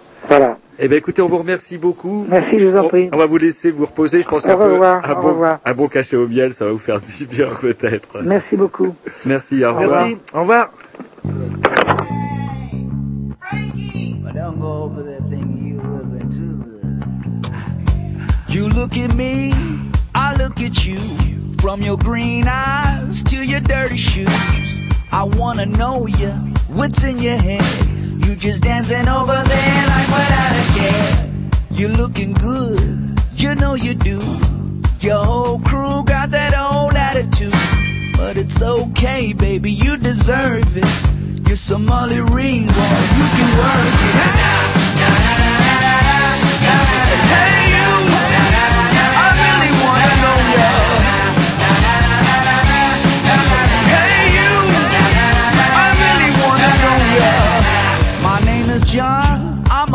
[0.82, 2.26] Eh ben écoutez, on vous remercie beaucoup.
[2.30, 3.10] Merci, je vous en prie.
[3.12, 4.22] On, va vous laisser vous reposer.
[4.22, 5.60] Je pense Au qu'un peu revoir, un au bon, revoir.
[5.66, 8.22] un bon cachet au miel, ça va vous faire du bien peut-être.
[8.24, 8.96] Merci beaucoup.
[9.26, 10.08] Merci, au revoir.
[10.08, 10.18] Merci.
[10.34, 10.72] Au revoir.
[14.24, 17.52] But don't go over that thing you looking too good.
[18.48, 19.52] You look at me,
[20.16, 20.98] I look at you.
[21.60, 24.82] From your green eyes to your dirty shoes.
[25.12, 26.30] I wanna know you,
[26.70, 27.66] what's in your head?
[28.30, 31.30] You just dancing over there like without a care.
[31.72, 34.20] You're looking good, you know you do.
[35.00, 37.52] Your whole crew got that old attitude.
[38.16, 41.48] But it's okay, baby, you deserve it.
[41.48, 43.00] You're some Molly Ring, boy.
[43.18, 44.30] You can work it.
[47.34, 47.90] Hey, you.
[49.18, 50.70] I really wanna know ya.
[53.90, 54.54] Hey, you.
[55.82, 57.49] I really wanna know ya.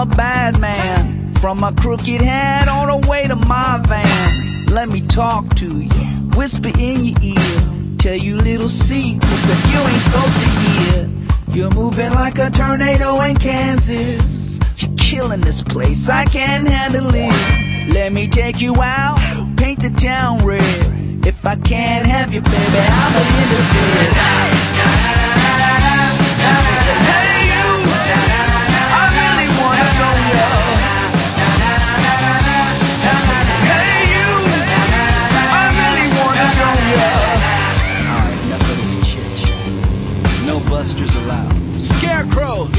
[0.05, 1.35] A bad man.
[1.35, 4.67] From my crooked head all the way to my van.
[4.67, 5.91] Let me talk to you.
[6.37, 7.97] Whisper in your ear.
[7.99, 11.57] Tell you little secrets that you ain't supposed to hear.
[11.57, 14.61] You're moving like a tornado in Kansas.
[14.79, 16.09] You're killing this place.
[16.09, 17.95] I can't handle it.
[17.95, 19.19] Let me take you out.
[19.57, 20.61] Paint the town red.
[21.27, 24.13] If I can't have you, baby, a interfere.
[24.13, 24.74] Hey,
[40.85, 41.75] busters allowed.
[41.77, 42.71] Scarecrows.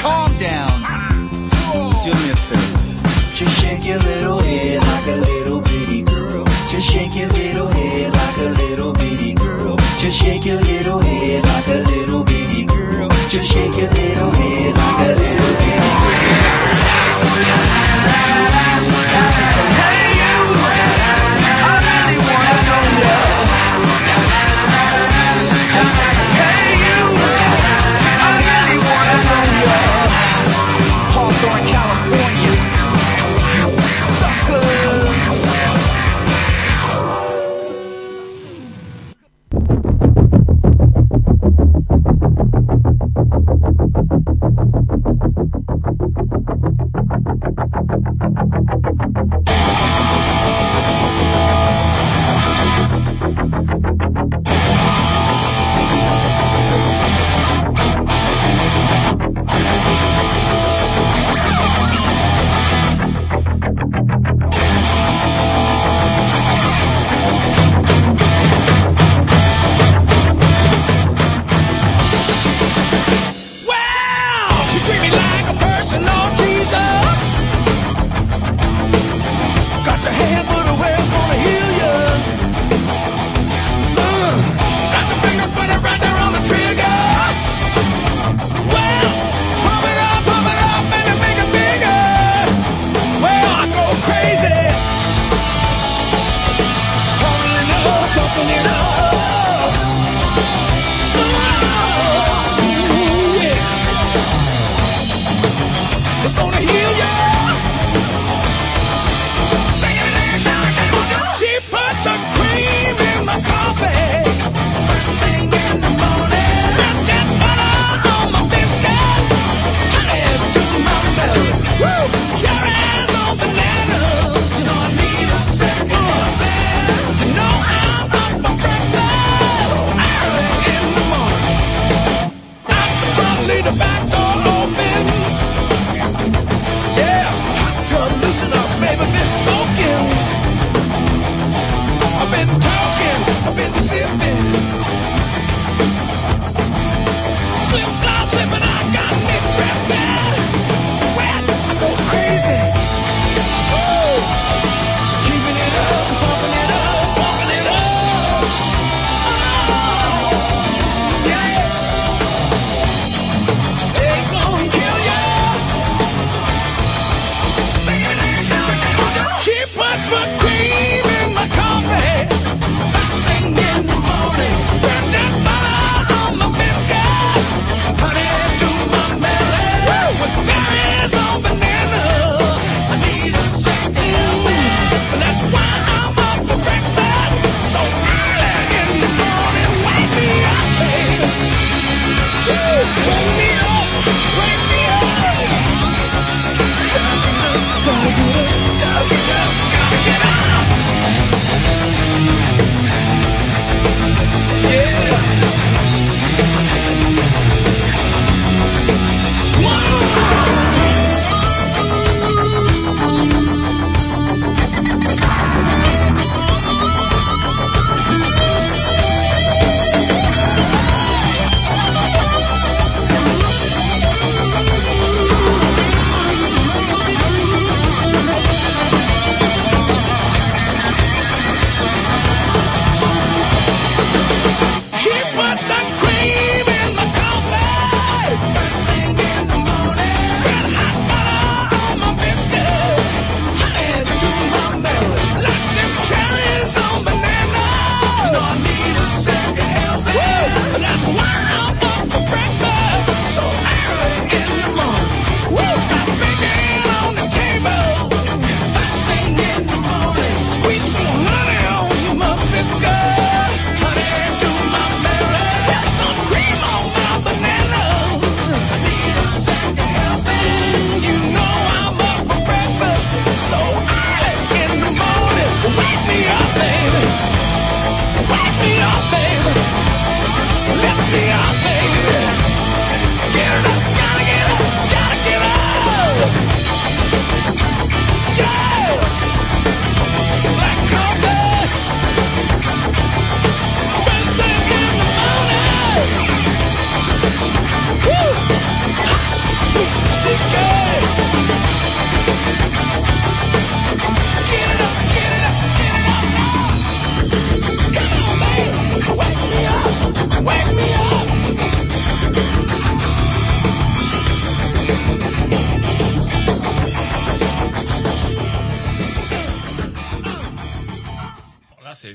[0.00, 0.70] Calm down.
[2.04, 2.78] Do me a favor.
[3.34, 6.44] Just shake your little head like a little bitty girl.
[6.70, 9.76] Just shake your little head like a little bitty girl.
[9.98, 13.08] Just shake your little head like a little bitty girl.
[13.30, 14.51] Just shake your little head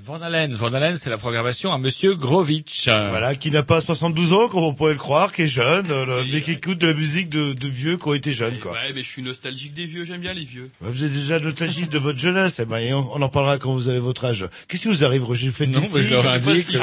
[0.07, 0.53] Van Halen.
[0.55, 2.87] Van Halen, c'est la programmation à Monsieur Grovitch.
[2.87, 6.05] Voilà, qui n'a pas 72 ans, comme on pourrait le croire, qui est jeune, euh,
[6.05, 8.71] le- mais qui écoute de la musique de, de vieux qui ont été jeunes, quoi.
[8.71, 10.69] Ouais, mais je suis nostalgique des vieux, j'aime bien les vieux.
[10.79, 13.57] Bah, Vous êtes déjà nostalgique de votre jeunesse, eh ben, et on, on en parlera
[13.57, 14.45] quand vous avez votre âge.
[14.69, 15.49] Qu'est-ce qui vous arrive, Roger?
[15.49, 16.73] Vous Non, mais je leur indique.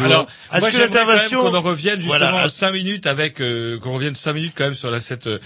[0.00, 1.42] alors, Est-ce que l'intervention...
[1.42, 2.42] qu'on en revienne justement Voilà.
[2.42, 5.38] à cinq minutes avec, euh, qu'on revienne cinq minutes quand même sur la, cette euh,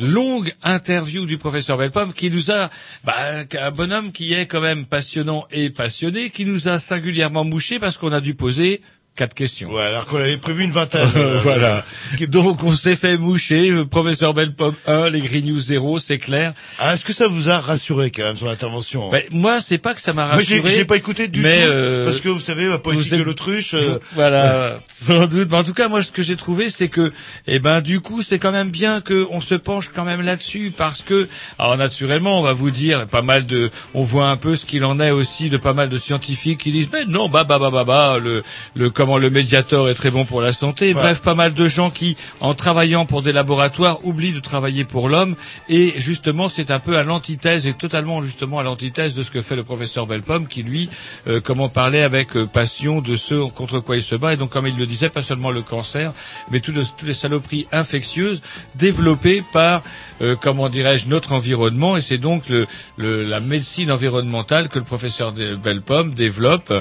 [0.00, 2.70] longue interview du professeur Belpomme qui nous a,
[3.04, 7.78] bah, un bonhomme qui est quand même passionnant et passionné, qui nous a singulièrement mouché
[7.78, 8.80] parce qu'on a dû poser
[9.20, 9.68] quatre questions.
[9.70, 11.06] Ouais, alors qu'on avait prévu une vingtaine.
[11.14, 11.84] euh, voilà.
[12.28, 16.54] Donc on s'est fait moucher, le professeur Belpomme 1, les Green News 0, c'est clair.
[16.78, 19.92] Ah, est-ce que ça vous a rassuré quand même son intervention Ben, moi, c'est pas
[19.92, 20.74] que ça m'a Moi, j'ai- rassuré.
[20.74, 23.74] j'ai pas écouté du mais, tout, euh, parce que vous savez, ma politique de l'autruche.
[23.74, 25.48] euh, Voilà, sans doute.
[25.50, 27.12] Mais en tout cas, moi, ce que j'ai trouvé, c'est que,
[27.46, 31.02] eh ben, du coup, c'est quand même bien qu'on se penche quand même là-dessus, parce
[31.02, 31.28] que,
[31.58, 34.82] alors naturellement, on va vous dire pas mal de, on voit un peu ce qu'il
[34.86, 37.70] en est aussi de pas mal de scientifiques qui disent, mais non, bah, bah, bah,
[37.70, 38.42] bah, bah, le,
[38.74, 40.88] le, comment le médiator est très bon pour la santé.
[40.88, 40.94] Ouais.
[40.94, 45.08] Bref, pas mal de gens qui, en travaillant pour des laboratoires, oublient de travailler pour
[45.08, 45.34] l'homme.
[45.68, 49.42] Et justement, c'est un peu à l'antithèse et totalement justement à l'antithèse de ce que
[49.42, 50.88] fait le professeur Belpomme, qui lui,
[51.26, 54.32] euh, comment parlait avec euh, passion de ce contre quoi il se bat.
[54.34, 56.12] Et donc, comme il le disait, pas seulement le cancer,
[56.50, 58.42] mais toutes, les saloperies infectieuses
[58.74, 59.82] développées par,
[60.22, 61.96] euh, comment dirais-je, notre environnement.
[61.96, 62.66] Et c'est donc le,
[62.96, 66.72] le- la médecine environnementale que le professeur Belpomme développe.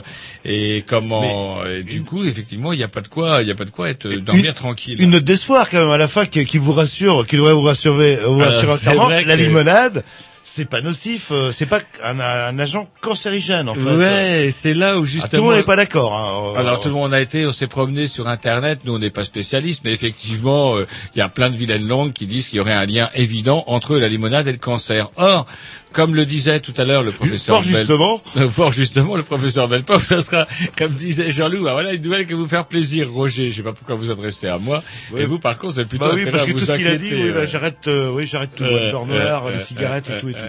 [0.45, 3.55] Et comment, et du coup, effectivement, il n'y a pas de quoi, il n'y a
[3.55, 5.01] pas de quoi être euh, dormir tranquille.
[5.01, 7.61] Une note d'espoir quand même à la fin qui, qui vous rassure, qui devrait vous
[7.61, 9.09] rassurer, vous Alors, rassurer entièrement.
[9.09, 10.03] La limonade,
[10.43, 13.81] c'est pas nocif, euh, c'est pas un, un agent cancérigène en fait.
[13.95, 15.29] Ouais, c'est là où Ah, justement.
[15.29, 16.15] tout le monde n'est pas d'accord.
[16.17, 16.55] Hein.
[16.55, 18.79] Euh, Alors tout le monde a été, on s'est promené sur Internet.
[18.83, 22.13] Nous, on n'est pas spécialistes, mais effectivement, euh, il y a plein de vilaines langues
[22.13, 25.11] qui disent qu'il y aurait un lien évident entre la limonade et le cancer.
[25.17, 25.45] Or,
[25.91, 28.21] comme le disait tout à l'heure le professeur Fort justement.
[28.35, 30.47] Bel- Euh, fort justement, le professeur Belpop, ça sera,
[30.77, 33.49] comme disait Jean-Loup, ah, voilà une nouvelle qui va vous faire plaisir, Roger.
[33.49, 34.83] Je sais pas pourquoi vous adressez à moi.
[35.17, 36.95] Et vous, par contre, vous avez plutôt Bah oui, parce que tout ce qu'il a
[36.97, 37.47] dit, oui, bah, ouais.
[37.47, 40.33] j'arrête, euh, oui, j'arrête tout, Ouais, le beurre noir, ouais, les cigarettes et tout et
[40.33, 40.45] tout.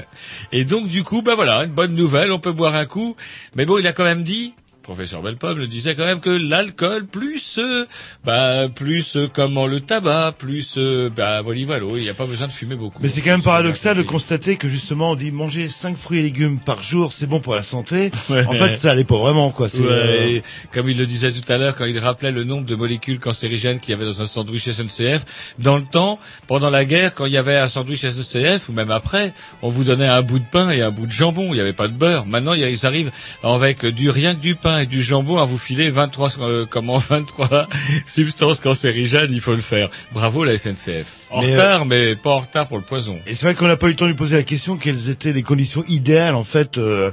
[0.52, 3.16] Et donc du coup, bah voilà, une bonne nouvelle, on peut boire un coup.
[3.56, 4.52] Mais bon, il a quand même dit,
[4.90, 7.86] professeur Belpomme le disait quand même que l'alcool plus, euh,
[8.24, 12.26] bah plus euh, comment le tabac, plus euh, bah voilà, voilà, il n'y a pas
[12.26, 12.98] besoin de fumer beaucoup.
[13.00, 16.22] Mais c'est quand même paradoxal de constater que justement on dit manger 5 fruits et
[16.22, 18.10] légumes par jour, c'est bon pour la santé.
[18.30, 18.44] Ouais.
[18.46, 19.66] En fait, ça allait pas vraiment quoi.
[19.66, 20.40] Ouais, euh,
[20.72, 23.80] comme il le disait tout à l'heure, quand il rappelait le nombre de molécules cancérigènes
[23.80, 25.24] qu'il y avait dans un sandwich SNCF,
[25.58, 28.90] dans le temps, pendant la guerre, quand il y avait un sandwich SNCF, ou même
[28.92, 31.60] après, on vous donnait un bout de pain et un bout de jambon, il n'y
[31.60, 32.24] avait pas de beurre.
[32.26, 33.10] Maintenant, ils arrivent
[33.42, 36.98] avec du rien que du pain et du jambon à vous filer 23, euh, comment,
[36.98, 37.69] 23
[38.07, 39.89] substances cancérigènes, il faut le faire.
[40.12, 41.07] Bravo la SNCF.
[41.31, 43.19] En Mais, euh, retard, mais pas en retard pour le poison.
[43.27, 45.11] Et c'est vrai qu'on n'a pas eu le temps de lui poser la question quelles
[45.11, 46.77] étaient les conditions idéales en fait.
[46.78, 47.11] Euh,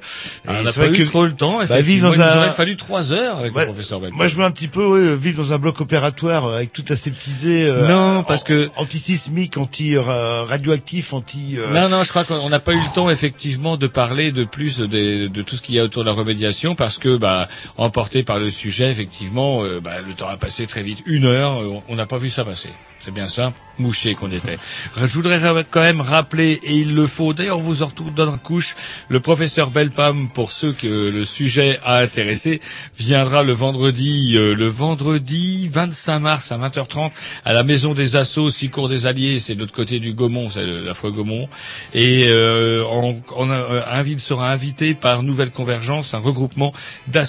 [0.47, 2.51] Ah, on n'a pas eu que- trop le temps, bah, vivre dans il nous aurait
[2.51, 4.17] fallu trois heures avec le professeur Belpomme.
[4.17, 6.83] Moi, je veux un petit peu ouais, vivre dans un bloc opératoire euh, avec tout
[6.89, 7.65] aseptisé.
[7.67, 11.55] Euh, Non, parce que anti-sismique, anti-radioactif, anti.
[11.57, 14.43] euh, Non, non, je crois qu'on n'a pas eu le temps effectivement de parler de
[14.45, 17.47] plus des- de, tout ce qu'il y a autour de la remédiation parce que, bah,
[17.77, 21.03] emporté par le sujet, effectivement, euh, bah, le temps a passé très vite.
[21.05, 22.69] Une heure, euh, on n'a pas vu ça passer.
[22.99, 24.57] C'est bien ça, mouché qu'on était.
[24.97, 28.29] Je voudrais ra- quand même rappeler, et il le faut, d'ailleurs vous en retrouve dans
[28.29, 28.75] la couche,
[29.07, 32.59] le professeur Belpam, pour ceux que le sujet a intéressé,
[32.97, 37.11] viendra le vendredi, euh, le vendredi 25 mars à 20h30
[37.45, 40.65] à la Maison des Assauts, Sicourt des Alliés, c'est de l'autre côté du Gaumont, c'est
[40.65, 41.47] la fois Gaumont,
[41.93, 46.73] et euh, on, on a- sera invité par Nouvelle Convergence, un regroupement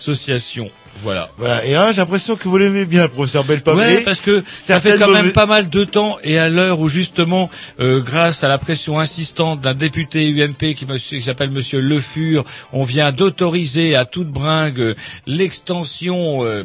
[0.08, 0.70] d'associations.
[1.02, 1.28] Voilà.
[1.36, 1.64] Voilà.
[1.64, 3.76] Et hein, j'ai l'impression que vous l'aimez bien, le professeur Belpom.
[3.76, 6.80] Ouais, Et parce que ça fait quand même pas mal de temps et à l'heure
[6.80, 7.50] où justement,
[7.80, 12.84] euh, grâce à la pression insistante d'un député UMP qui, s'appelle Monsieur Le Fur, on
[12.84, 14.94] vient d'autoriser à toute bringue euh,
[15.26, 16.64] l'extension euh,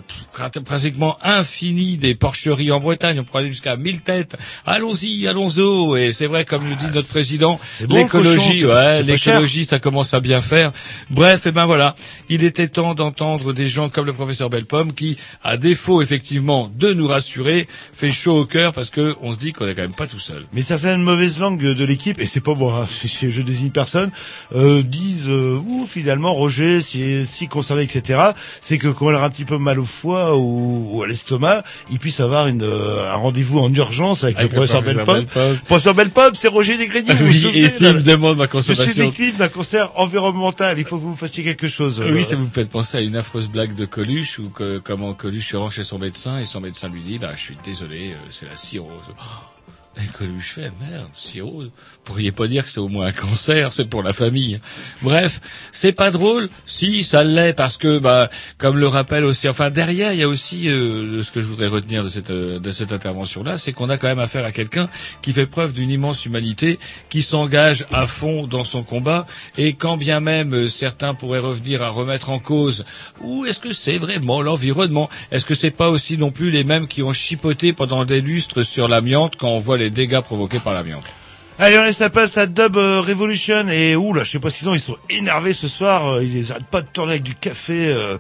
[0.66, 3.20] pratiquement infinie des porcheries en Bretagne.
[3.20, 4.36] On pourrait aller jusqu'à 1000 têtes.
[4.66, 6.02] Allons-y, allons-y.
[6.02, 10.20] Et c'est vrai, comme le dit notre président, bon, l'écologie, ouais, l'écologie, ça commence à
[10.20, 10.72] bien faire.
[11.10, 11.96] Bref, et ben voilà,
[12.30, 16.94] il était temps d'entendre des gens comme le professeur Belpomme qui, à défaut effectivement de
[16.94, 19.94] nous rassurer, fait chaud au cœur parce que on se dit qu'on est quand même
[19.94, 20.46] pas tout seul.
[20.54, 24.12] Mais certaines mauvaises langues de l'équipe, et c'est pas moi, hein, je, désigne personne,
[24.56, 28.32] euh, disent euh, ou finalement Roger, si, si concerné, etc.
[28.62, 31.64] C'est que quand on a un petit peu mal au foie ou, ou à l'estomac,
[31.92, 35.06] il puisse avoir une, euh, un rendez-vous en urgence avec, Avec le le professeur professeur
[35.06, 35.42] Belpom.
[35.44, 35.66] Belpom.
[35.66, 37.12] Professeur Belpom, c'est Roger Desgreniers.
[37.12, 39.04] Ah oui, et s'il me demande ma Je suis consommation.
[39.06, 40.80] victime d'un cancer environnemental.
[40.80, 42.02] Il faut que vous fassiez quelque chose.
[42.10, 45.58] Oui, ça vous fait penser à une affreuse blague de Où que, comment Coluche se
[45.58, 48.46] rend chez son médecin et son médecin lui dit bah je suis désolé, euh, c'est
[48.46, 48.92] la cirrhose.
[49.10, 51.72] Oh, Et Coluche fait, merde, vous
[52.04, 54.60] pourriez pas dire que c'est au moins un cancer, c'est pour la famille.
[55.02, 55.40] Bref,
[55.72, 60.14] c'est pas drôle, si, ça l'est, parce que, bah, comme le rappelle aussi, enfin, derrière,
[60.14, 62.92] il y a aussi, euh, ce que je voudrais retenir de cette, euh, de cette
[62.92, 64.90] intervention-là, c'est qu'on a quand même affaire à quelqu'un
[65.22, 69.26] qui fait preuve d'une immense humanité, qui s'engage à fond dans son combat,
[69.58, 72.86] et quand bien même euh, certains pourraient revenir à remettre en cause,
[73.22, 75.10] où est-ce que c'est vraiment l'environnement?
[75.32, 78.64] Est-ce que c'est pas aussi non plus les mêmes qui ont chipoté pendant des lustres
[78.64, 81.04] sur l'amiante quand on voit les dégâts provoqués par l'amiante?
[81.60, 84.50] Allez, on laisse la place à Dub euh, Revolution et ouh là, je sais pas
[84.50, 87.24] ce qu'ils ont, ils sont énervés ce soir, euh, ils arrêtent pas de tourner avec
[87.24, 88.18] du café, euh,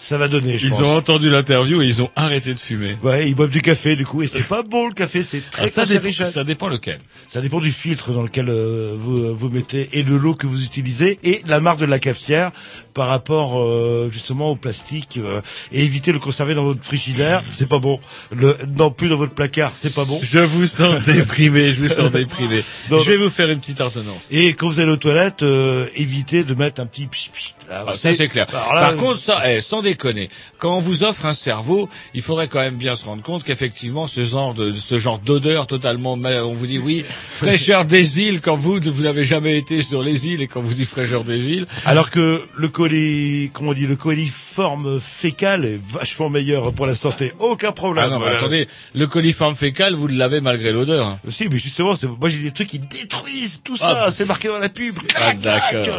[0.00, 0.82] ça va donner, je Ils pense.
[0.82, 2.96] ont entendu l'interview et ils ont arrêté de fumer.
[3.02, 5.64] Ouais, ils boivent du café du coup et c'est pas bon le café, c'est très
[5.64, 6.98] Ah, ça, dépend, ça dépend lequel.
[7.26, 10.62] Ça dépend du filtre dans lequel euh, vous, vous mettez et de l'eau que vous
[10.62, 12.52] utilisez et la marque de la cafetière
[12.94, 15.40] par rapport euh, justement au plastique euh,
[15.72, 18.00] et éviter de le conserver dans votre frigidaire, c'est pas bon.
[18.30, 20.18] Le non plus dans votre placard, c'est pas bon.
[20.22, 22.62] Je vous sens déprimé, je vous sens déprimé.
[22.90, 24.28] Non, je vais vous faire une petite ordonnance.
[24.30, 27.54] Et quand vous allez aux toilettes, euh, évitez de mettre un petit pchit, pchit.
[27.70, 28.46] Ah, ça c'est clair.
[28.52, 30.28] Là, Par contre, ça, eh, sans déconner,
[30.64, 34.06] quand on vous offre un cerveau, il faudrait quand même bien se rendre compte qu'effectivement,
[34.06, 38.56] ce genre de, ce genre d'odeur totalement, on vous dit oui, fraîcheur des îles quand
[38.56, 41.66] vous vous n'avez jamais été sur les îles et quand vous dit fraîcheur des îles.
[41.84, 46.94] Alors que le coli, comment on dit, le coliforme fécal est vachement meilleur pour la
[46.94, 47.34] santé.
[47.40, 48.06] Aucun problème.
[48.08, 51.06] Ah non, mais attendez, le coliforme fécal, vous l'avez malgré l'odeur.
[51.06, 51.18] hein.
[51.28, 54.06] Si, mais justement, c'est, moi j'ai des trucs qui détruisent tout Ah.
[54.06, 54.10] ça.
[54.12, 54.96] C'est marqué dans la pub.
[55.16, 55.98] Ah d'accord.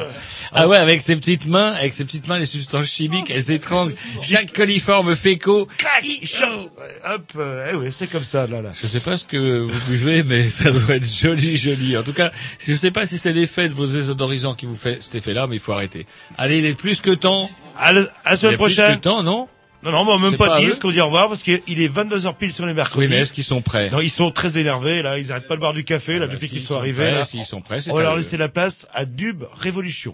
[0.53, 3.93] Ah ouais, avec ses petites mains, avec ses petites mains, les substances chimiques, elles étranglent
[4.23, 6.69] chaque coliforme chaud.
[7.14, 8.72] Hop, euh, eh ouais, c'est comme ça, là, là.
[8.82, 11.98] Je sais pas ce que vous buvez, mais ça doit être joli, joli.
[11.98, 12.32] En tout cas,
[12.65, 15.56] je sais pas si c'est l'effet de vos désodorisants qui vous fait cet effet-là, mais
[15.56, 16.06] il faut arrêter.
[16.38, 17.49] Allez, il est plus que temps.
[17.77, 18.02] À la,
[18.38, 18.95] semaine plus prochaine.
[18.95, 19.48] que temps, non?
[19.84, 21.60] Non, non, mais même pas pas à 10, eux qu'on dit au revoir, parce qu'il
[21.68, 23.06] est 22h pile sur les mercredis.
[23.06, 23.90] Oui, mais est-ce qu'ils sont prêts?
[23.91, 26.34] Non, ils sont très énervés, là, ils arrêtent pas de boire du café, là, bah,
[26.34, 27.26] depuis s'ils qu'ils sont sont arrivés, prêts, là.
[27.26, 30.14] s'ils sont prêts, c'est On va leur laisser la place à Dub Révolution.